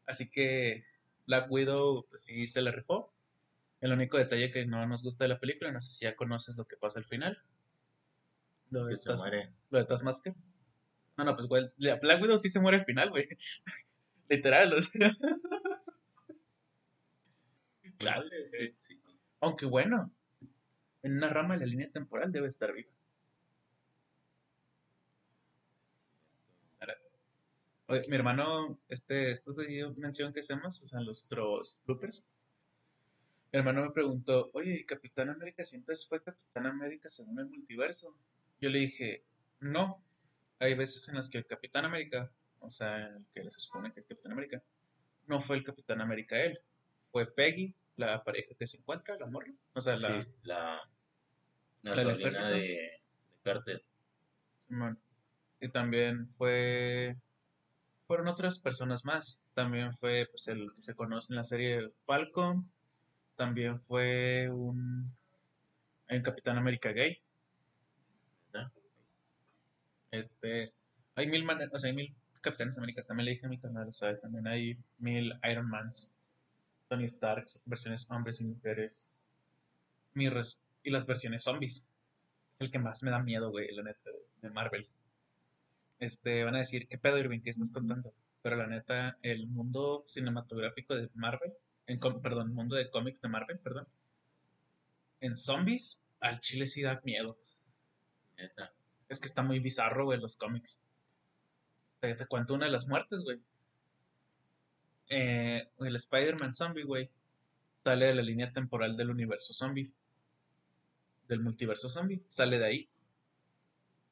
Así 0.06 0.30
que 0.30 0.84
Black 1.26 1.50
Widow 1.50 2.06
pues, 2.08 2.22
sí 2.22 2.46
se 2.46 2.62
le 2.62 2.70
rifó. 2.70 3.12
El 3.80 3.92
único 3.92 4.18
detalle 4.18 4.52
que 4.52 4.66
no 4.66 4.86
nos 4.86 5.02
gusta 5.02 5.24
de 5.24 5.28
la 5.30 5.40
película, 5.40 5.72
no 5.72 5.80
sé 5.80 5.92
si 5.92 6.04
ya 6.04 6.14
conoces 6.14 6.56
lo 6.56 6.64
que 6.64 6.76
pasa 6.76 7.00
al 7.00 7.06
final. 7.06 7.42
Lo 8.70 8.84
de, 8.84 8.96
se 8.96 9.12
muere. 9.14 9.52
lo 9.70 9.80
de 9.80 9.84
Taskmaster. 9.84 10.32
No, 11.16 11.24
no, 11.24 11.34
pues 11.34 11.48
güey, 11.48 11.68
Black 11.76 12.22
Widow 12.22 12.38
sí 12.38 12.48
se 12.48 12.60
muere 12.60 12.78
al 12.78 12.84
final, 12.84 13.10
güey. 13.10 13.26
Literal. 14.28 14.74
o 14.74 14.80
sea. 14.80 15.10
Chale, 17.98 18.48
güey. 18.48 18.76
Sí. 18.78 19.02
Aunque 19.40 19.66
bueno, 19.66 20.12
en 21.02 21.16
una 21.16 21.30
rama 21.30 21.54
de 21.54 21.60
la 21.62 21.66
línea 21.66 21.90
temporal 21.90 22.30
debe 22.30 22.46
estar 22.46 22.72
viva. 22.72 22.92
Oye, 27.90 28.02
mi 28.06 28.14
hermano, 28.14 28.78
este, 28.88 29.32
esto 29.32 29.50
es 29.50 29.98
mención 29.98 30.32
que 30.32 30.38
hacemos, 30.38 30.80
o 30.80 30.86
sea, 30.86 31.00
nuestros 31.00 31.82
bloopers. 31.84 32.28
Mi 33.52 33.58
hermano 33.58 33.82
me 33.82 33.90
preguntó, 33.90 34.48
oye, 34.52 34.74
¿y 34.74 34.84
Capitán 34.84 35.28
América 35.28 35.64
siempre 35.64 35.96
fue 35.96 36.22
Capitán 36.22 36.66
América 36.66 37.08
según 37.08 37.40
el 37.40 37.46
multiverso? 37.46 38.16
Yo 38.60 38.70
le 38.70 38.78
dije, 38.78 39.24
no. 39.58 40.00
Hay 40.60 40.74
veces 40.74 41.08
en 41.08 41.16
las 41.16 41.28
que 41.28 41.38
el 41.38 41.46
Capitán 41.46 41.84
América, 41.84 42.30
o 42.60 42.70
sea, 42.70 43.08
el 43.08 43.26
que 43.34 43.50
se 43.50 43.58
supone 43.58 43.92
que 43.92 43.98
es 43.98 44.06
Capitán 44.06 44.32
América, 44.32 44.62
no 45.26 45.40
fue 45.40 45.56
el 45.56 45.64
Capitán 45.64 46.00
América 46.00 46.40
él. 46.40 46.60
Fue 47.10 47.26
Peggy, 47.26 47.74
la 47.96 48.22
pareja 48.22 48.54
que 48.56 48.68
se 48.68 48.76
encuentra, 48.76 49.18
la 49.18 49.26
morra. 49.26 49.52
O 49.72 49.80
sea, 49.80 49.96
la, 49.96 50.22
Sí, 50.22 50.30
la, 50.44 50.80
la 51.82 51.94
La 51.96 52.02
sobrina 52.04 52.50
de, 52.50 52.58
de 52.58 53.02
Carter. 53.42 53.84
Simón. 54.68 54.96
Y 55.60 55.68
también 55.70 56.28
fue. 56.28 57.16
Fueron 58.10 58.26
otras 58.26 58.58
personas 58.58 59.04
más. 59.04 59.40
También 59.54 59.94
fue 59.94 60.26
pues, 60.28 60.48
el 60.48 60.66
que 60.74 60.82
se 60.82 60.96
conoce 60.96 61.32
en 61.32 61.36
la 61.36 61.44
serie 61.44 61.92
Falcon. 62.06 62.68
También 63.36 63.78
fue 63.78 64.50
un. 64.50 65.16
Capitán 66.24 66.58
América 66.58 66.90
gay. 66.90 67.22
Este. 70.10 70.74
Hay 71.14 71.28
mil 71.28 71.44
maneras. 71.44 71.72
O 71.72 71.78
sea, 71.78 71.88
hay 71.88 71.94
mil 71.94 72.12
Capitanes 72.40 72.76
Américas. 72.78 73.06
También 73.06 73.26
le 73.26 73.30
dije 73.30 73.46
a 73.46 73.48
mi 73.48 73.58
canal. 73.58 73.90
O 73.90 74.16
también 74.16 74.48
hay 74.48 74.76
mil 74.98 75.32
Iron 75.48 75.70
Mans. 75.70 76.16
Tony 76.88 77.08
Starks. 77.08 77.62
Versiones 77.64 78.10
hombres 78.10 78.40
y 78.40 78.44
mujeres. 78.44 79.12
Mi 80.14 80.28
y 80.82 80.90
las 80.90 81.06
versiones 81.06 81.44
zombies. 81.44 81.88
Es 82.58 82.66
el 82.66 82.72
que 82.72 82.80
más 82.80 83.04
me 83.04 83.12
da 83.12 83.20
miedo, 83.20 83.52
güey, 83.52 83.72
la 83.72 83.84
neta, 83.84 84.10
de 84.42 84.50
Marvel. 84.50 84.88
Este, 86.00 86.44
van 86.44 86.56
a 86.56 86.60
decir, 86.60 86.88
¿qué 86.88 86.98
pedo, 86.98 87.18
Irving? 87.18 87.40
¿Qué 87.40 87.50
estás 87.50 87.72
contando? 87.72 88.12
Pero 88.42 88.56
la 88.56 88.66
neta, 88.66 89.18
el 89.22 89.46
mundo 89.46 90.02
cinematográfico 90.06 90.96
de 90.96 91.10
Marvel, 91.14 91.52
en, 91.86 92.00
perdón, 92.00 92.48
el 92.48 92.54
mundo 92.54 92.74
de 92.74 92.90
cómics 92.90 93.20
de 93.20 93.28
Marvel, 93.28 93.58
perdón, 93.58 93.86
en 95.20 95.36
zombies, 95.36 96.04
al 96.20 96.40
chile 96.40 96.66
sí 96.66 96.82
da 96.82 97.00
miedo. 97.04 97.38
Neta. 98.38 98.72
Es 99.08 99.20
que 99.20 99.28
está 99.28 99.42
muy 99.42 99.58
bizarro, 99.58 100.06
güey, 100.06 100.18
los 100.18 100.36
cómics. 100.36 100.80
Te, 102.00 102.14
te 102.14 102.26
cuento 102.26 102.54
una 102.54 102.64
de 102.64 102.72
las 102.72 102.88
muertes, 102.88 103.20
güey. 103.20 103.40
Eh, 105.10 105.68
el 105.80 105.96
Spider-Man 105.96 106.52
zombie, 106.52 106.84
güey, 106.84 107.10
sale 107.74 108.06
de 108.06 108.14
la 108.14 108.22
línea 108.22 108.52
temporal 108.52 108.96
del 108.96 109.10
universo 109.10 109.52
zombie. 109.52 109.92
Del 111.28 111.40
multiverso 111.40 111.88
zombie. 111.88 112.22
Sale 112.28 112.58
de 112.58 112.64
ahí. 112.64 112.88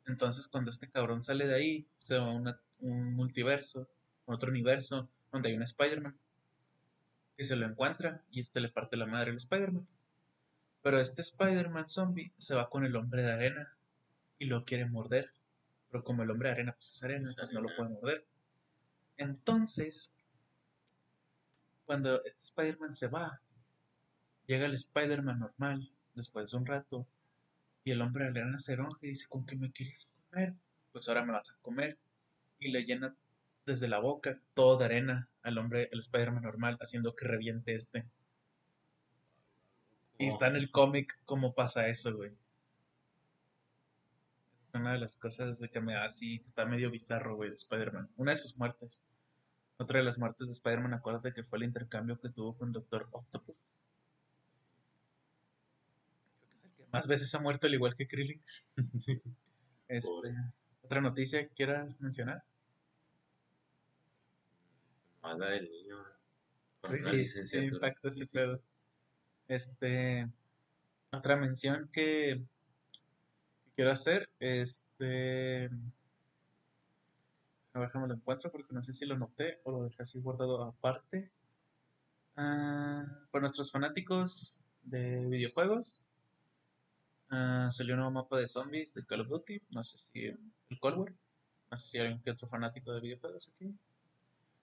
Entonces, 0.09 0.49
cuando 0.49 0.71
este 0.71 0.91
cabrón 0.91 1.23
sale 1.23 1.47
de 1.47 1.55
ahí, 1.55 1.87
se 1.97 2.19
va 2.19 2.27
a 2.27 2.33
una- 2.33 2.61
un 2.81 3.15
multiverso, 3.15 3.89
otro 4.25 4.51
universo, 4.51 5.09
donde 5.31 5.51
hay 5.51 5.57
un 5.57 5.63
Spider-Man. 5.63 6.19
Que 7.37 7.45
se 7.45 7.57
lo 7.57 7.67
encuentra 7.67 8.25
y 8.31 8.41
este 8.41 8.61
le 8.61 8.71
parte 8.71 8.97
la 8.97 9.07
madre 9.07 9.31
al 9.31 9.37
Spider-Man. 9.37 9.87
Pero 10.83 10.99
este 10.99 11.23
Spider-Man 11.23 11.89
zombie 11.89 12.33
se 12.39 12.55
va 12.55 12.71
con 12.71 12.85
el 12.85 12.97
hombre 12.97 13.23
de 13.23 13.33
arena 13.33 13.77
y 14.39 14.47
lo 14.47 14.65
quiere 14.65 14.87
morder. 14.87 15.31
Pero 15.91 16.03
como 16.03 16.23
el 16.23 16.31
hombre 16.31 16.49
de 16.49 16.55
arena 16.55 16.73
pues 16.73 16.91
es 16.97 17.05
arena, 17.05 17.29
Es 17.31 17.37
pues 17.37 17.53
no 17.53 17.61
lo 17.61 17.69
puede 17.77 17.91
morder. 17.91 18.27
Entonces, 19.19 20.17
cuando 21.85 22.25
este 22.25 22.41
Spider-Man 22.43 22.95
se 22.95 23.09
va, 23.09 23.41
llega 24.47 24.67
el 24.67 24.75
Spider-Man 24.75 25.39
normal 25.41 25.91
después 26.15 26.51
de 26.51 26.57
un 26.57 26.67
rato 26.67 27.07
y 27.89 27.91
el 27.91 28.03
hombre 28.03 28.28
enoja 28.28 28.99
y 29.01 29.09
dice, 29.09 29.26
¿con 29.30 29.47
qué 29.47 29.57
me 29.57 29.72
querías 29.72 30.14
comer? 30.28 30.55
Pues 30.93 31.09
ahora 31.09 31.24
me 31.24 31.32
vas 31.32 31.51
a 31.51 31.59
comer. 31.62 31.97
Y 32.59 32.70
le 32.70 32.84
llena 32.84 33.16
desde 33.64 33.89
la 33.89 33.99
boca 33.99 34.39
todo 34.53 34.76
de 34.76 34.84
arena 34.84 35.30
al 35.43 35.57
hombre, 35.57 35.89
el 35.91 36.01
Spider-Man 36.01 36.43
normal, 36.43 36.76
haciendo 36.82 37.16
que 37.16 37.24
reviente 37.24 37.74
este. 37.74 38.05
Y 40.18 40.26
está 40.26 40.49
en 40.49 40.57
el 40.57 40.70
cómic 40.70 41.18
cómo 41.24 41.55
pasa 41.55 41.89
eso, 41.89 42.14
güey. 42.14 42.30
Es 44.68 44.74
una 44.78 44.93
de 44.93 44.99
las 44.99 45.16
cosas 45.16 45.59
de 45.59 45.70
que 45.70 45.80
me 45.80 45.95
da 45.95 46.05
así, 46.05 46.41
que 46.41 46.45
está 46.45 46.66
medio 46.66 46.91
bizarro, 46.91 47.36
güey, 47.36 47.49
de 47.49 47.57
Spider-Man. 47.57 48.11
Una 48.18 48.32
de 48.32 48.36
sus 48.36 48.59
muertes. 48.59 49.03
Otra 49.78 50.01
de 50.01 50.05
las 50.05 50.18
muertes 50.18 50.47
de 50.49 50.53
Spider-Man, 50.53 50.93
acuérdate 50.93 51.32
que 51.32 51.43
fue 51.43 51.57
el 51.57 51.64
intercambio 51.64 52.20
que 52.20 52.28
tuvo 52.28 52.55
con 52.55 52.70
Doctor 52.70 53.09
Octopus. 53.12 53.74
Creo 56.36 56.51
que 56.51 56.57
es 56.59 56.64
el 56.64 56.72
que 56.72 56.78
más 56.93 57.07
veces 57.07 57.34
ha 57.34 57.41
muerto, 57.41 57.66
al 57.66 57.74
igual 57.74 57.95
que 57.97 58.07
Krillin. 58.09 58.43
Este, 59.91 60.07
Pobre. 60.07 60.34
otra 60.82 61.01
noticia 61.01 61.49
que 61.49 61.55
quieras 61.55 62.03
mencionar. 62.03 62.45
Mala 65.22 65.47
del 65.51 65.68
niño. 65.70 65.97
Sí, 66.89 67.26
sí, 67.26 67.47
sí, 67.47 67.57
impacta 67.59 68.09
ese 68.09 68.26
Sí, 68.26 68.36
pedo. 68.36 68.62
Este, 69.49 70.28
otra 71.11 71.36
mención 71.36 71.89
que, 71.91 72.45
que 73.64 73.70
quiero 73.74 73.91
hacer, 73.93 74.30
este, 74.41 75.70
a 77.72 77.78
ver 77.80 77.91
cómo 77.91 78.07
lo 78.07 78.14
encuentro 78.14 78.51
porque 78.53 78.74
no 78.74 78.82
sé 78.82 78.93
si 78.93 79.07
lo 79.07 79.16
noté 79.16 79.61
o 79.64 79.70
lo 79.72 79.82
dejé 79.84 80.03
así 80.03 80.20
guardado 80.20 80.62
aparte. 80.62 81.30
Para 82.34 83.41
nuestros 83.41 83.72
fanáticos 83.72 84.57
de 84.82 85.26
videojuegos, 85.26 86.05
ah, 87.31 87.68
salió 87.70 87.95
un 87.95 88.01
nuevo 88.01 88.12
mapa 88.12 88.39
de 88.39 88.47
zombies 88.47 88.95
de 88.95 89.05
Call 89.05 89.20
of 89.20 89.29
Duty, 89.29 89.62
no 89.70 89.85
sé 89.85 89.99
si 89.99 90.26
el 90.26 90.81
Cold 90.81 90.99
War, 90.99 91.14
no 91.70 91.76
sé 91.76 91.89
si 91.89 91.99
hay 91.99 92.07
algún 92.07 92.22
que 92.22 92.31
otro 92.31 92.49
fanático 92.49 92.93
de 92.93 93.01
videojuegos 93.01 93.51
aquí. 93.55 93.74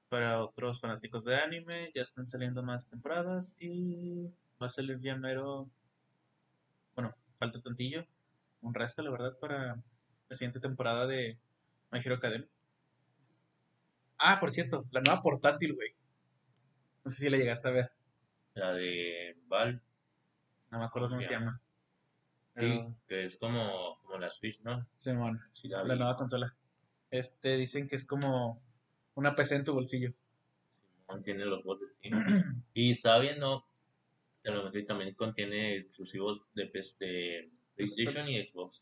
Para 0.10 0.44
otros 0.44 0.80
fanáticos 0.80 1.26
de 1.26 1.36
anime, 1.36 1.92
ya 1.94 2.04
están 2.04 2.28
saliendo 2.28 2.62
más 2.64 2.90
temporadas 2.90 3.56
y 3.60 4.32
va 4.62 4.68
a 4.68 4.70
salir 4.70 5.00
ya 5.00 5.14
enero. 5.14 5.70
Bueno, 6.96 7.14
falta 7.38 7.62
tantillo, 7.62 8.06
un 8.62 8.74
resto, 8.74 9.02
la 9.02 9.12
verdad, 9.12 9.38
para 9.40 9.76
la 10.30 10.36
siguiente 10.36 10.60
temporada 10.60 11.08
de 11.08 11.38
My 11.92 12.00
Hero 12.00 12.16
Academia. 12.16 12.48
Ah, 14.18 14.40
por 14.40 14.52
cierto, 14.52 14.86
la 14.92 15.02
nueva 15.02 15.22
portátil, 15.22 15.74
güey. 15.74 15.96
No 17.04 17.12
sé 17.12 17.18
si 17.18 17.30
la 17.30 17.38
llegaste 17.38 17.68
a 17.68 17.72
ver, 17.72 17.92
La 18.54 18.74
de 18.74 19.38
Val, 19.48 19.82
no 20.72 20.80
me 20.80 20.86
acuerdo 20.86 21.10
¿Cómo 21.10 21.22
se 21.22 21.32
llama. 21.32 21.62
Sí, 22.58 22.82
que 23.08 23.26
es 23.26 23.38
como, 23.38 24.00
como 24.02 24.18
la 24.18 24.30
Switch, 24.30 24.60
¿no? 24.62 24.88
Simón, 24.96 25.42
Sí, 25.54 25.68
la 25.68 25.84
nueva 25.84 26.16
consola. 26.16 26.56
Este, 27.12 27.56
dicen 27.58 27.88
que 27.88 27.96
es 27.96 28.06
como 28.06 28.62
una 29.16 29.36
PC 29.36 29.56
en 29.56 29.64
tu 29.64 29.74
bolsillo. 29.74 30.14
Simón 31.00 31.22
tiene 31.22 31.46
los 31.46 31.64
botes, 31.64 31.90
sí. 32.02 32.10
Y 32.74 32.92
estaba 32.92 33.20
viendo 33.20 33.66
que 34.44 34.50
a 34.50 34.54
lo 34.54 34.64
mejor 34.64 34.86
también 34.86 35.14
contiene 35.16 35.78
exclusivos 35.78 36.48
de, 36.54 36.68
PlayStation 36.68 38.30
y 38.30 38.46
Xbox. 38.46 38.82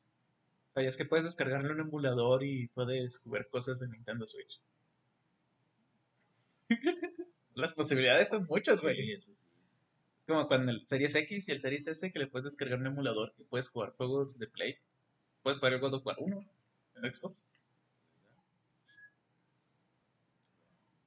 ¿Sabías 0.74 0.98
que 0.98 1.06
puedes 1.06 1.26
descargarle 1.26 1.72
un 1.72 1.82
emulador 1.82 2.44
y 2.44 2.68
puedes 2.68 3.20
jugar 3.20 3.48
cosas 3.48 3.80
de 3.80 3.88
Nintendo 3.88 4.26
Switch? 4.26 4.60
Las 7.56 7.74
posibilidades 7.74 8.30
son 8.30 8.46
muchas, 8.50 8.82
güey. 8.82 8.96
Sí, 8.96 9.12
eso 9.12 9.32
sí. 9.32 9.46
Como 10.28 10.48
cuando 10.48 10.72
el 10.72 10.86
Series 10.86 11.16
X 11.16 11.50
y 11.50 11.52
el 11.52 11.60
Series 11.60 11.88
S 11.88 12.12
que 12.12 12.20
le 12.20 12.28
puedes 12.28 12.46
descargar 12.46 12.80
un 12.80 12.88
emulador 12.88 13.34
y 13.38 13.44
puedes 13.44 13.70
jugar 13.70 13.94
juegos 13.98 14.40
de 14.40 14.48
Play. 14.48 14.78
Puedes 15.42 15.60
jugar 15.60 15.74
el 15.74 15.80
God 15.82 15.96
of 15.96 16.06
War 16.06 16.16
1 16.20 16.40
en 16.96 17.14
Xbox. 17.14 17.46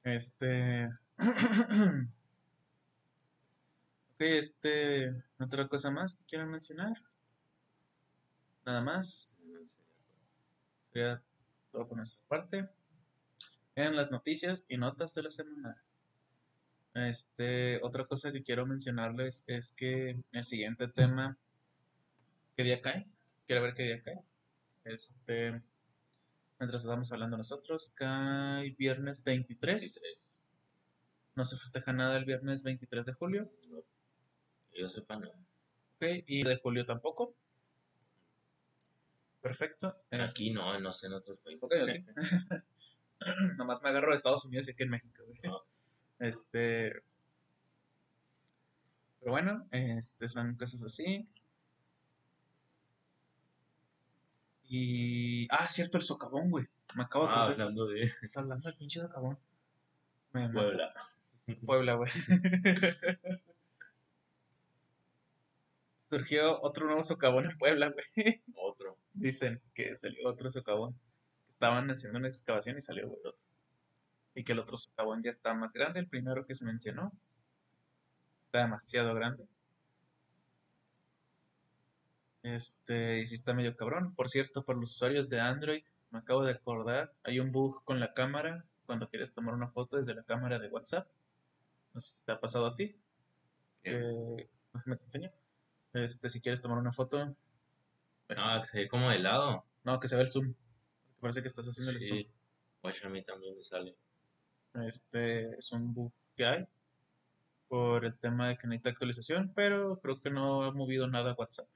Este. 0.03 0.85
ok, 4.13 4.19
este. 4.19 5.23
¿Otra 5.39 5.67
cosa 5.67 5.89
más 5.89 6.13
que 6.15 6.23
quieran 6.25 6.51
mencionar? 6.51 6.93
Nada 8.65 8.81
más. 8.81 9.35
Sería 10.93 11.21
todo 11.71 11.87
por 11.87 11.97
nuestra 11.97 12.21
parte. 12.27 12.69
En 13.75 13.95
las 13.95 14.11
noticias 14.11 14.63
y 14.67 14.77
notas 14.77 15.15
de 15.15 15.23
la 15.23 15.31
semana. 15.31 15.83
Este, 16.97 17.79
otra 17.83 18.03
cosa 18.05 18.31
que 18.31 18.43
quiero 18.43 18.65
mencionarles 18.65 19.43
es 19.47 19.71
que 19.73 20.19
el 20.31 20.43
siguiente 20.43 20.87
tema. 20.87 21.37
¿Qué 22.55 22.63
día 22.63 22.81
cae? 22.81 23.07
Quiero 23.45 23.61
ver 23.61 23.75
qué 23.75 23.83
día 23.83 24.01
cae. 24.03 24.19
Este. 24.83 25.61
Mientras 26.59 26.81
estamos 26.83 27.11
hablando 27.11 27.37
nosotros, 27.37 27.91
cae 27.95 28.71
viernes 28.71 29.23
23. 29.23 29.79
23. 29.81 30.23
No 31.35 31.45
se 31.45 31.55
festeja 31.55 31.93
nada 31.93 32.17
el 32.17 32.25
viernes 32.25 32.63
23 32.63 33.05
de 33.05 33.13
julio. 33.13 33.51
Que 34.71 34.81
yo 34.81 34.87
sepa, 34.89 35.17
no. 35.17 35.29
Ok, 35.29 36.23
y 36.25 36.43
de 36.43 36.57
julio 36.57 36.83
tampoco. 36.85 37.35
Perfecto. 39.41 39.95
Es- 40.09 40.31
Aquí 40.31 40.49
no, 40.49 40.79
no 40.79 40.91
sé 40.91 41.07
en 41.07 41.13
otros 41.13 41.37
países. 41.39 41.61
Ok, 41.63 41.73
ok. 41.83 42.15
Nomás 43.57 43.81
me 43.83 43.89
agarro 43.89 44.09
de 44.09 44.15
Estados 44.15 44.45
Unidos 44.45 44.67
y 44.67 44.71
aquí 44.71 44.83
en 44.83 44.89
México, 44.89 45.23
güey. 45.25 45.39
Este. 46.19 46.93
Pero 49.19 49.31
bueno, 49.31 49.67
este 49.71 50.27
son 50.29 50.55
cosas 50.55 50.83
así. 50.83 51.27
Y. 54.69 55.47
Ah, 55.51 55.67
cierto, 55.67 55.97
el 55.97 56.03
socavón, 56.03 56.49
güey. 56.51 56.67
Me 56.95 57.03
acabo 57.03 57.25
de 57.25 57.31
Ah, 57.31 57.35
acordar. 57.43 57.51
hablando 57.53 57.87
de 57.87 58.01
Estás 58.03 58.37
hablando 58.37 58.67
del 58.69 58.77
pinche 58.77 58.99
socavón. 58.99 59.37
Me- 60.33 60.47
me- 60.47 60.53
Puebla. 60.53 60.93
Puebla, 61.65 61.93
güey. 61.95 62.11
Surgió 66.09 66.61
otro 66.61 66.85
nuevo 66.85 67.03
socavón 67.03 67.45
en 67.45 67.57
Puebla, 67.57 67.91
güey. 67.93 68.41
Otro. 68.55 68.97
Dicen 69.13 69.61
que 69.73 69.95
salió 69.95 70.29
otro 70.29 70.49
socavón. 70.49 70.97
Estaban 71.51 71.89
haciendo 71.89 72.19
una 72.19 72.27
excavación 72.27 72.77
y 72.77 72.81
salió 72.81 73.07
güey, 73.07 73.19
otro. 73.19 73.35
Y 74.37 74.43
que 74.43 74.51
el 74.51 74.59
otro 74.59 74.77
socavón 74.77 75.23
ya 75.23 75.31
está 75.31 75.55
más 75.55 75.73
grande. 75.73 75.99
El 75.99 76.07
primero 76.07 76.45
que 76.45 76.53
se 76.53 76.63
mencionó 76.63 77.11
está 78.45 78.59
demasiado 78.59 79.15
grande. 79.15 79.47
Este, 82.43 83.19
y 83.19 83.25
sí 83.25 83.33
está 83.33 83.55
medio 83.55 83.75
cabrón. 83.75 84.13
Por 84.13 84.29
cierto, 84.29 84.63
por 84.63 84.77
los 84.77 84.91
usuarios 84.91 85.27
de 85.29 85.39
Android, 85.39 85.83
me 86.11 86.19
acabo 86.19 86.45
de 86.45 86.51
acordar, 86.51 87.15
hay 87.23 87.39
un 87.39 87.51
bug 87.51 87.83
con 87.83 87.99
la 87.99 88.13
cámara 88.13 88.63
cuando 88.85 89.09
quieres 89.09 89.33
tomar 89.33 89.55
una 89.55 89.69
foto 89.69 89.97
desde 89.97 90.13
la 90.13 90.21
cámara 90.21 90.59
de 90.59 90.69
WhatsApp. 90.69 91.09
No 91.95 91.99
sé 91.99 92.17
si 92.19 92.23
te 92.23 92.31
ha 92.31 92.39
pasado 92.39 92.67
a 92.67 92.75
ti. 92.75 92.93
Que, 93.81 93.91
déjame 94.71 94.97
te 94.97 95.03
enseño. 95.03 95.31
Este, 95.93 96.29
si 96.29 96.41
quieres 96.41 96.61
tomar 96.61 96.77
una 96.77 96.91
foto, 96.91 97.35
Ah, 98.29 98.59
que 98.61 98.67
se 98.67 98.79
ve 98.81 98.87
como 98.87 99.09
de 99.09 99.17
lado. 99.17 99.65
no, 99.83 99.99
que 99.99 100.07
se 100.07 100.15
ve 100.15 100.21
el 100.21 100.29
zoom. 100.29 100.53
Parece 101.19 101.41
que 101.41 101.47
estás 101.47 101.65
haciendo 101.65 101.91
el 101.91 101.97
zoom. 101.97 102.19
Sí. 102.19 102.29
Pues 102.81 103.03
a 103.03 103.09
mí 103.09 103.23
también 103.23 103.55
me 103.55 103.63
sale. 103.63 103.95
Este 104.85 105.57
es 105.57 105.71
un 105.71 105.93
bug 105.93 106.11
que 106.35 106.45
hay 106.45 106.67
por 107.67 108.05
el 108.05 108.17
tema 108.17 108.47
de 108.47 108.57
que 108.57 108.67
necesita 108.67 108.91
actualización, 108.91 109.51
pero 109.55 109.99
creo 109.99 110.19
que 110.19 110.29
no 110.29 110.63
ha 110.63 110.71
movido 110.71 111.07
nada 111.07 111.35
WhatsApp. 111.37 111.67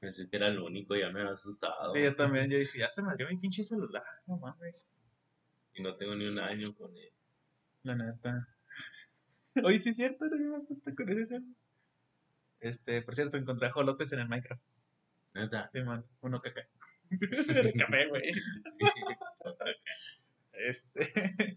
Pensé 0.00 0.28
que 0.28 0.36
era 0.36 0.48
lo 0.48 0.64
único, 0.64 0.96
ya 0.96 1.10
me 1.10 1.20
había 1.20 1.32
asustado. 1.32 1.92
Sí, 1.92 2.02
yo 2.02 2.16
también, 2.16 2.50
yo 2.50 2.58
dije, 2.58 2.78
ya 2.78 2.88
se 2.88 3.02
me 3.02 3.10
abrió 3.10 3.28
mi 3.28 3.36
pinche 3.36 3.62
celular, 3.62 4.02
no 4.26 4.38
mames, 4.38 4.90
Y 5.74 5.82
no 5.82 5.94
tengo 5.96 6.14
ni 6.14 6.26
un 6.26 6.38
año 6.38 6.74
con 6.74 6.96
él. 6.96 7.12
la 7.82 7.94
neta. 7.94 8.48
Oye, 9.64 9.78
sí 9.78 9.90
es 9.90 9.96
cierto, 9.96 10.24
no 10.24 10.52
bastante 10.52 10.94
con 10.94 11.08
ese 11.10 11.26
celular. 11.26 11.54
Este, 12.60 13.02
por 13.02 13.14
cierto, 13.14 13.36
encontré 13.36 13.68
ajolotes 13.68 14.12
en 14.12 14.20
el 14.20 14.28
Minecraft. 14.28 14.62
Neta. 15.34 15.68
Sí, 15.68 15.82
man, 15.82 16.04
uno 16.22 16.40
caca. 16.40 16.66
Café, 17.78 18.08
güey. 18.08 18.32
Este, 20.52 21.56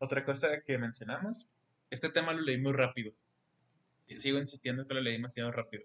otra 0.00 0.24
cosa 0.24 0.62
que 0.62 0.78
mencionamos, 0.78 1.50
este 1.90 2.08
tema 2.08 2.32
lo 2.32 2.40
leí 2.40 2.58
muy 2.58 2.72
rápido. 2.72 3.12
Y 4.08 4.18
Sigo 4.18 4.38
insistiendo 4.38 4.86
que 4.88 4.94
lo 4.94 5.00
leí 5.00 5.12
demasiado 5.12 5.52
rápido. 5.52 5.84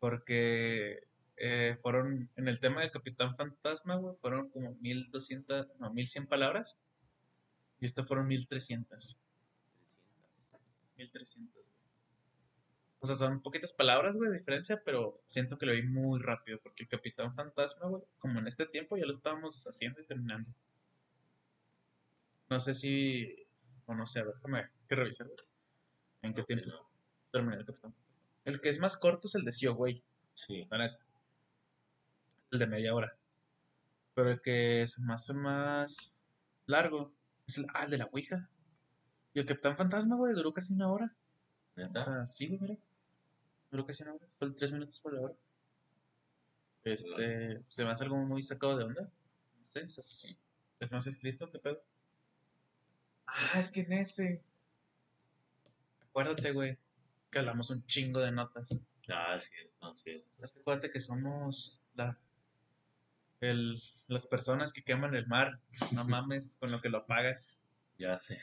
Porque 0.00 1.04
eh, 1.36 1.78
fueron, 1.82 2.30
en 2.36 2.48
el 2.48 2.58
tema 2.58 2.80
del 2.80 2.90
Capitán 2.90 3.36
Fantasma, 3.36 4.00
fueron 4.20 4.48
como 4.48 4.74
1200, 4.76 5.78
no, 5.78 5.92
1100 5.92 6.26
palabras. 6.26 6.82
Y 7.78 7.84
esto 7.84 8.02
fueron 8.02 8.26
1300. 8.26 9.20
1300, 10.96 11.54
güey. 11.54 11.66
O 13.00 13.06
sea, 13.06 13.16
son 13.16 13.42
poquitas 13.42 13.72
palabras, 13.72 14.16
güey, 14.16 14.30
de 14.30 14.38
diferencia, 14.38 14.80
pero 14.84 15.20
siento 15.26 15.58
que 15.58 15.66
lo 15.66 15.72
vi 15.72 15.82
muy 15.82 16.20
rápido, 16.20 16.60
porque 16.62 16.84
el 16.84 16.88
Capitán 16.88 17.34
Fantasma, 17.34 17.88
güey, 17.88 18.02
como 18.18 18.38
en 18.38 18.46
este 18.46 18.66
tiempo 18.66 18.96
ya 18.96 19.04
lo 19.04 19.12
estábamos 19.12 19.66
haciendo 19.66 20.00
y 20.00 20.06
terminando. 20.06 20.48
No 22.52 22.60
sé 22.60 22.74
si, 22.74 23.34
o 23.86 23.94
no 23.94 24.04
sé, 24.04 24.20
a 24.20 24.24
ver, 24.24 24.34
déjame 24.34 24.68
que 24.86 24.94
revisar. 24.94 25.26
¿En 26.20 26.34
qué 26.34 26.42
tiempo 26.42 26.70
terminé 27.30 27.56
el 27.56 27.64
Capitán? 27.64 27.94
El 28.44 28.60
que 28.60 28.68
es 28.68 28.78
más 28.78 28.98
corto 28.98 29.26
es 29.26 29.34
el 29.36 29.44
de 29.46 29.52
Sio, 29.52 29.74
güey, 29.74 30.04
Sí. 30.34 30.66
la 30.70 30.76
neta. 30.76 30.98
El 32.50 32.58
de 32.58 32.66
media 32.66 32.94
hora. 32.94 33.16
Pero 34.14 34.32
el 34.32 34.42
que 34.42 34.84
me 34.98 35.14
hace 35.14 35.32
más 35.32 36.14
largo 36.66 37.14
es 37.46 37.56
el, 37.56 37.64
ah, 37.72 37.84
el 37.84 37.90
de 37.90 37.96
la 37.98 38.04
Ouija. 38.12 38.50
Y 39.32 39.40
el 39.40 39.46
Capitán 39.46 39.78
Fantasma, 39.78 40.16
güey, 40.16 40.34
duró 40.34 40.52
casi 40.52 40.74
una 40.74 40.92
hora. 40.92 41.16
O 41.74 41.80
Neta. 41.80 42.04
sea, 42.04 42.26
sí, 42.26 42.48
güey, 42.48 42.60
mira. 42.60 42.76
Duró 43.70 43.86
casi 43.86 44.02
una 44.02 44.12
hora. 44.12 44.26
Fue 44.38 44.48
el 44.48 44.54
3 44.56 44.72
minutos 44.72 45.00
por 45.00 45.14
la 45.14 45.22
hora. 45.22 45.34
Este, 46.84 47.64
se 47.68 47.84
me 47.86 47.92
hace 47.92 48.04
algo 48.04 48.16
muy 48.18 48.42
sacado 48.42 48.76
de 48.76 48.84
onda. 48.84 49.02
No 49.04 49.66
sé, 49.66 49.80
es 49.84 49.98
así. 49.98 50.36
Es 50.80 50.92
más 50.92 51.06
escrito, 51.06 51.50
¿qué 51.50 51.58
pedo? 51.58 51.82
Ah, 53.26 53.60
es 53.60 53.70
que 53.70 53.80
en 53.80 53.92
ese. 53.94 54.42
Acuérdate, 56.00 56.52
güey, 56.52 56.78
que 57.30 57.38
hablamos 57.38 57.70
un 57.70 57.84
chingo 57.86 58.20
de 58.20 58.32
notas. 58.32 58.86
Ah, 59.08 59.38
cierto, 59.40 59.94
cierto. 59.94 60.28
Es 60.42 60.52
que 60.52 60.60
acuérdate 60.60 60.90
que 60.90 61.00
somos 61.00 61.80
la, 61.94 62.18
el, 63.40 63.82
las 64.08 64.26
personas 64.26 64.72
que 64.72 64.84
queman 64.84 65.14
el 65.14 65.26
mar. 65.26 65.60
No 65.92 66.04
mames 66.08 66.56
con 66.60 66.70
lo 66.70 66.80
que 66.80 66.88
lo 66.88 66.98
apagas. 66.98 67.58
Ya 67.98 68.16
sé. 68.16 68.38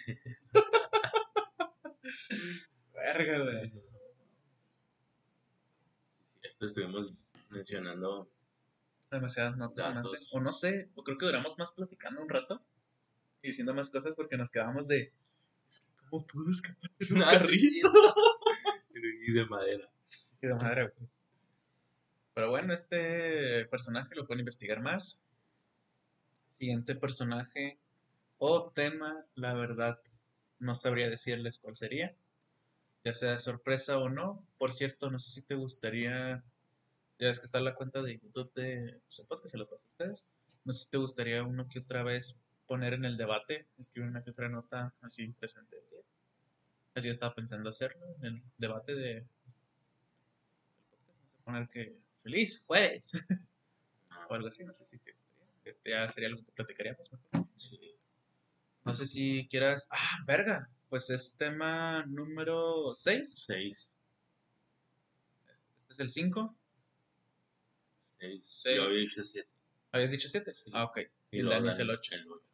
Verga, 2.94 3.40
güey. 3.40 3.74
Esto 6.42 6.66
estuvimos 6.66 7.32
mencionando. 7.50 8.30
demasiadas 9.12 9.58
notas. 9.58 9.94
Datos. 9.94 10.34
O 10.34 10.40
no 10.40 10.52
sé, 10.52 10.90
o 10.96 11.04
creo 11.04 11.18
que 11.18 11.26
duramos 11.26 11.58
más 11.58 11.72
platicando 11.72 12.22
un 12.22 12.30
rato 12.30 12.62
y 13.42 13.48
diciendo 13.50 13.74
más 13.74 13.90
cosas 13.90 14.16
porque 14.16 14.38
nos 14.38 14.52
quedamos 14.52 14.88
de. 14.88 15.14
Es 15.68 15.92
¿cómo 16.10 16.26
pudo 16.26 16.52
escapar 16.52 16.92
de 17.00 17.14
un 17.14 17.24
Ah, 17.24 17.32
sí, 17.34 17.40
carrito? 17.40 17.92
Y 19.28 19.32
de 19.32 19.46
madera. 19.46 19.90
Y 20.42 20.48
de 20.48 20.56
madre, 20.56 20.92
güey. 20.98 21.10
Pero 22.34 22.50
bueno, 22.50 22.74
este 22.74 23.66
personaje 23.66 24.16
lo 24.16 24.26
pueden 24.26 24.40
investigar 24.40 24.82
más. 24.82 25.24
Siguiente 26.58 26.96
personaje 26.96 27.80
o 28.40 28.72
tema, 28.72 29.26
la 29.36 29.54
verdad, 29.54 30.00
no 30.58 30.74
sabría 30.76 31.10
decirles 31.10 31.60
cuál 31.60 31.76
sería. 31.76 32.16
Ya 33.06 33.14
sea 33.14 33.40
sorpresa 33.40 34.00
o 34.00 34.10
no. 34.10 34.46
Por 34.58 34.72
cierto, 34.72 35.10
no 35.10 35.20
sé 35.20 35.32
si 35.32 35.42
te 35.44 35.56
gustaría. 35.56 36.44
Ya 37.20 37.28
ves 37.28 37.40
que 37.40 37.46
está 37.46 37.60
la 37.62 37.76
cuenta 37.76 38.02
de 38.02 38.20
YouTube 38.20 38.52
de 38.54 39.00
su 39.08 39.26
podcast, 39.28 39.52
se 39.52 39.58
lo 39.58 39.70
paso 39.70 39.84
a 39.84 39.92
ustedes. 39.92 40.28
No 40.66 40.74
sé 40.74 40.86
si 40.86 40.92
te 40.92 40.98
gustaría 40.98 41.44
uno 41.44 41.68
que 41.70 41.80
otra 41.80 42.04
vez 42.04 42.42
poner 42.70 42.94
en 42.94 43.04
el 43.04 43.18
debate, 43.18 43.66
escribir 43.80 44.12
una 44.12 44.24
que 44.24 44.30
otra 44.30 44.48
nota 44.48 44.94
así 45.02 45.24
interesante. 45.24 45.76
Así 46.94 47.10
estaba 47.10 47.34
pensando 47.34 47.68
hacerlo 47.68 48.06
en 48.22 48.26
el 48.26 48.44
debate 48.58 48.94
de. 48.94 49.26
Poner 51.44 51.68
que. 51.68 51.98
¡Feliz 52.22 52.64
jueves! 52.68 53.14
o 54.30 54.34
algo 54.34 54.48
así, 54.48 54.64
no 54.64 54.74
sé 54.74 54.86
si 54.86 55.00
te 55.00 55.14
gustaría. 55.14 55.48
Este 55.66 55.90
ya 55.90 56.08
sería 56.10 56.30
algo 56.30 56.46
que 56.46 56.52
platicaríamos 56.52 57.12
mejor. 57.12 57.48
Sí. 57.56 57.96
No 58.86 58.94
sé 58.94 59.08
si 59.08 59.48
quieras. 59.50 59.90
¡Ah, 59.92 60.24
verga! 60.28 60.70
Pues 60.90 61.10
es 61.10 61.38
tema 61.38 62.06
número 62.06 62.94
6. 62.94 63.46
Seis. 63.48 63.92
Este 65.48 65.94
es 65.94 66.00
el 66.00 66.10
5. 66.10 66.56
Es- 68.20 68.48
Seis. 68.62 68.78
Yo 68.78 68.84
había 68.84 69.00
dicho 69.00 69.24
7. 69.24 69.50
¿Habías 69.92 70.12
dicho 70.12 70.30
7? 70.30 70.52
Sí. 70.52 70.70
Ah, 70.74 70.84
ok. 70.84 71.00
Y 71.32 71.40
el 71.40 71.46
luego 71.46 71.62
Dani 71.62 71.74
es 71.74 71.80
el 71.80 71.90
8. 71.90 72.16
el 72.16 72.32
ocho. 72.32 72.49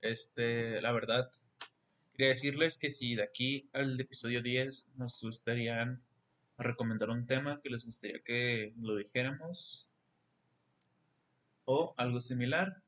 Este, 0.00 0.80
la 0.80 0.92
verdad, 0.92 1.30
quería 2.12 2.28
decirles 2.28 2.78
que 2.78 2.90
si 2.90 3.14
de 3.14 3.22
aquí 3.22 3.68
al 3.72 3.98
episodio 4.00 4.42
10 4.42 4.92
nos 4.96 5.20
gustaría 5.22 5.98
recomendar 6.58 7.10
un 7.10 7.26
tema 7.26 7.60
que 7.62 7.70
les 7.70 7.84
gustaría 7.84 8.20
que 8.22 8.72
lo 8.80 8.96
dijéramos 8.96 9.86
o 11.64 11.94
algo 11.96 12.20
similar, 12.20 12.82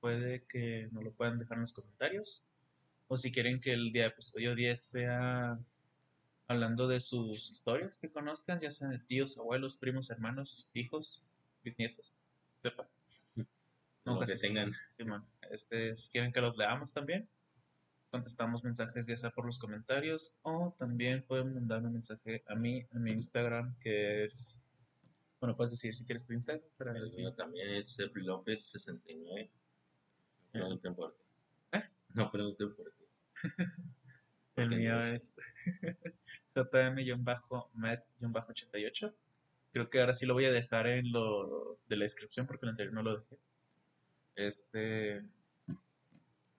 puede 0.00 0.44
que 0.44 0.88
nos 0.92 1.04
lo 1.04 1.12
puedan 1.12 1.38
dejar 1.38 1.58
en 1.58 1.62
los 1.62 1.72
comentarios. 1.72 2.46
O 3.08 3.16
si 3.16 3.30
quieren 3.30 3.60
que 3.60 3.72
el 3.72 3.92
día 3.92 4.06
episodio 4.06 4.54
10 4.54 4.80
sea 4.80 5.58
hablando 6.48 6.88
de 6.88 7.00
sus 7.00 7.50
historias 7.50 7.98
que 7.98 8.10
conozcan, 8.10 8.60
ya 8.60 8.70
sean 8.70 8.90
de 8.90 8.98
tíos, 8.98 9.38
abuelos, 9.38 9.76
primos, 9.76 10.10
hermanos, 10.10 10.70
hijos, 10.74 11.22
bisnietos, 11.62 12.12
sepa. 12.62 12.88
Nunca 14.06 14.24
que 14.24 14.36
tengan. 14.36 14.72
Simón, 14.96 15.26
este, 15.50 15.94
si 15.96 16.08
quieren 16.10 16.32
que 16.32 16.40
los 16.40 16.56
leamos 16.56 16.92
también, 16.92 17.28
contestamos 18.10 18.62
mensajes 18.62 19.04
ya 19.06 19.16
sea 19.16 19.30
por 19.30 19.44
los 19.44 19.58
comentarios 19.58 20.36
o 20.42 20.76
también 20.78 21.24
pueden 21.24 21.52
mandarme 21.54 21.88
un 21.88 21.94
mensaje 21.94 22.44
a 22.46 22.54
mí, 22.54 22.86
a 22.92 22.98
mi 22.98 23.10
Instagram, 23.10 23.76
que 23.80 24.22
es, 24.24 24.62
bueno, 25.40 25.56
puedes 25.56 25.72
decir 25.72 25.92
si 25.94 26.06
quieres 26.06 26.24
tu 26.26 26.32
Instagram, 26.32 26.64
para 26.78 26.96
El 26.96 27.10
mío 27.16 27.34
también 27.34 27.68
es 27.70 27.90
Sep 27.90 28.16
López 28.16 28.64
69. 28.66 29.50
No 30.52 30.52
pregunten 30.52 30.94
por 30.94 31.16
qué. 31.16 31.24
¿Eh? 31.78 31.82
No 32.14 32.30
pregunten 32.30 32.72
por 32.74 32.94
qué. 32.94 33.04
el 34.56 34.68
mío 34.70 34.92
no 34.92 35.02
es 35.02 35.34
jm-matt-88. 36.54 39.14
Creo 39.72 39.90
que 39.90 40.00
ahora 40.00 40.14
sí 40.14 40.26
lo 40.26 40.34
voy 40.34 40.44
a 40.46 40.52
dejar 40.52 40.86
en 40.86 41.10
lo 41.12 41.78
de 41.88 41.96
la 41.96 42.04
descripción 42.04 42.46
porque 42.46 42.64
el 42.64 42.70
anterior 42.70 42.94
no 42.94 43.02
lo 43.02 43.18
dejé. 43.18 43.36
Este, 44.36 45.22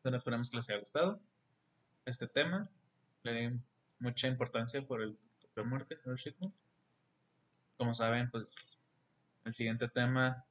bueno, 0.03 0.17
esperamos 0.17 0.49
que 0.49 0.57
les 0.57 0.69
haya 0.69 0.80
gustado 0.80 1.21
este 2.05 2.28
tema. 2.28 2.69
Le 3.23 3.34
di 3.34 3.59
mucha 3.99 4.28
importancia 4.28 4.82
por 4.86 5.01
el 5.01 5.17
Hiroshima. 5.55 6.51
Como 7.78 7.93
saben, 7.93 8.30
pues 8.32 8.84
el 9.45 9.53
siguiente 9.53 9.88
tema 9.88 10.43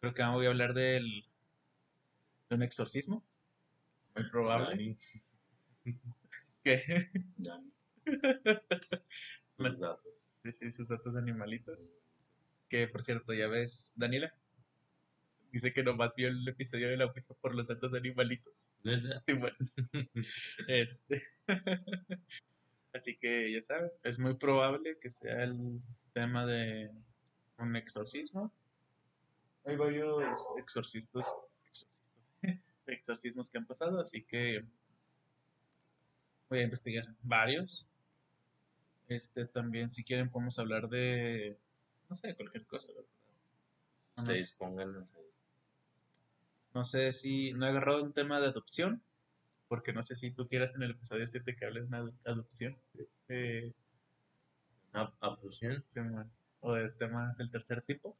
creo 0.00 0.14
que 0.14 0.22
voy 0.24 0.46
a 0.46 0.50
hablar 0.50 0.74
del 0.74 1.24
de 2.48 2.56
un 2.56 2.62
exorcismo. 2.62 3.24
Muy 4.14 4.28
probable. 4.30 4.76
Me- 4.76 4.96
Sus 9.46 9.78
datos. 9.78 10.36
sí, 10.42 10.52
sí, 10.52 10.70
sus 10.70 10.88
datos 10.88 11.14
de 11.14 11.20
animalitos. 11.20 11.94
Que 12.68 12.88
por 12.88 13.02
cierto, 13.02 13.32
ya 13.32 13.46
ves, 13.48 13.94
Daniela. 13.96 14.34
Dice 15.52 15.72
que 15.72 15.82
nomás 15.82 16.14
vio 16.14 16.28
el 16.28 16.46
episodio 16.48 16.88
de 16.88 16.96
la 16.96 17.06
Ouija 17.06 17.34
por 17.40 17.54
los 17.54 17.66
datos 17.66 17.90
de 17.92 17.98
animalitos. 17.98 18.74
¿Verdad? 18.84 19.20
Sí, 19.24 19.32
bueno. 19.34 19.56
Este. 20.68 21.22
Así 22.92 23.16
que 23.18 23.52
ya 23.52 23.62
saben, 23.62 23.90
es 24.02 24.18
muy 24.18 24.34
probable 24.34 24.98
que 25.00 25.10
sea 25.10 25.44
el 25.44 25.80
tema 26.12 26.44
de 26.46 26.90
un 27.58 27.76
exorcismo. 27.76 28.52
Hay 29.64 29.76
varios 29.76 30.24
exorcistas, 30.58 31.26
exorcismos 32.86 33.48
que 33.50 33.58
han 33.58 33.66
pasado, 33.66 34.00
así 34.00 34.24
que 34.24 34.64
voy 36.48 36.60
a 36.60 36.62
investigar 36.64 37.06
varios. 37.22 37.92
Este 39.06 39.44
también, 39.46 39.90
si 39.90 40.02
quieren, 40.02 40.28
podemos 40.30 40.58
hablar 40.58 40.88
de, 40.88 41.56
no 42.08 42.14
sé, 42.16 42.34
cualquier 42.34 42.66
cosa. 42.66 42.92
verdad. 42.92 43.08
No 44.16 44.22
Ustedes 44.24 44.48
sé- 44.50 44.56
pónganos 44.58 45.14
ahí. 45.14 45.30
No 46.74 46.84
sé 46.84 47.12
si 47.12 47.52
no 47.52 47.66
he 47.66 47.70
agarrado 47.70 48.02
un 48.02 48.12
tema 48.12 48.40
de 48.40 48.46
adopción, 48.48 49.02
porque 49.68 49.92
no 49.92 50.02
sé 50.02 50.16
si 50.16 50.30
tú 50.30 50.48
quieras 50.48 50.74
en 50.74 50.82
el 50.82 50.92
episodio 50.92 51.26
7 51.26 51.56
que 51.56 51.64
hables 51.66 51.90
de 51.90 51.96
ado- 51.96 52.12
adopción. 52.24 52.76
Este, 52.98 53.74
sí, 55.86 56.00
man, 56.00 56.30
o 56.60 56.74
de 56.74 56.90
temas 56.90 57.38
del 57.38 57.50
tercer 57.50 57.82
tipo. 57.82 58.10
O 58.10 58.16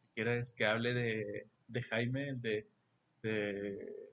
si 0.00 0.08
quieres 0.14 0.54
que 0.54 0.66
hable 0.66 0.94
de, 0.94 1.48
de 1.68 1.82
Jaime, 1.82 2.28
el 2.30 2.40
de, 2.40 2.68
de- 3.22 4.10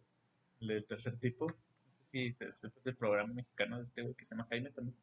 el 0.62 0.68
del 0.68 0.86
tercer 0.86 1.18
tipo. 1.18 1.48
No 1.48 1.56
sé 2.32 2.32
si 2.32 2.52
sepa 2.52 2.80
del 2.84 2.96
programa 2.96 3.34
mexicano 3.34 3.78
de 3.78 3.84
este 3.84 4.02
güey 4.02 4.14
que 4.16 4.24
se 4.26 4.32
llama 4.36 4.48
Jaime 4.50 4.72
también. 4.72 4.96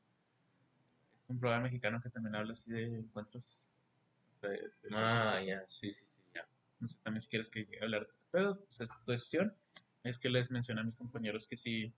Es 1.20 1.30
un 1.30 1.38
programa 1.38 1.64
mexicano 1.64 2.00
que 2.02 2.10
también 2.10 2.34
habla 2.34 2.52
así 2.52 2.72
de 2.72 2.84
encuentros. 2.84 3.72
o 4.36 4.40
sea, 4.40 4.50
de- 4.50 4.70
Ah, 4.92 5.40
ya, 5.46 5.64
sí, 5.68 5.92
sí. 5.92 6.04
No 6.83 6.89
sé 6.89 7.01
también 7.01 7.20
si 7.20 7.28
quieres 7.28 7.49
que 7.49 7.68
hablar 7.80 8.03
de 8.03 8.09
este 8.09 8.28
pedo, 8.33 8.59
pues 8.59 8.80
es 8.80 8.91
tu 9.05 9.12
decisión. 9.12 9.55
Es 10.03 10.18
que 10.18 10.28
les 10.28 10.51
mencioné 10.51 10.80
a 10.80 10.85
mis 10.85 10.97
compañeros 10.97 11.47
que 11.47 11.57
si 11.57 11.95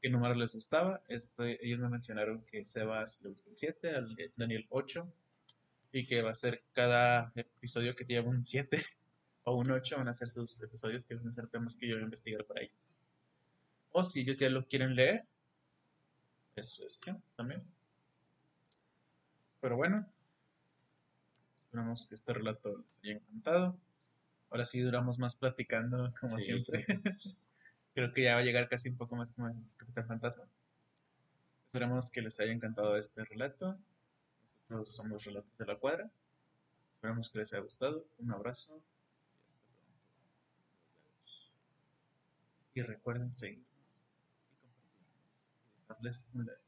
qué 0.00 0.08
número 0.08 0.34
les 0.34 0.54
gustaba. 0.54 1.02
Este, 1.06 1.64
ellos 1.64 1.78
me 1.80 1.90
mencionaron 1.90 2.42
que 2.44 2.64
Sebas 2.64 3.20
le 3.22 3.28
gusta 3.28 3.50
el 3.50 3.56
7, 3.56 3.94
al. 3.94 4.16
Daniel 4.34 4.66
8, 4.70 5.12
y 5.92 6.06
que 6.06 6.22
va 6.22 6.30
a 6.30 6.34
ser 6.34 6.64
cada 6.72 7.30
episodio 7.34 7.94
que 7.94 8.04
lleva 8.04 8.30
un 8.30 8.42
7 8.42 8.82
o 9.44 9.54
un 9.54 9.70
8, 9.70 9.98
van 9.98 10.08
a 10.08 10.14
ser 10.14 10.30
sus 10.30 10.62
episodios 10.62 11.04
que 11.04 11.14
van 11.14 11.28
a 11.28 11.32
ser 11.32 11.46
temas 11.48 11.76
que 11.76 11.86
yo 11.86 11.96
voy 11.96 12.02
a 12.02 12.04
investigar 12.04 12.42
para 12.46 12.62
ellos. 12.62 12.94
O 13.90 14.02
si 14.02 14.20
ellos 14.20 14.38
ya 14.38 14.48
lo 14.48 14.66
quieren 14.66 14.94
leer, 14.94 15.26
es 16.54 16.70
su 16.70 16.84
decisión 16.84 17.22
también. 17.36 17.62
Pero 19.60 19.76
bueno, 19.76 20.06
esperamos 21.64 22.06
que 22.06 22.14
este 22.14 22.32
relato 22.32 22.78
les 22.78 23.04
haya 23.04 23.12
encantado. 23.12 23.78
Ahora 24.50 24.64
sí 24.64 24.80
duramos 24.80 25.18
más 25.18 25.34
platicando, 25.36 26.12
como 26.20 26.38
Sí. 26.38 26.44
siempre. 26.46 26.86
Creo 27.94 28.12
que 28.12 28.22
ya 28.24 28.34
va 28.34 28.40
a 28.40 28.44
llegar 28.44 28.68
casi 28.68 28.90
un 28.90 28.96
poco 28.96 29.16
más 29.16 29.32
como 29.32 29.48
el 29.48 29.54
Capitán 29.76 30.06
Fantasma. 30.06 30.44
Esperamos 31.66 32.10
que 32.10 32.22
les 32.22 32.38
haya 32.40 32.52
encantado 32.52 32.96
este 32.96 33.24
relato. 33.24 33.78
Nosotros 34.68 34.94
somos 34.96 35.24
Relatos 35.24 35.56
de 35.58 35.66
la 35.66 35.76
Cuadra. 35.76 36.10
Esperamos 36.94 37.30
que 37.30 37.38
les 37.38 37.52
haya 37.52 37.62
gustado. 37.62 38.06
Un 38.18 38.32
abrazo. 38.32 38.82
Y 42.74 42.82
recuerden 42.82 43.34
seguirnos 43.34 43.66
y 43.72 44.56
compartirnos. 44.56 45.06
Y 45.70 45.80
dejarles 45.80 46.30
un 46.34 46.46
like. 46.46 46.65